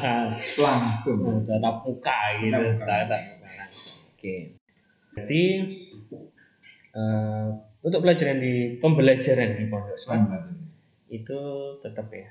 Langsung. 0.64 1.44
tatap 1.44 1.84
muka 1.84 2.18
gitu, 2.40 2.64
Tatap 2.80 3.20
muka. 3.20 3.64
Oke. 4.16 4.34
Berarti 5.16 5.44
eh, 6.92 7.48
untuk 7.80 8.00
pelajaran 8.04 8.36
di 8.36 8.76
pembelajaran 8.76 9.50
di 9.56 9.64
pondok 9.72 9.96
Pembelajaran. 9.96 10.44
itu 11.08 11.40
tetap 11.80 12.12
ya. 12.12 12.28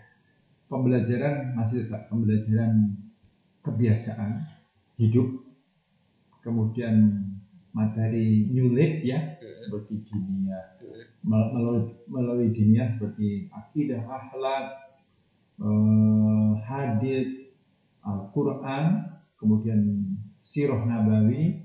Pembelajaran 0.70 1.58
masih 1.58 1.90
tetap 1.90 2.06
pembelajaran 2.14 2.94
kebiasaan 3.66 4.46
hidup. 5.02 5.34
Kemudian 6.46 7.26
materi 7.74 8.54
knowledge 8.54 9.02
ya, 9.10 9.34
seperti 9.58 10.06
dunia 10.06 10.78
Mel- 11.26 11.52
melalui, 11.58 11.90
melalui 12.06 12.54
dunia 12.54 12.86
seperti 12.86 13.50
akidah, 13.50 14.06
akhlak, 14.06 14.94
eh, 15.58 16.52
hadis, 16.62 17.50
Al-Quran, 18.06 19.10
kemudian 19.42 19.82
sirah 20.46 20.86
nabawi, 20.86 21.65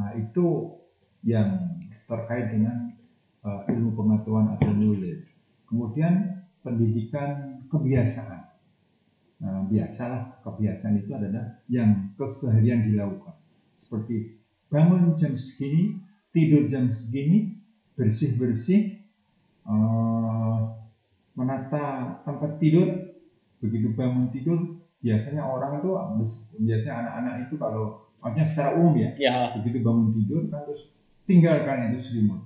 nah, 0.00 0.16
itu 0.16 0.80
yang 1.20 1.76
terkait 2.08 2.56
dengan 2.56 2.96
eh, 3.44 3.60
ilmu 3.76 3.92
pengetahuan 3.92 4.56
atau 4.56 4.72
knowledge. 4.72 5.36
Kemudian 5.68 6.40
pendidikan 6.64 7.60
kebiasaan. 7.68 8.48
Nah, 9.40 9.64
biasalah 9.68 10.40
kebiasaan 10.44 11.00
itu 11.00 11.12
adalah 11.12 11.60
yang 11.68 12.12
keseharian 12.16 12.88
dilakukan. 12.88 13.36
Seperti 13.76 14.36
bangun 14.72 15.16
jam 15.20 15.36
segini, 15.36 15.96
tidur 16.32 16.68
jam 16.68 16.88
segini, 16.92 17.60
bersih-bersih, 17.96 18.96
eh, 19.68 20.60
menata 21.36 21.84
tempat 22.24 22.56
tidur, 22.60 23.16
begitu 23.60 23.92
bangun 23.92 24.32
tidur, 24.32 24.80
biasanya 25.00 25.44
orang 25.44 25.80
itu, 25.80 25.90
biasanya 26.60 26.94
anak-anak 27.00 27.34
itu 27.48 27.54
kalau, 27.56 27.99
maksudnya 28.20 28.46
secara 28.46 28.70
umum 28.76 28.94
ya, 28.96 29.10
Ya, 29.16 29.36
begitu 29.56 29.80
bangun 29.80 30.12
tidur 30.14 30.42
kan 30.52 30.64
terus 30.68 30.88
tinggalkan 31.24 31.92
itu 31.92 31.98
selimut 32.04 32.44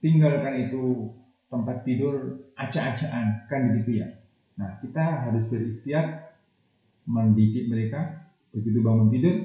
tinggalkan 0.00 0.68
itu 0.68 1.12
tempat 1.46 1.86
tidur 1.86 2.42
acak-acakan 2.58 3.46
kan 3.46 3.60
begitu 3.70 4.02
ya. 4.02 4.08
Nah 4.58 4.82
kita 4.82 5.30
harus 5.30 5.46
berikhtiar 5.46 6.34
mendidik 7.06 7.70
mereka. 7.70 8.26
Begitu 8.50 8.82
bangun 8.82 9.12
tidur 9.14 9.36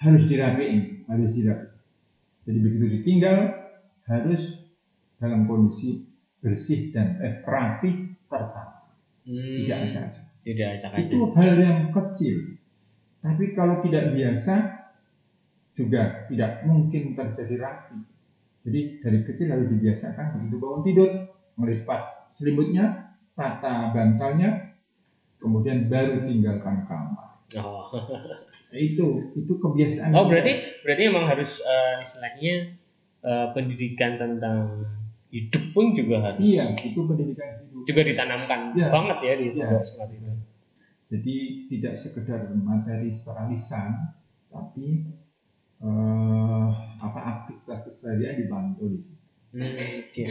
harus 0.00 0.24
dirapiin 0.26 1.06
harus 1.06 1.30
dirapi 1.34 1.72
jadi 2.42 2.58
begitu 2.58 2.86
ditinggal 2.98 3.38
harus 4.10 4.66
dalam 5.22 5.46
kondisi 5.46 6.02
bersih 6.42 6.90
dan 6.90 7.22
eh, 7.22 7.38
rapi 7.46 8.18
tertata. 8.26 8.90
Hmm, 9.22 9.62
tidak 9.62 9.76
acak-acak. 9.86 10.24
Tidak 10.42 10.68
itu 10.98 11.18
hal 11.38 11.54
yang 11.54 11.80
kecil. 11.94 12.58
Tapi 13.22 13.54
kalau 13.54 13.78
tidak 13.86 14.10
biasa 14.10 14.54
juga 15.72 16.28
tidak 16.28 16.64
mungkin 16.64 17.16
terjadi 17.16 17.54
rapi 17.58 17.98
jadi 18.62 18.80
dari 19.02 19.18
kecil 19.26 19.46
harus 19.50 19.66
dibiasakan 19.72 20.26
begitu 20.38 20.56
bangun 20.60 20.82
tidur 20.84 21.10
melipat 21.56 22.00
selimutnya 22.36 23.16
tata 23.32 23.90
bantalnya 23.90 24.76
kemudian 25.40 25.88
baru 25.88 26.24
tinggalkan 26.24 26.84
kamar 26.86 27.32
Oh. 27.52 27.84
Nah, 28.72 28.80
itu 28.80 29.28
itu 29.36 29.52
kebiasaan 29.60 30.16
oh, 30.16 30.24
kita. 30.24 30.30
berarti 30.32 30.52
berarti 30.88 31.02
emang 31.04 31.28
harus 31.28 31.60
eh, 31.60 32.00
istilahnya 32.00 32.54
eh, 33.20 33.46
pendidikan 33.52 34.16
tentang 34.16 34.88
hidup 35.28 35.60
pun 35.76 35.92
juga 35.92 36.32
harus 36.32 36.48
iya 36.48 36.64
itu 36.80 36.96
pendidikan 37.04 37.60
hidup 37.68 37.84
juga 37.84 38.00
ditanamkan 38.08 38.72
Iya. 38.72 38.88
banget 38.88 39.18
ya 39.20 39.32
di 39.36 39.46
pondok 39.52 39.84
smart 39.84 40.08
itu. 40.16 40.32
jadi 41.12 41.36
tidak 41.68 41.94
sekedar 42.00 42.40
materi 42.56 43.12
secara 43.12 43.52
lisan 43.52 44.16
tapi 44.48 45.12
eh, 45.82 46.68
apa 46.98 47.20
aktivitas 47.20 47.78
keseharian 47.84 48.38
dibantu 48.38 48.84
di. 48.88 48.98
Hmm, 49.52 49.76
Oke. 50.00 50.24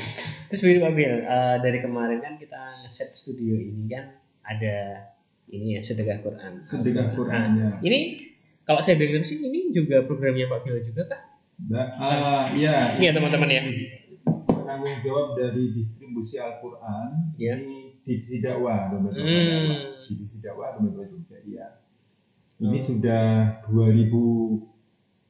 Terus 0.49 0.59
begini 0.59 0.79
Pak 0.79 0.93
Bil, 0.93 1.13
eh, 1.19 1.55
dari 1.61 1.79
kemarin 1.79 2.19
kan 2.19 2.33
kita 2.35 2.57
set 2.85 3.11
studio 3.11 3.53
ini 3.53 3.85
kan 3.85 4.17
ada 4.41 5.05
ini 5.47 5.75
ya 5.75 5.81
sedekah 5.81 6.17
Quran. 6.19 6.63
sedekah 6.63 7.13
Qurannya 7.13 7.77
Ini 7.79 7.99
kalau 8.63 8.79
saya 8.79 8.97
dengar 8.97 9.21
sih 9.21 9.37
ini 9.39 9.69
juga 9.69 10.01
programnya 10.01 10.47
Pak 10.47 10.59
Bil 10.63 10.79
juga 10.79 11.05
kah? 11.07 11.21
Ba- 11.61 11.93
ah, 11.93 12.49
iya, 12.51 12.97
Iya 12.97 13.11
teman-teman 13.11 13.45
ya. 13.47 13.61
penanggung 14.47 14.97
jawab 15.01 15.35
dari 15.35 15.69
distribusi 15.71 16.35
Al-Quran 16.35 17.35
Iya. 17.35 17.55
di 17.59 17.69
divisi 18.01 18.39
dakwah 18.39 18.89
Dompet 18.89 19.13
Hmm. 19.13 19.69
Divisi 20.07 20.37
dakwah 20.39 20.73
Dompet 20.73 21.05
Jogja 21.07 21.37
iya 21.43 21.67
ini 22.57 22.77
Oh. 22.77 22.83
sudah 22.83 23.25
2000 23.67 24.70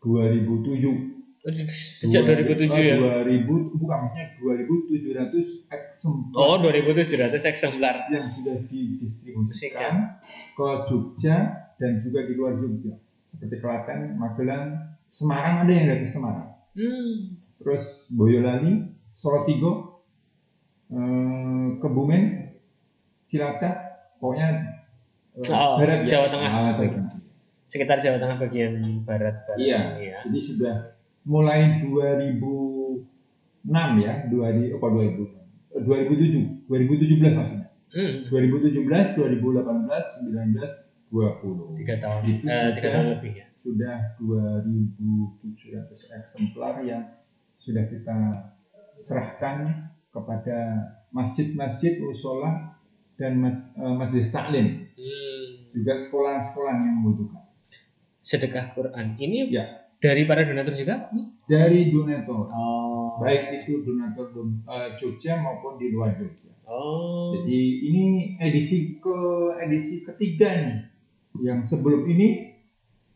2007 0.02 1.42
Sejak 1.42 2.22
2007 2.22 2.70
ya. 2.70 3.02
2000 3.02 3.50
bukan 3.74 3.98
maksudnya 3.98 4.26
2700 4.38 5.66
exemplar 5.68 6.38
Oh 6.38 6.56
2700 6.62 7.34
eksemplar. 7.42 7.96
yang 8.10 8.26
sudah 8.30 8.62
didistribusikan 8.66 10.22
ke 10.54 10.68
Jogja 10.86 11.38
dan 11.78 12.02
juga 12.02 12.30
di 12.30 12.34
luar 12.36 12.58
Jogja 12.58 12.94
seperti 13.26 13.58
Klaten, 13.58 14.14
Magelang, 14.16 14.94
Semarang 15.08 15.66
ada 15.66 15.72
yang 15.72 15.88
dari 15.88 16.06
Semarang 16.06 16.50
Hmm. 16.72 17.36
terus 17.58 18.08
Boyolali, 18.12 18.86
Solotigo, 19.12 20.00
eh, 20.88 21.68
Kebumen, 21.78 22.54
Cilacap, 23.26 23.76
pokoknya 24.18 24.50
eh, 25.36 25.52
Oh, 25.52 25.76
barat 25.76 26.06
ya. 26.06 26.10
Jawa 26.10 26.28
Tengah. 26.30 26.48
Ah, 26.48 26.72
Jawa 26.72 26.90
Tengah. 26.92 27.11
Sekitar 27.72 27.96
Jawa 27.98 28.20
Tengah 28.20 28.38
bagian 28.38 28.74
barat 29.08 29.48
barat 29.48 29.58
Iya. 29.58 29.78
sini 29.80 30.04
ya. 30.12 30.20
Jadi 30.28 30.40
sudah 30.44 30.76
mulai 31.24 31.80
2000 31.80 33.08
ya, 34.04 34.28
dua 34.28 34.48
di 34.52 34.76
apa 34.76 34.88
2000 34.92 35.24
eh, 35.72 35.80
2007, 35.80 36.68
2017 36.68 37.32
maksudnya. 37.32 37.68
Hmm. 37.92 38.14
2017, 38.28 39.16
2018, 39.16 40.04
19, 40.28 40.92
20. 41.12 41.80
Tiga 41.80 41.96
tahun, 42.00 42.22
Itu 42.28 42.44
eh, 42.44 42.70
tiga 42.76 42.90
tahun 42.92 43.08
lebih 43.16 43.32
ya. 43.40 43.48
Sudah 43.62 43.98
2700 44.20 46.12
eksemplar 46.12 46.84
yang 46.84 47.04
sudah 47.56 47.88
kita 47.88 48.18
serahkan 48.98 49.88
kepada 50.10 50.58
masjid-masjid, 51.12 52.00
musola 52.00 52.76
dan 53.16 53.38
mas, 53.38 53.76
eh, 53.76 53.96
masjid 53.96 54.24
taklim, 54.26 54.68
Hmm. 54.92 55.72
juga 55.72 55.94
sekolah-sekolah 55.96 56.74
yang 56.74 57.00
membutuhkan. 57.00 57.41
Sedekah 58.22 58.74
Quran 58.74 59.18
ini 59.18 59.50
Ya. 59.50 59.86
dari 59.98 60.26
para 60.26 60.46
donatur 60.46 60.74
juga? 60.74 61.10
Dari 61.46 61.90
donatur, 61.90 62.48
Oh. 62.50 63.18
baik 63.20 63.66
itu 63.66 63.82
donatur 63.82 64.30
eh, 64.66 64.90
Jogja 64.98 65.38
maupun 65.38 65.78
di 65.78 65.90
luar 65.90 66.14
Jogja. 66.16 66.54
Oh. 66.66 67.34
Jadi 67.36 67.60
ini 67.92 68.04
edisi 68.40 68.98
ke 68.98 69.18
edisi 69.60 70.02
ketiga 70.02 70.50
nih. 70.54 70.80
Yang 71.42 71.76
sebelum 71.76 72.06
ini 72.08 72.28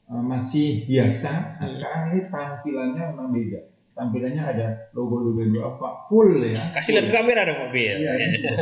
eh, 0.06 0.24
masih 0.24 0.86
biasa. 0.86 1.32
Nah, 1.58 1.66
Hmm. 1.66 1.72
sekarang 1.72 2.04
ini 2.12 2.22
tampilannya 2.30 3.04
memang 3.14 3.30
beda. 3.32 3.62
Tampilannya 3.96 4.44
ada 4.44 4.68
logo-logo 4.92 5.40
apa 5.64 6.12
full 6.12 6.44
ya. 6.44 6.60
Kasih 6.76 7.00
lihat 7.00 7.16
kamera 7.16 7.48
dong 7.48 7.64
mobil. 7.64 7.96
Iya, 7.96 8.12
ini 8.20 8.38
full. 8.44 8.56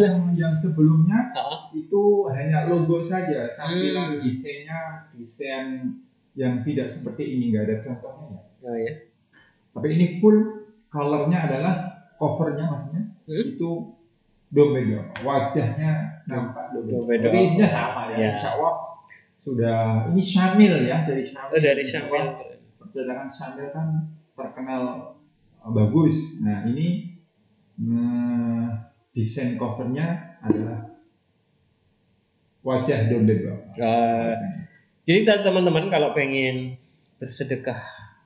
yang 0.00 0.16
yang 0.32 0.54
sebelumnya 0.56 1.36
Ah. 1.36 1.68
itu 1.70 2.02
hanya 2.32 2.64
logo 2.64 3.04
saja. 3.04 3.52
Tampilan 3.54 4.16
Hmm. 4.16 4.20
desainnya 4.24 4.80
desain 5.12 6.00
yang 6.32 6.64
tidak 6.64 6.88
seperti 6.88 7.28
ini 7.28 7.52
nggak 7.52 7.64
ada 7.68 7.76
contohnya 7.84 8.26
ya. 8.32 8.40
Oh 8.64 8.76
ya. 8.80 8.92
Tapi 9.76 9.86
ini 9.92 10.06
full 10.16 10.64
colornya 10.88 11.38
adalah 11.44 11.74
covernya 12.16 12.64
maksudnya 12.64 13.02
Hmm. 13.28 13.36
itu 13.52 13.70
dompet 14.48 14.96
apa? 14.96 15.12
Wajahnya 15.20 15.92
nampak 16.24 16.72
dompet. 16.72 17.20
Tapi 17.20 17.36
isinya 17.44 17.68
sama 17.68 18.02
ya. 18.12 18.16
Ya. 18.16 18.30
Insya 18.32 18.48
Allah 18.56 18.74
sudah 19.42 19.78
ini 20.08 20.22
Syamil 20.24 20.88
ya 20.88 21.04
dari 21.04 21.20
Syamil. 21.20 21.52
Oh, 21.52 21.60
dari 21.60 21.84
Syamil. 21.84 22.24
Percetakan 22.80 23.28
Syamil 23.28 23.68
kan 23.72 23.88
terkenal 24.34 25.16
uh, 25.62 25.72
bagus. 25.72 26.40
Nah 26.40 26.64
ini 26.68 27.18
eh, 27.80 28.68
desain 29.12 29.56
covernya 29.56 30.38
adalah 30.42 30.92
wajah 32.62 33.10
dompet 33.10 33.38
bapak. 33.44 33.76
Eh, 33.78 34.36
jadi 35.02 35.42
teman-teman 35.42 35.90
kalau 35.90 36.14
pengen 36.14 36.78
bersedekah 37.18 37.82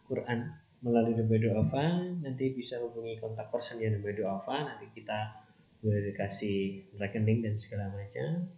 Quran 0.08 0.52
melalui 0.84 1.16
Dompet 1.16 1.48
Doafa 1.48 2.04
nanti 2.20 2.52
bisa 2.52 2.78
hubungi 2.78 3.16
kontak 3.18 3.48
personnya 3.48 3.96
Dompet 3.96 4.20
Doafa 4.22 4.56
nanti 4.62 4.86
kita 4.92 5.42
boleh 5.80 6.12
dikasih 6.12 6.92
rekening 7.00 7.44
dan 7.44 7.54
segala 7.56 7.92
macam. 7.92 8.48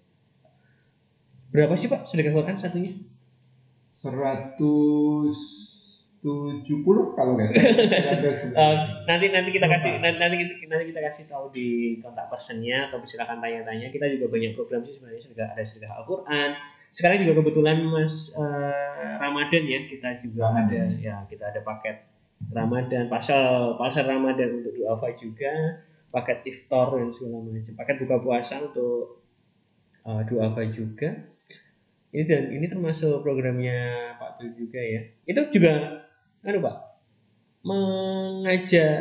Berapa 1.48 1.74
sih 1.78 1.88
Pak 1.88 2.10
sedekah 2.10 2.34
Quran 2.36 2.58
satunya? 2.60 2.92
170 6.18 7.14
kalau 7.14 7.38
nggak 7.38 7.48
Eh, 7.54 8.02
salah. 8.02 9.06
nanti 9.06 9.30
nanti 9.30 9.50
kita 9.54 9.70
kasih 9.70 10.02
nanti 10.02 10.18
nanti 10.18 10.36
nanti 10.66 10.84
kita 10.90 11.00
kasih 11.00 11.24
tahu 11.30 11.54
di 11.54 11.68
kontak 12.02 12.26
personnya 12.26 12.90
atau 12.90 12.98
silakan 13.02 13.38
tanya-tanya. 13.38 13.88
Kita 13.88 14.10
juga 14.10 14.26
banyak 14.26 14.58
program 14.58 14.82
sih 14.82 14.98
sebenarnya 14.98 15.22
sedekah 15.22 15.48
ada 15.54 15.62
sedekah 15.62 15.92
Al-Qur'an. 16.02 16.50
Sekarang 16.90 17.22
juga 17.22 17.38
kebetulan 17.38 17.84
Mas 17.86 18.34
eh, 18.34 19.14
Ramadan 19.20 19.62
ya, 19.62 19.80
kita 19.86 20.18
juga 20.18 20.50
Ramadan. 20.50 20.88
ada 20.90 20.98
ya, 20.98 21.16
kita 21.28 21.44
ada 21.48 21.60
paket 21.62 21.96
Ramadan, 22.50 23.06
pasal 23.06 23.74
pasal 23.76 24.06
Ramadan 24.06 24.62
untuk 24.62 24.74
duafa 24.74 25.10
juga, 25.12 25.82
paket 26.10 26.46
iftar 26.46 26.94
dan 26.94 27.10
segala 27.10 27.42
macam, 27.42 27.74
paket 27.74 27.96
buka 27.98 28.16
puasa 28.22 28.62
untuk 28.62 29.22
uh, 30.02 30.22
duafa 30.22 30.62
juga. 30.70 31.18
Ini 32.08 32.24
dan 32.24 32.42
ini 32.48 32.66
termasuk 32.66 33.20
programnya 33.20 33.76
Pak 34.16 34.40
Tul 34.40 34.56
juga 34.56 34.80
ya. 34.80 35.02
Itu 35.26 35.50
juga 35.52 35.72
kan 36.48 36.64
Pak? 36.64 36.76
Mengajak 37.68 38.96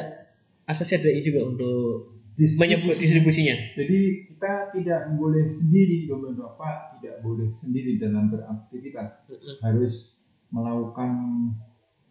asosiasi 0.67 0.99
DAI 0.99 1.23
juga 1.23 1.47
untuk 1.47 2.19
menyebut 2.35 2.99
distribusinya. 2.99 3.55
Jadi 3.79 4.27
kita 4.27 4.75
tidak 4.75 5.01
boleh 5.15 5.47
sendiri 5.47 6.05
Domain 6.05 6.35
Dova 6.35 6.91
tidak 6.99 7.23
boleh 7.23 7.55
sendiri 7.55 7.95
dalam 7.95 8.27
beraktivitas. 8.27 9.23
Harus 9.63 10.19
melakukan 10.51 11.11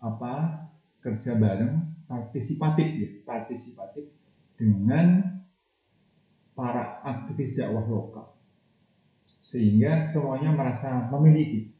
apa 0.00 0.66
kerja 1.04 1.36
bareng 1.36 1.84
partisipatif 2.08 2.86
ya 2.96 3.08
partisipatif 3.22 4.08
dengan 4.56 5.40
para 6.56 7.04
aktivis 7.04 7.60
dakwah 7.60 7.84
lokal. 7.84 8.32
Sehingga 9.44 10.00
semuanya 10.00 10.56
merasa 10.56 11.06
memiliki. 11.12 11.76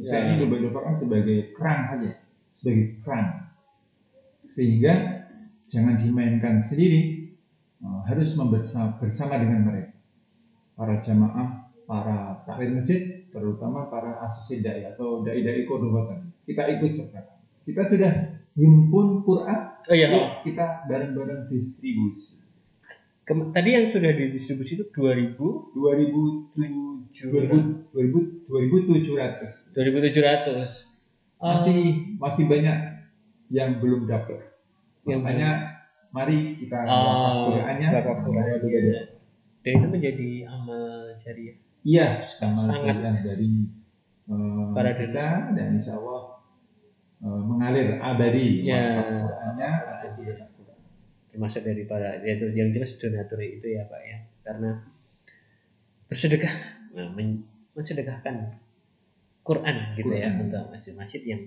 Kita 0.00 0.16
Ya. 0.16 0.32
ini 0.32 0.40
Domain 0.40 0.72
kan 0.72 0.96
sebagai 0.96 1.52
keran 1.52 1.84
saja 1.84 2.19
sebagai 2.60 3.00
keran 3.00 3.48
sehingga 4.52 5.24
jangan 5.72 6.04
dimainkan 6.04 6.60
sendiri 6.60 7.20
Uh, 7.80 8.04
harus 8.04 8.36
bersama 8.36 9.40
dengan 9.40 9.64
mereka. 9.64 9.96
Para 10.76 11.00
jamaah 11.00 11.72
para 11.88 12.44
taklim 12.44 12.76
masjid 12.76 13.24
terutama 13.32 13.88
para 13.88 14.20
asosiasi 14.20 14.60
dai 14.60 14.84
atau 14.84 15.24
dai-dai 15.24 15.64
Cordoba 15.64 16.12
tadi 16.12 16.28
kita 16.44 16.76
ikut 16.76 16.92
serta. 16.92 17.40
Kita 17.64 17.88
sudah 17.88 18.36
himpun 18.52 19.24
Quran 19.24 19.60
Oh 19.88 19.96
iya. 19.96 20.44
kita 20.44 20.84
bareng-bareng 20.92 21.48
distribusi. 21.48 22.52
Tadi 23.24 23.70
yang 23.72 23.88
sudah 23.88 24.12
didistribusi 24.12 24.76
itu 24.76 24.84
2000 24.92 25.40
2007 25.40 27.96
2700 27.96 29.72
2700. 29.72 30.89
Masih 31.40 31.78
masih 32.20 32.44
banyak 32.46 32.76
yang 33.50 33.80
belum 33.80 34.04
dapat 34.06 34.38
Yang 35.08 35.20
makanya 35.24 35.50
mari 36.12 36.60
kita 36.60 36.76
Oh, 36.84 37.48
Qurannya 37.48 37.88
iya. 38.68 39.02
dan 39.60 39.72
itu 39.76 39.86
menjadi 39.88 40.30
amal 40.48 41.12
jariah. 41.16 41.56
Iya, 41.80 42.20
Sangat. 42.20 42.60
sangat 42.60 42.96
dari 43.24 43.68
eh, 44.28 44.64
Para 44.76 44.92
kita 44.96 45.56
dan 45.56 45.68
insya 45.80 45.96
Allah 45.96 46.44
eh, 47.24 47.40
mengalir 47.48 47.96
abadi 47.96 48.68
Ya. 48.68 49.00
Qurannya 49.24 49.70
termasuk 51.30 51.62
dari 51.62 51.86
para 51.86 52.20
ya, 52.20 52.36
itu 52.36 52.50
yang 52.52 52.68
jelas 52.74 52.98
donatur 52.98 53.38
itu 53.40 53.64
ya 53.70 53.86
pak 53.86 54.02
ya 54.02 54.18
karena 54.42 54.82
bersedekah 56.10 56.50
nah, 56.90 57.08
men- 57.14 57.46
mensedekahkan 57.78 58.59
Quran 59.50 59.76
gitu 59.94 60.12
ya 60.12 60.28
Quran. 60.30 60.42
untuk 60.46 60.64
masjid-masjid 60.70 61.22
yang 61.26 61.40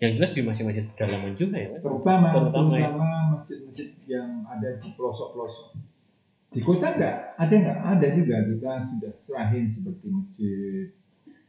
yang 0.00 0.10
jelas 0.16 0.32
di 0.32 0.40
masjid-masjid 0.40 0.84
pedalaman 0.90 1.36
juga 1.36 1.60
ya. 1.60 1.76
Terutama 1.76 2.32
Terutama 2.32 2.72
terutama, 2.72 2.74
ya. 2.80 2.88
masjid-masjid 3.36 3.88
yang 4.08 4.48
ada 4.48 4.80
di 4.80 4.88
pelosok-pelosok. 4.96 5.66
Di 6.50 6.60
kota 6.64 6.96
enggak? 6.96 7.16
Ada 7.36 7.54
enggak? 7.54 7.78
Ada 7.84 8.06
juga 8.16 8.34
kita 8.42 8.70
sudah 8.80 9.12
serahin 9.14 9.64
seperti 9.68 10.06
masjid 10.08 10.86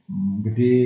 hmm, 0.06 0.34
gede, 0.44 0.80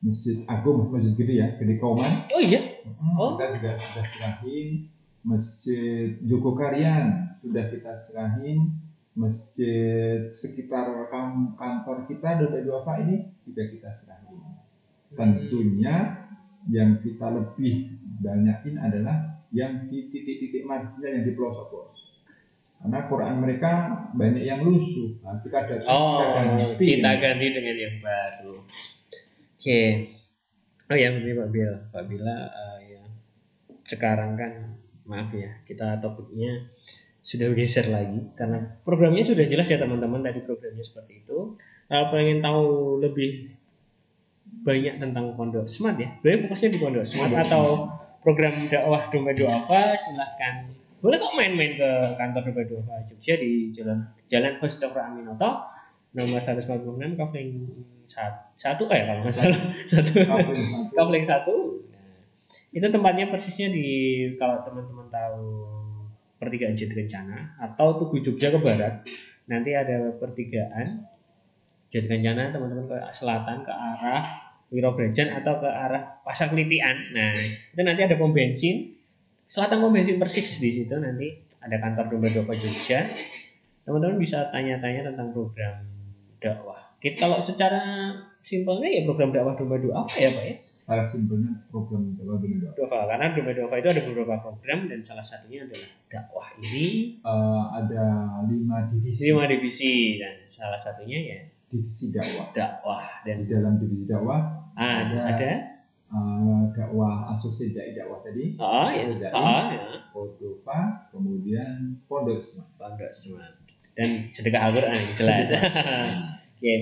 masjid 0.00 0.36
agung, 0.46 0.92
masjid 0.92 1.16
gede 1.16 1.34
ya, 1.40 1.48
gede 1.56 1.74
Kauman. 1.80 2.28
oh 2.30 2.42
iya 2.44 2.60
Hmm, 2.80 3.12
Oh. 3.16 3.36
Kita 3.36 3.46
juga 3.56 3.70
sudah 3.76 4.04
serahin 4.06 4.68
Masjid 5.20 6.16
Jogokarian 6.24 7.28
sudah 7.36 7.68
kita 7.68 7.92
serahin 8.00 8.72
Masjid 9.18 10.30
sekitar 10.30 10.86
kam- 11.10 11.58
kantor 11.58 12.06
kita 12.06 12.38
Dompet 12.38 12.62
Duafa 12.62 13.02
ini 13.02 13.34
juga 13.42 13.66
kita 13.66 13.90
serahin 13.90 14.38
Tentunya 15.10 16.28
yang 16.70 17.02
kita 17.02 17.26
lebih 17.34 17.98
banyakin 18.22 18.78
adalah 18.78 19.42
yang 19.50 19.90
di 19.90 20.06
titik-titik 20.14 20.62
marginal 20.62 21.10
yang 21.10 21.24
di 21.26 21.34
pelosok-pelosok. 21.34 22.10
Karena 22.80 22.98
Quran 23.10 23.34
mereka 23.44 23.72
banyak 24.16 24.44
yang 24.46 24.64
lusuh. 24.64 25.20
Nah, 25.20 25.36
kita 25.44 25.56
ada 25.68 25.76
oh 25.84 26.16
ganti. 26.16 26.84
kita 26.96 27.10
ganti 27.20 27.46
dengan 27.52 27.76
yang 27.76 27.96
baru. 28.00 28.56
Oke. 29.58 29.82
Oh 30.90 30.96
ya 30.96 31.12
begini 31.12 31.38
Pak 31.38 31.48
Bil 31.52 31.72
Pak 31.92 32.04
Bila 32.08 32.36
eh, 32.48 32.78
ya. 32.96 33.02
Sekarang 33.84 34.38
kan 34.38 34.80
maaf 35.04 35.34
ya 35.34 35.60
kita 35.66 35.98
topiknya 35.98 36.70
sudah 37.20 37.46
bergeser 37.52 37.88
lagi. 37.92 38.20
Karena 38.34 38.80
programnya 38.84 39.24
sudah 39.24 39.44
jelas 39.46 39.68
ya 39.68 39.78
teman-teman 39.78 40.24
tadi 40.24 40.40
programnya 40.44 40.84
seperti 40.84 41.24
itu. 41.24 41.56
Kalau 41.90 42.06
pengen 42.12 42.38
tahu 42.40 42.64
lebih 43.02 43.60
banyak 44.60 45.00
tentang 45.00 45.38
pondok 45.38 45.64
smart 45.70 45.96
ya 45.96 46.10
boleh 46.20 46.44
fokusnya 46.44 46.68
di 46.74 46.78
pondok 46.82 47.06
smart 47.06 47.32
atau 47.32 47.86
program 48.20 48.52
dakwah 48.68 49.08
doa 49.10 49.52
apa 49.64 49.96
silahkan. 49.96 50.68
Boleh 51.00 51.16
kok 51.16 51.32
main-main 51.32 51.80
ke 51.80 51.90
kantor 52.20 52.52
dompet 52.52 52.66
doa 52.68 52.96
Jogja 53.08 53.40
di 53.40 53.72
jalan 53.72 54.04
jalan 54.28 54.60
Hos 54.60 54.76
Cokro 54.76 55.00
Aminoto 55.00 55.64
nomor 56.12 56.42
146 56.42 57.16
Kavling 57.16 57.50
satu, 58.10 58.42
satu 58.58 58.82
eh 58.90 59.06
kalau 59.06 59.20
nggak 59.22 59.34
salah 59.34 59.60
satu. 59.90 60.12
Kapling 60.92 61.24
satu. 61.24 61.86
Nah, 61.88 62.20
Itu 62.74 62.90
tempatnya 62.90 63.30
persisnya 63.30 63.70
di 63.70 63.86
kalau 64.34 64.60
teman-teman 64.66 65.06
tahu 65.08 65.46
pertigaan 66.40 66.72
Jati 66.72 66.96
Kencana 66.96 67.60
atau 67.60 68.00
Tugu 68.00 68.24
Jogja 68.24 68.48
ke 68.48 68.58
barat, 68.58 69.04
nanti 69.44 69.76
ada 69.76 70.16
pertigaan 70.16 71.04
Jati 71.92 72.08
Kencana 72.08 72.48
teman-teman 72.48 72.88
ke 72.88 72.96
selatan 73.12 73.68
ke 73.68 73.72
arah 73.72 74.50
Wirobrajan 74.70 75.34
atau 75.34 75.58
ke 75.58 75.68
arah 75.68 76.22
Pasar 76.22 76.48
Kelitian. 76.48 77.10
Nah, 77.12 77.34
itu 77.36 77.82
nanti 77.82 78.06
ada 78.06 78.14
pom 78.14 78.30
bensin. 78.30 78.96
Selatan 79.50 79.82
pom 79.82 79.90
bensin 79.90 80.16
persis 80.16 80.62
di 80.62 80.70
situ 80.70 80.94
nanti 80.94 81.42
ada 81.60 81.76
kantor 81.82 82.14
Domba 82.14 82.30
Dova 82.30 82.54
Jogja. 82.54 83.04
Teman-teman 83.82 84.16
bisa 84.16 84.46
tanya-tanya 84.54 85.10
tentang 85.10 85.34
program 85.34 85.82
dakwah. 86.38 86.89
Kita 87.00 87.16
kalau 87.16 87.40
secara 87.40 88.12
simpelnya 88.44 88.88
ya 88.88 89.00
program 89.08 89.32
dakwah 89.32 89.56
Domba 89.56 89.76
Dua 89.80 90.04
apa 90.04 90.14
ya 90.20 90.28
Pak 90.32 90.44
ya? 90.44 90.54
Secara 90.60 91.04
simpelnya 91.08 91.52
program 91.72 92.12
dakwah 92.16 92.36
Domba 92.36 92.56
Dua. 92.60 92.70
Dova 92.76 92.98
karena 93.08 93.26
Domba 93.32 93.52
Dova 93.56 93.74
itu 93.80 93.88
ada 93.88 94.02
beberapa 94.04 94.34
program 94.44 94.78
dan 94.88 95.00
salah 95.00 95.24
satunya 95.24 95.64
adalah 95.64 95.88
dakwah 96.12 96.46
ini. 96.60 97.16
Uh, 97.24 97.64
ada 97.72 98.04
lima 98.48 98.84
divisi. 98.92 99.32
Lima 99.32 99.44
divisi 99.48 100.20
dan 100.20 100.44
salah 100.44 100.76
satunya 100.76 101.18
ya 101.24 101.40
divisi 101.70 102.12
dakwah. 102.12 102.46
dakwah 102.52 103.04
dan 103.24 103.36
Di 103.42 103.46
dalam 103.48 103.80
divisi 103.80 104.04
dakwah 104.04 104.40
ada 104.74 105.18
ada? 105.36 105.52
uh, 106.10 106.62
dakwah 106.74 107.30
asosiasi 107.32 107.72
dai 107.72 107.94
dakwah 107.94 108.20
tadi, 108.26 108.58
oh 108.58 108.88
ya. 108.90 109.04
Dai, 109.14 109.32
oh 109.32 109.62
ya. 109.72 109.80
Kodova, 110.10 111.06
kemudian 111.14 112.02
Pondok 112.10 112.42
Islam. 112.42 112.66
pondok 112.76 113.08
dan 113.94 114.08
sedekah 114.34 114.70
Al-Quran 114.70 115.14
jelas 115.18 115.50
oke. 116.60 116.76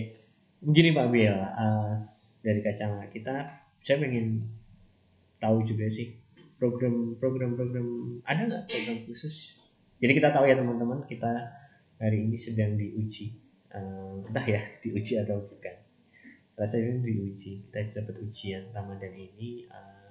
Begini 0.59 0.91
Pak 0.91 1.07
Bill 1.15 1.39
uh, 1.39 1.95
dari 2.43 2.61
kacamata 2.67 3.07
kita 3.15 3.35
saya 3.79 4.03
pengen 4.03 4.51
tahu 5.39 5.63
juga 5.63 5.87
sih 5.87 6.19
program 6.59 7.15
program 7.23 7.55
program 7.55 8.19
ada 8.27 8.43
nggak 8.43 8.63
program 8.67 8.99
khusus? 9.07 9.63
Jadi 10.03 10.19
kita 10.19 10.35
tahu 10.35 10.51
ya 10.51 10.59
teman-teman 10.59 11.07
kita 11.07 11.31
hari 12.03 12.27
ini 12.27 12.35
sedang 12.35 12.75
diuji 12.75 13.39
uh, 13.71 14.27
entah 14.27 14.47
ya 14.51 14.59
diuji 14.83 15.23
atau 15.23 15.47
bukan. 15.47 15.79
Rasanya 16.59 16.99
diuji 17.07 17.71
kita 17.71 18.03
dapat 18.03 18.19
ujian 18.19 18.75
Ramadan 18.75 19.15
ini 19.15 19.71
uh, 19.71 20.11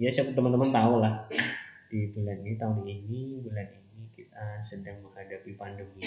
ya 0.00 0.08
siapa 0.08 0.32
teman-teman 0.32 0.72
tahu 0.72 1.04
lah 1.04 1.28
di 1.92 2.08
bulan 2.16 2.40
ini 2.40 2.56
tahun 2.56 2.80
ini 2.88 3.44
bulan 3.44 3.68
ini 3.76 4.08
kita 4.16 4.64
sedang 4.64 5.04
menghadapi 5.04 5.52
pandemi. 5.52 6.00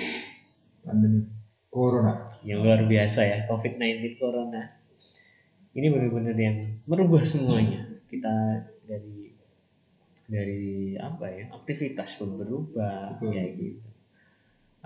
Pandemi 0.82 1.45
Corona. 1.76 2.40
yang 2.48 2.64
luar 2.64 2.88
biasa 2.88 3.20
ya 3.28 3.38
COVID-19 3.52 4.16
Corona. 4.16 4.64
Ini 5.76 5.92
benar-benar 5.92 6.38
yang 6.40 6.80
merubah 6.88 7.20
semuanya. 7.28 7.84
Kita 8.08 8.32
dari 8.88 9.36
dari 10.26 10.96
apa 10.96 11.28
ya 11.28 11.52
aktivitas 11.52 12.16
pun 12.16 12.40
berubah 12.40 13.20
Betul. 13.20 13.36
ya 13.36 13.44
gitu. 13.52 13.84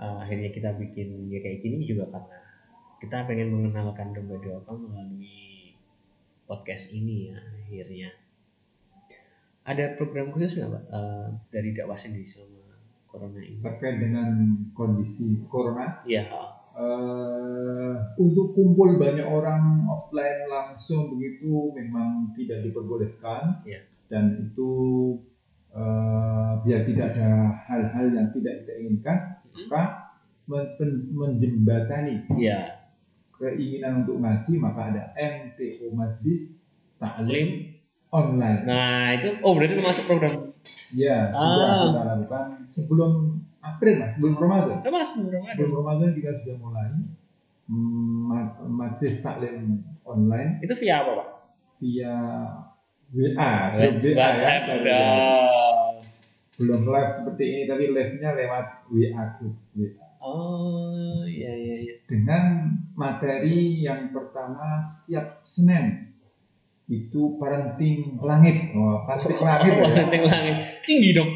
Uh, 0.00 0.18
akhirnya 0.24 0.50
kita 0.50 0.74
bikin 0.74 1.30
ya 1.30 1.38
kayak 1.44 1.62
gini 1.62 1.86
juga 1.86 2.10
karena 2.10 2.38
kita 2.98 3.16
pengen 3.28 3.52
mengenalkan 3.52 4.16
domba 4.16 4.40
doa 4.40 4.64
melalui 4.74 5.76
podcast 6.50 6.90
ini 6.90 7.30
ya 7.30 7.38
akhirnya. 7.38 8.10
Ada 9.62 9.94
program 9.94 10.34
khusus 10.34 10.58
nggak 10.58 10.74
pak? 10.74 10.84
Uh, 10.90 11.28
dari 11.54 11.70
dakwah 11.76 11.94
sendiri 11.94 12.26
selama 12.26 12.74
corona 13.06 13.38
ini? 13.44 13.60
Terkait 13.62 13.96
dengan 14.00 14.28
kondisi 14.72 15.38
Corona, 15.46 16.00
ya 16.08 16.26
eh, 16.80 17.92
untuk 18.16 18.52
kumpul 18.52 18.96
banyak 18.96 19.24
orang 19.24 19.84
offline 19.86 20.48
langsung 20.48 21.12
begitu 21.12 21.72
memang 21.72 22.32
tidak 22.32 22.64
diperbolehkan 22.64 23.60
Iya. 23.62 23.84
dan 24.08 24.24
itu 24.40 24.72
eh, 25.70 26.50
biar 26.60 26.80
tidak 26.82 27.14
ada 27.14 27.30
hal-hal 27.62 28.06
yang 28.10 28.28
tidak 28.32 28.64
kita 28.64 28.72
inginkan 28.76 29.18
Mhm. 29.46 29.68
maka 29.68 29.82
men- 30.44 30.72
men- 30.76 31.06
menjembatani 31.12 32.26
ya 32.34 32.80
keinginan 33.32 34.02
untuk 34.02 34.18
ngaji 34.18 34.52
maka 34.58 34.80
ada 34.90 35.02
MTO 35.14 35.92
Majlis 35.92 36.66
Taklim 36.96 37.76
Online 38.10 38.60
nah 38.66 39.14
itu 39.14 39.38
oh 39.40 39.54
berarti 39.54 39.78
termasuk 39.78 40.04
program 40.04 40.32
ya 40.90 41.30
sudah 41.30 41.64
Ah. 41.64 41.82
kita 41.86 42.02
lakukan 42.04 42.46
sebelum 42.66 43.39
April 43.60 43.94
mas 44.00 44.10
sebelum 44.16 44.34
Ramadan? 44.40 44.76
Itu 44.80 44.90
mas 44.92 45.10
Ramadan. 45.12 45.52
Sebelum 45.52 45.72
Ramadan 45.84 46.08
kita 46.16 46.30
sudah 46.40 46.56
mulai 46.60 46.90
ma- 47.68 48.58
Majlis 48.66 49.20
Taklim 49.20 49.84
Online. 50.08 50.58
Itu 50.64 50.74
via 50.80 50.94
apa 51.04 51.10
pak? 51.20 51.28
Via 51.80 52.14
WA 53.10 53.52
WA 53.74 54.30
ya 54.86 55.02
belum 56.60 56.92
live 56.92 57.10
seperti 57.10 57.44
ini 57.48 57.62
tapi 57.64 57.88
live-nya 57.88 58.36
lewat 58.36 58.66
WA 58.92 59.22
grup 59.40 59.56
WA 59.72 60.06
oh 60.20 61.24
iya 61.24 61.56
iya 61.56 61.76
iya. 61.88 61.94
Dengan 62.04 62.76
materi 62.92 63.80
yang 63.80 64.12
pertama 64.12 64.84
setiap 64.84 65.40
Senin 65.48 66.12
itu 66.90 67.38
parenting 67.38 68.18
langit. 68.20 68.74
Oh, 68.76 69.06
parenting 69.08 69.40
langit 69.40 69.72
oh, 69.72 69.78
ya. 69.80 69.94
Lantai 70.04 70.20
langit. 70.26 70.56
Tinggi 70.84 71.16
dong 71.16 71.30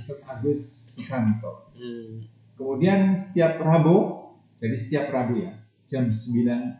Ustaz 0.00 0.20
Agus 0.24 0.62
Susanto 0.96 1.68
hmm. 1.76 2.24
kemudian 2.56 3.14
setiap 3.14 3.60
Rabu 3.60 4.30
jadi 4.58 4.76
setiap 4.78 5.06
Rabu 5.12 5.42
ya 5.42 5.52
jam 5.92 6.08
9 6.08 6.16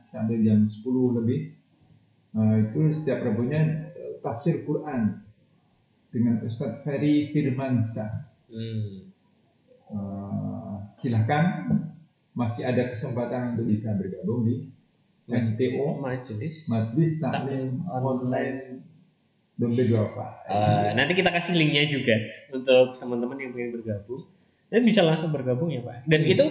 sampai 0.09 0.41
jam 0.41 0.64
10 0.64 1.18
lebih 1.20 1.62
Nah, 2.33 2.57
itu 2.57 2.80
setiap 2.97 3.28
Rabunya 3.28 3.93
eh, 3.93 4.16
tafsir 4.24 4.64
Quran 4.64 5.20
dengan 6.09 6.41
Ustadz 6.45 6.80
Ferry 6.85 7.28
Firmansyah 7.33 8.33
Hmm. 8.53 9.09
Eh, 9.89 10.74
silahkan 10.93 11.72
masih 12.37 12.68
ada 12.68 12.93
kesempatan 12.93 13.57
untuk 13.57 13.72
bisa 13.72 13.97
bergabung 13.97 14.45
di 14.45 14.68
MTO 15.24 15.97
majelis 16.05 16.68
Taklim 16.68 17.16
Taklim 17.16 17.80
Online. 17.89 18.85
Dombe 19.57 19.84
Dua 19.84 20.09
Eh, 20.48 20.90
nanti 20.96 21.12
kita 21.12 21.28
kasih 21.28 21.55
linknya 21.55 21.84
juga 21.84 22.16
untuk 22.53 22.96
teman-teman 22.96 23.36
yang 23.36 23.53
pengen 23.53 23.80
bergabung 23.80 24.24
dan 24.72 24.80
bisa 24.82 25.05
langsung 25.05 25.28
bergabung 25.28 25.68
ya 25.68 25.84
pak 25.84 26.09
dan 26.09 26.24
itu 26.24 26.44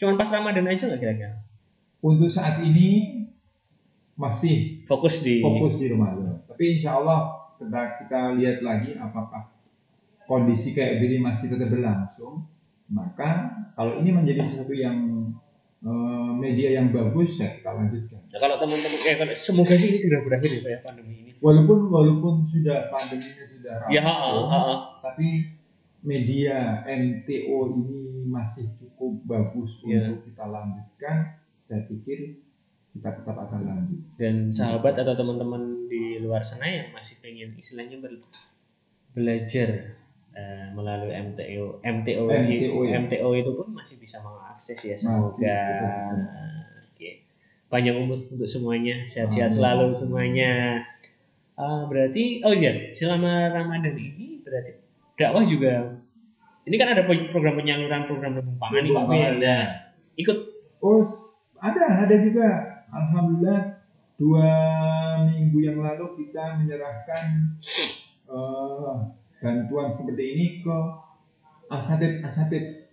cuman 0.00 0.16
pas 0.16 0.32
Ramadan 0.32 0.64
aja 0.64 0.88
nggak 0.88 1.00
kira-kira 1.00 1.36
Untuk 2.04 2.28
saat 2.28 2.60
ini 2.64 3.24
masih 4.14 4.86
fokus 4.86 5.26
di 5.26 5.42
fokus 5.42 5.80
di 5.80 5.90
Ramadan. 5.90 6.44
Tapi 6.46 6.78
insya 6.78 7.00
Allah 7.00 7.48
kita, 7.58 7.80
kita 8.04 8.20
lihat 8.38 8.58
lagi 8.60 8.94
apakah 9.00 9.50
kondisi 10.28 10.76
kayak 10.76 11.02
gini 11.02 11.18
masih 11.20 11.50
tetap 11.50 11.72
berlangsung. 11.72 12.46
Maka 12.92 13.56
kalau 13.72 13.96
ini 13.98 14.12
menjadi 14.12 14.44
sesuatu 14.44 14.76
yang 14.76 15.32
eh, 15.80 16.30
media 16.36 16.76
yang 16.76 16.92
bagus 16.92 17.40
ya 17.40 17.56
kita 17.56 17.72
lanjutkan. 17.72 18.20
Nah, 18.28 18.38
kalau 18.38 18.56
teman-teman 18.60 19.00
eh 19.08 19.16
semoga 19.34 19.74
sih 19.74 19.88
ini 19.96 19.98
segera 19.98 20.20
berakhir 20.28 20.50
ya 20.52 20.60
pak 20.60 20.70
ya 20.70 20.78
pandemi 20.84 21.14
ini 21.23 21.23
Walaupun 21.44 21.92
walaupun 21.92 22.34
sudah 22.48 22.88
pandeminya 22.88 23.44
sudah 23.44 23.74
ya 23.92 24.00
ha, 24.00 24.12
rampung, 24.16 24.48
ha, 24.48 24.58
ha. 24.64 24.74
tapi 25.04 25.52
media 26.00 26.80
MTO 26.84 27.56
ini 27.70 28.24
masih 28.24 28.72
cukup 28.80 29.20
bagus 29.24 29.76
Ya. 29.84 30.08
untuk 30.08 30.24
kita 30.24 30.44
lanjutkan. 30.48 31.16
Saya 31.60 31.84
pikir 31.84 32.40
kita 32.96 33.12
tetap 33.12 33.36
akan 33.36 33.60
lanjut. 33.60 34.00
dan 34.16 34.48
sahabat 34.48 34.94
atau 34.94 35.12
teman-teman 35.12 35.84
di 35.84 36.16
luar 36.16 36.40
sana 36.40 36.64
yang 36.64 36.88
masih 36.92 37.20
pengen 37.20 37.52
istilahnya 37.54 37.98
ber- 37.98 38.22
belajar 39.12 39.98
eh, 40.30 40.66
melalui 40.72 41.10
MTO 41.12 41.82
MTO 41.82 42.24
MTO, 42.26 42.78
ya. 42.82 42.98
MTO 43.02 43.28
itu 43.34 43.50
pun 43.52 43.68
masih 43.70 43.98
bisa 43.98 44.18
mengakses 44.18 44.78
ya 44.80 44.94
Masih, 44.94 45.06
semoga 45.06 45.60
oke 46.80 47.10
panjang 47.66 47.96
umur 47.98 48.18
untuk 48.30 48.46
semuanya 48.46 49.02
sehat-sehat 49.04 49.50
selalu 49.50 49.90
semuanya 49.90 50.82
Ah, 51.54 51.86
berarti 51.86 52.42
oh 52.42 52.54
iya 52.54 52.90
selama 52.90 53.50
Ramadan 53.54 53.94
ini 53.94 54.42
berarti 54.42 54.74
dakwah 55.14 55.46
juga 55.46 56.02
ini 56.64 56.74
kan 56.80 56.96
ada 56.96 57.06
program 57.06 57.54
penyaluran 57.60 58.08
program 58.08 58.40
lumbung 58.40 58.58
pangan 58.58 58.82
nih 58.82 58.92
Pak 58.96 59.04
Bill. 59.06 59.34
Nah, 59.38 59.64
ikut 60.16 60.38
Oh, 60.84 61.00
ada, 61.64 62.04
ada 62.04 62.16
juga. 62.20 62.48
Alhamdulillah 62.92 63.88
dua 64.20 64.52
minggu 65.24 65.64
yang 65.64 65.80
lalu 65.80 66.20
kita 66.20 66.60
menyerahkan 66.60 67.56
eh, 68.28 68.94
bantuan 69.40 69.88
seperti 69.88 70.24
ini 70.36 70.46
ke 70.60 70.76
asatid-asatid. 71.72 72.92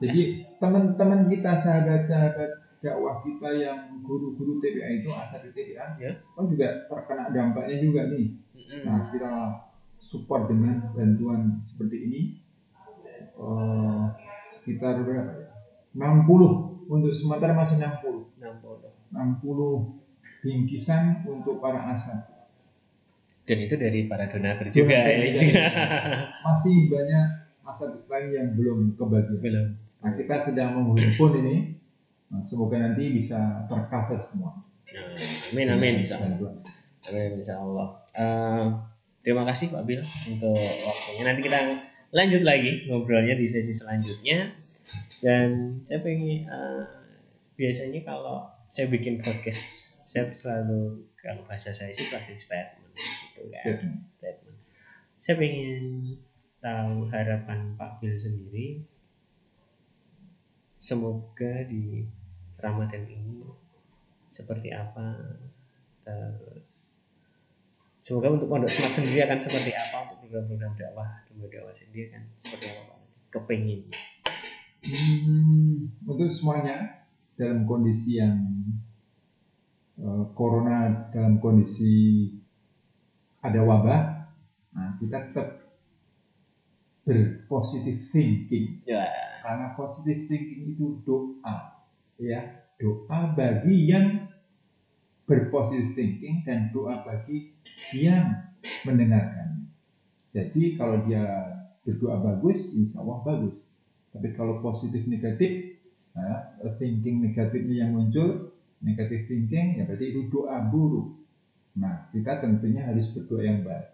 Jadi 0.00 0.48
teman-teman 0.56 1.28
kita, 1.28 1.52
sahabat-sahabat 1.60 2.67
dakwah 2.78 3.20
kita 3.26 3.48
yang 3.58 3.98
guru-guru 4.06 4.62
TPA 4.62 5.02
itu 5.02 5.10
asatid 5.10 5.50
TPA, 5.50 5.98
Ya. 5.98 6.14
kan 6.38 6.46
juga 6.46 6.86
terkena 6.86 7.30
dampaknya 7.34 7.76
juga 7.82 8.06
nih. 8.06 8.38
Mm-mm. 8.54 8.80
Nah, 8.86 9.10
kita 9.10 9.32
support 9.98 10.46
dengan 10.46 10.94
bantuan 10.94 11.58
seperti 11.60 11.96
ini 12.06 12.20
eh, 13.38 14.02
sekitar 14.50 15.02
berapa 15.02 15.32
ya? 15.34 15.48
60 15.94 16.86
untuk 16.88 17.12
Sumatera 17.12 17.52
masih 17.54 17.82
60 17.82 18.38
60. 18.38 19.12
60 19.12 20.42
bingkisan 20.42 21.26
untuk 21.26 21.58
para 21.58 21.90
asat 21.90 22.30
Dan 23.42 23.64
itu 23.64 23.74
dari 23.80 24.04
para 24.06 24.28
donatur 24.28 24.68
juga 24.68 24.92
ya. 24.92 25.24
Masih 26.44 26.92
banyak 26.92 27.26
masa 27.64 27.96
depan 27.96 28.22
yang 28.28 28.52
belum 28.52 28.92
kebagian. 28.94 29.40
Belum. 29.40 29.66
Nah, 30.04 30.12
kita 30.14 30.36
sedang 30.36 30.76
menghimpun 30.84 31.32
ini. 31.42 31.77
Nah, 32.28 32.44
semoga 32.44 32.76
nanti 32.76 33.08
bisa 33.12 33.64
tercover 33.68 34.20
semua. 34.20 34.52
Amin 35.52 35.68
amin 35.68 36.00
insya 36.04 36.16
Allah. 36.20 36.28
Bantuan. 36.36 36.54
Amin 37.08 37.30
insya 37.40 37.56
Allah. 37.60 37.88
Eh, 38.16 38.66
terima 39.24 39.44
kasih 39.48 39.72
Pak 39.72 39.82
Bil 39.84 40.00
untuk 40.28 40.56
waktunya. 40.84 41.22
Nanti 41.24 41.40
kita 41.44 41.58
lanjut 42.12 42.42
lagi 42.44 42.88
ngobrolnya 42.88 43.36
di 43.36 43.48
sesi 43.48 43.72
selanjutnya. 43.72 44.52
Dan 45.24 45.80
saya 45.84 46.00
pengen 46.04 46.48
eh, 46.48 46.84
biasanya 47.56 48.00
kalau 48.04 48.48
saya 48.72 48.86
bikin 48.92 49.20
podcast 49.20 49.88
saya 50.08 50.32
selalu 50.32 51.04
kalau 51.20 51.44
bahasa 51.44 51.68
saya 51.76 51.92
sih 51.92 52.08
closing 52.08 52.40
statement 52.40 52.96
gitu 52.96 53.44
kan 53.52 53.60
Statement. 53.60 53.96
statement. 54.16 54.58
Saya 55.20 55.34
pengen 55.36 55.82
tahu 56.64 56.96
harapan 57.12 57.76
Pak 57.76 58.00
Bil 58.00 58.16
sendiri. 58.16 58.88
Semoga 60.78 61.66
di 61.68 62.06
Ramadan 62.58 63.06
ini 63.06 63.46
seperti 64.28 64.74
apa? 64.74 65.14
Terus 66.02 66.66
semoga 67.98 68.34
untuk 68.34 68.50
pondok 68.50 68.70
smart 68.70 68.94
sendiri 68.94 69.26
akan 69.26 69.38
seperti 69.38 69.74
apa 69.74 70.08
untuk 70.08 70.26
program-program 70.26 70.74
dakwah 70.74 71.08
lembaga 71.30 71.62
dakwah 71.62 71.74
sendiri 71.74 72.06
kan 72.14 72.22
seperti 72.38 72.66
apa 72.74 72.82
Pak? 72.94 72.98
Kepengin 73.28 73.90
Hmm, 74.78 75.90
untuk 76.06 76.30
semuanya 76.30 77.02
dalam 77.34 77.66
kondisi 77.66 78.22
yang 78.22 78.38
eh, 79.98 80.24
corona 80.38 81.10
dalam 81.10 81.42
kondisi 81.42 82.30
ada 83.42 83.58
wabah, 83.62 84.02
nah 84.74 84.94
kita 85.02 85.30
tetap 85.30 85.66
berpositif 87.02 88.06
thinking. 88.14 88.82
Ya. 88.86 89.06
Karena 89.42 89.74
positive 89.74 90.30
thinking 90.30 90.78
itu 90.78 91.02
doa 91.02 91.77
ya 92.18 92.66
doa 92.78 93.34
bagi 93.34 93.88
yang 93.88 94.28
berpositif 95.24 95.94
thinking 95.94 96.42
dan 96.42 96.70
doa 96.74 97.04
bagi 97.06 97.52
yang 97.94 98.48
mendengarkan. 98.88 99.68
Jadi 100.32 100.76
kalau 100.76 101.04
dia 101.06 101.24
berdoa 101.84 102.16
bagus 102.20 102.58
insya 102.74 103.00
Allah 103.04 103.18
bagus. 103.24 103.56
Tapi 104.12 104.28
kalau 104.34 104.60
positif 104.64 105.04
negatif 105.04 105.78
nah, 106.16 106.58
thinking 106.80 107.22
negatifnya 107.22 107.86
yang 107.86 107.94
muncul 107.94 108.50
negatif 108.82 109.26
thinking 109.26 109.78
ya 109.78 109.84
berarti 109.84 110.06
itu 110.14 110.20
doa 110.32 110.64
buruk. 110.68 111.18
Nah 111.78 112.08
kita 112.10 112.42
tentunya 112.42 112.88
harus 112.88 113.10
berdoa 113.12 113.42
yang 113.44 113.60
baik. 113.62 113.88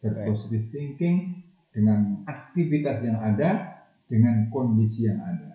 Berpositif 0.00 0.72
thinking 0.72 1.44
dengan 1.70 2.24
aktivitas 2.26 3.04
yang 3.06 3.20
ada 3.20 3.84
dengan 4.10 4.50
kondisi 4.50 5.06
yang 5.06 5.22
ada. 5.22 5.49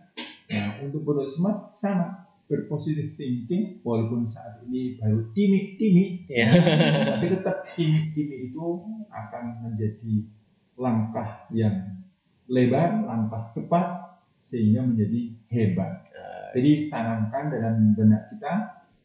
Nah, 0.56 0.80
untuk 0.88 1.04
Smart 1.28 1.76
sama 1.76 2.26
berpositif 2.48 3.18
thinking 3.20 3.82
walaupun 3.82 4.24
saat 4.30 4.62
ini 4.70 5.02
baru 5.02 5.34
timik-timik 5.34 6.30
ya 6.30 6.46
tapi 7.10 7.26
tetap 7.34 7.66
timik-timik 7.74 8.54
itu 8.54 8.66
akan 9.10 9.66
menjadi 9.66 10.16
langkah 10.78 11.50
yang 11.50 12.06
lebar, 12.46 13.02
langkah 13.10 13.50
cepat 13.50 14.06
sehingga 14.38 14.86
menjadi 14.86 15.34
hebat. 15.50 16.06
Jadi 16.56 16.88
tanamkan 16.88 17.52
dalam 17.52 17.98
benak 17.98 18.32
kita, 18.32 18.54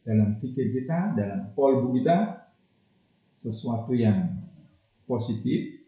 dalam 0.07 0.39
pikir 0.39 0.71
kita, 0.71 1.17
dalam 1.17 1.51
kolbu 1.57 1.97
kita 1.99 2.47
sesuatu 3.41 3.91
yang 3.91 4.39
positif. 5.09 5.81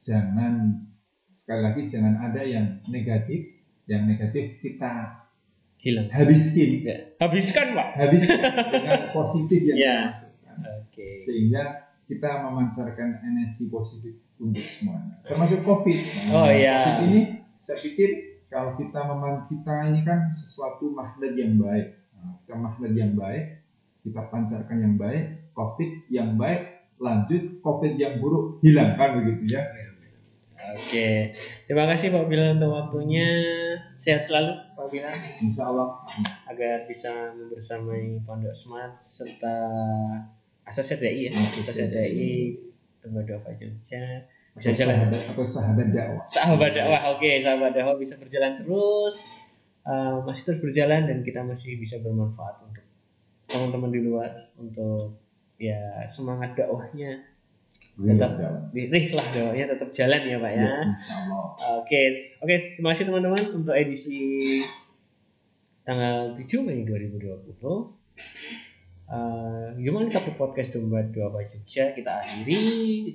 Jangan 0.00 0.86
sekali 1.34 1.60
lagi 1.66 1.82
jangan 1.90 2.14
ada 2.30 2.40
yang 2.46 2.80
negatif. 2.88 3.55
Yang 3.86 4.02
negatif 4.10 4.44
kita 4.58 4.92
hilang 5.76 6.08
habiskin, 6.08 6.82
ya. 6.82 6.96
habiskan 7.20 7.76
Pak 7.76 7.88
habiskan 7.94 8.40
dengan 8.72 9.02
positif 9.12 9.60
yang 9.62 9.76
Ya. 9.76 9.96
kita 10.10 10.10
masukkan. 10.10 10.56
oke 10.82 11.08
Sehingga 11.22 11.62
kita 12.06 12.30
memancarkan 12.42 13.08
energi 13.22 13.64
positif 13.68 14.14
untuk 14.38 14.62
semuanya. 14.62 15.20
Termasuk 15.22 15.60
COVID. 15.62 15.98
Oh, 16.32 16.48
iya. 16.48 16.96
COVID 16.96 17.06
ini 17.06 17.20
saya 17.58 17.78
pikir 17.78 18.08
kalau 18.46 18.74
kita 18.74 19.00
memang 19.04 19.46
kita 19.46 19.74
ini 19.90 20.00
kan 20.02 20.30
sesuatu 20.32 20.90
magnet 20.90 21.34
yang 21.34 21.58
baik. 21.58 21.98
Nah, 22.14 22.40
kita 22.42 22.54
magnet 22.56 22.92
yang 22.94 23.12
baik, 23.14 23.44
kita 24.06 24.20
pancarkan 24.26 24.78
yang 24.80 24.94
baik, 24.96 25.50
COVID 25.52 25.90
yang 26.08 26.38
baik, 26.38 26.88
lanjut 26.96 27.58
COVID 27.60 27.92
yang 27.98 28.22
buruk 28.22 28.62
hilangkan 28.62 29.20
begitu 29.20 29.54
ya. 29.54 29.62
Oke, 30.72 31.36
terima 31.68 31.84
kasih 31.84 32.10
Pak 32.10 32.26
Bilan 32.26 32.56
untuk 32.56 32.72
waktunya. 32.72 33.28
Sehat 33.96 34.20
selalu 34.20 34.52
Pak 34.76 34.86
Bilan 34.92 35.16
Insya 35.40 35.72
Allah. 35.72 36.04
agar 36.52 36.84
bisa 36.84 37.32
membersamai 37.32 38.20
Pondok 38.28 38.52
Smart 38.52 39.00
serta 39.00 39.56
Asosiasi 40.68 41.00
DAI 41.00 41.20
ya, 41.26 41.30
Asosiasi 41.48 41.88
DAI 41.88 42.32
Lembaga 43.02 43.40
Dakwah 43.40 43.56
Jogja. 43.56 44.28
Bisa 44.56 44.72
jalan 44.72 44.96
sahabat, 45.04 45.20
atau 45.32 45.44
sahabat 45.44 45.86
dakwah. 45.92 46.24
sahabat 46.24 46.70
dakwah, 46.72 47.00
oke 47.12 47.30
sahabat 47.44 47.70
dakwah 47.76 47.96
bisa 48.00 48.16
berjalan 48.16 48.56
terus, 48.56 49.16
eh, 49.84 50.16
masih 50.24 50.42
terus 50.48 50.60
berjalan 50.64 51.04
dan 51.04 51.18
kita 51.20 51.44
masih 51.44 51.76
bisa 51.76 52.00
bermanfaat 52.00 52.64
untuk 52.64 52.84
teman-teman 53.52 53.92
di 53.92 54.00
luar 54.00 54.48
untuk 54.56 55.20
ya 55.60 56.08
semangat 56.08 56.56
dakwahnya 56.56 57.35
tetap 57.96 58.36
Iya, 58.36 58.48
dakwah. 58.68 58.92
rih 58.92 59.06
lah 59.10 59.26
dakwahnya 59.32 59.66
tetap 59.72 59.88
jalan 59.90 60.20
ya 60.22 60.36
Pak 60.36 60.52
ya. 60.52 60.60
Ya, 60.60 60.72
Allah. 61.24 61.44
Oke, 61.80 62.00
oke, 62.38 62.54
terima 62.76 62.92
kasih 62.92 63.04
teman-teman 63.08 63.44
untuk 63.56 63.72
edisi 63.72 64.20
tanggal 65.82 66.36
7 66.36 66.44
Mei 66.60 66.84
2020. 66.84 67.56
Uh, 69.06 69.70
gimana 69.78 70.10
kita 70.10 70.34
podcast 70.34 70.74
domba 70.74 70.98
dua 71.06 71.30
Jogja 71.40 71.94
kita 71.94 72.10
akhiri. 72.20 72.62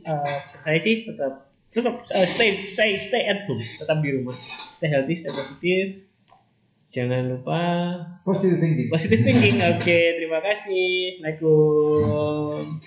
Uh, 0.02 0.38
saya 0.48 0.80
sih 0.80 1.04
tetap 1.04 1.52
tetap 1.68 2.00
uh, 2.00 2.26
stay 2.26 2.64
stay 2.64 2.96
stay 2.96 3.28
at 3.28 3.44
home, 3.44 3.60
tetap 3.60 4.00
di 4.00 4.16
rumah, 4.16 4.32
stay 4.72 4.88
healthy, 4.88 5.14
stay 5.14 5.30
positif. 5.30 6.08
Jangan 6.88 7.32
lupa 7.32 7.60
Positive 8.24 8.60
thinking. 8.60 8.88
positive 8.88 9.22
thinking. 9.22 9.60
Oke, 9.64 10.00
terima 10.16 10.40
kasih. 10.40 11.20
Assalamualaikum. 11.24 12.82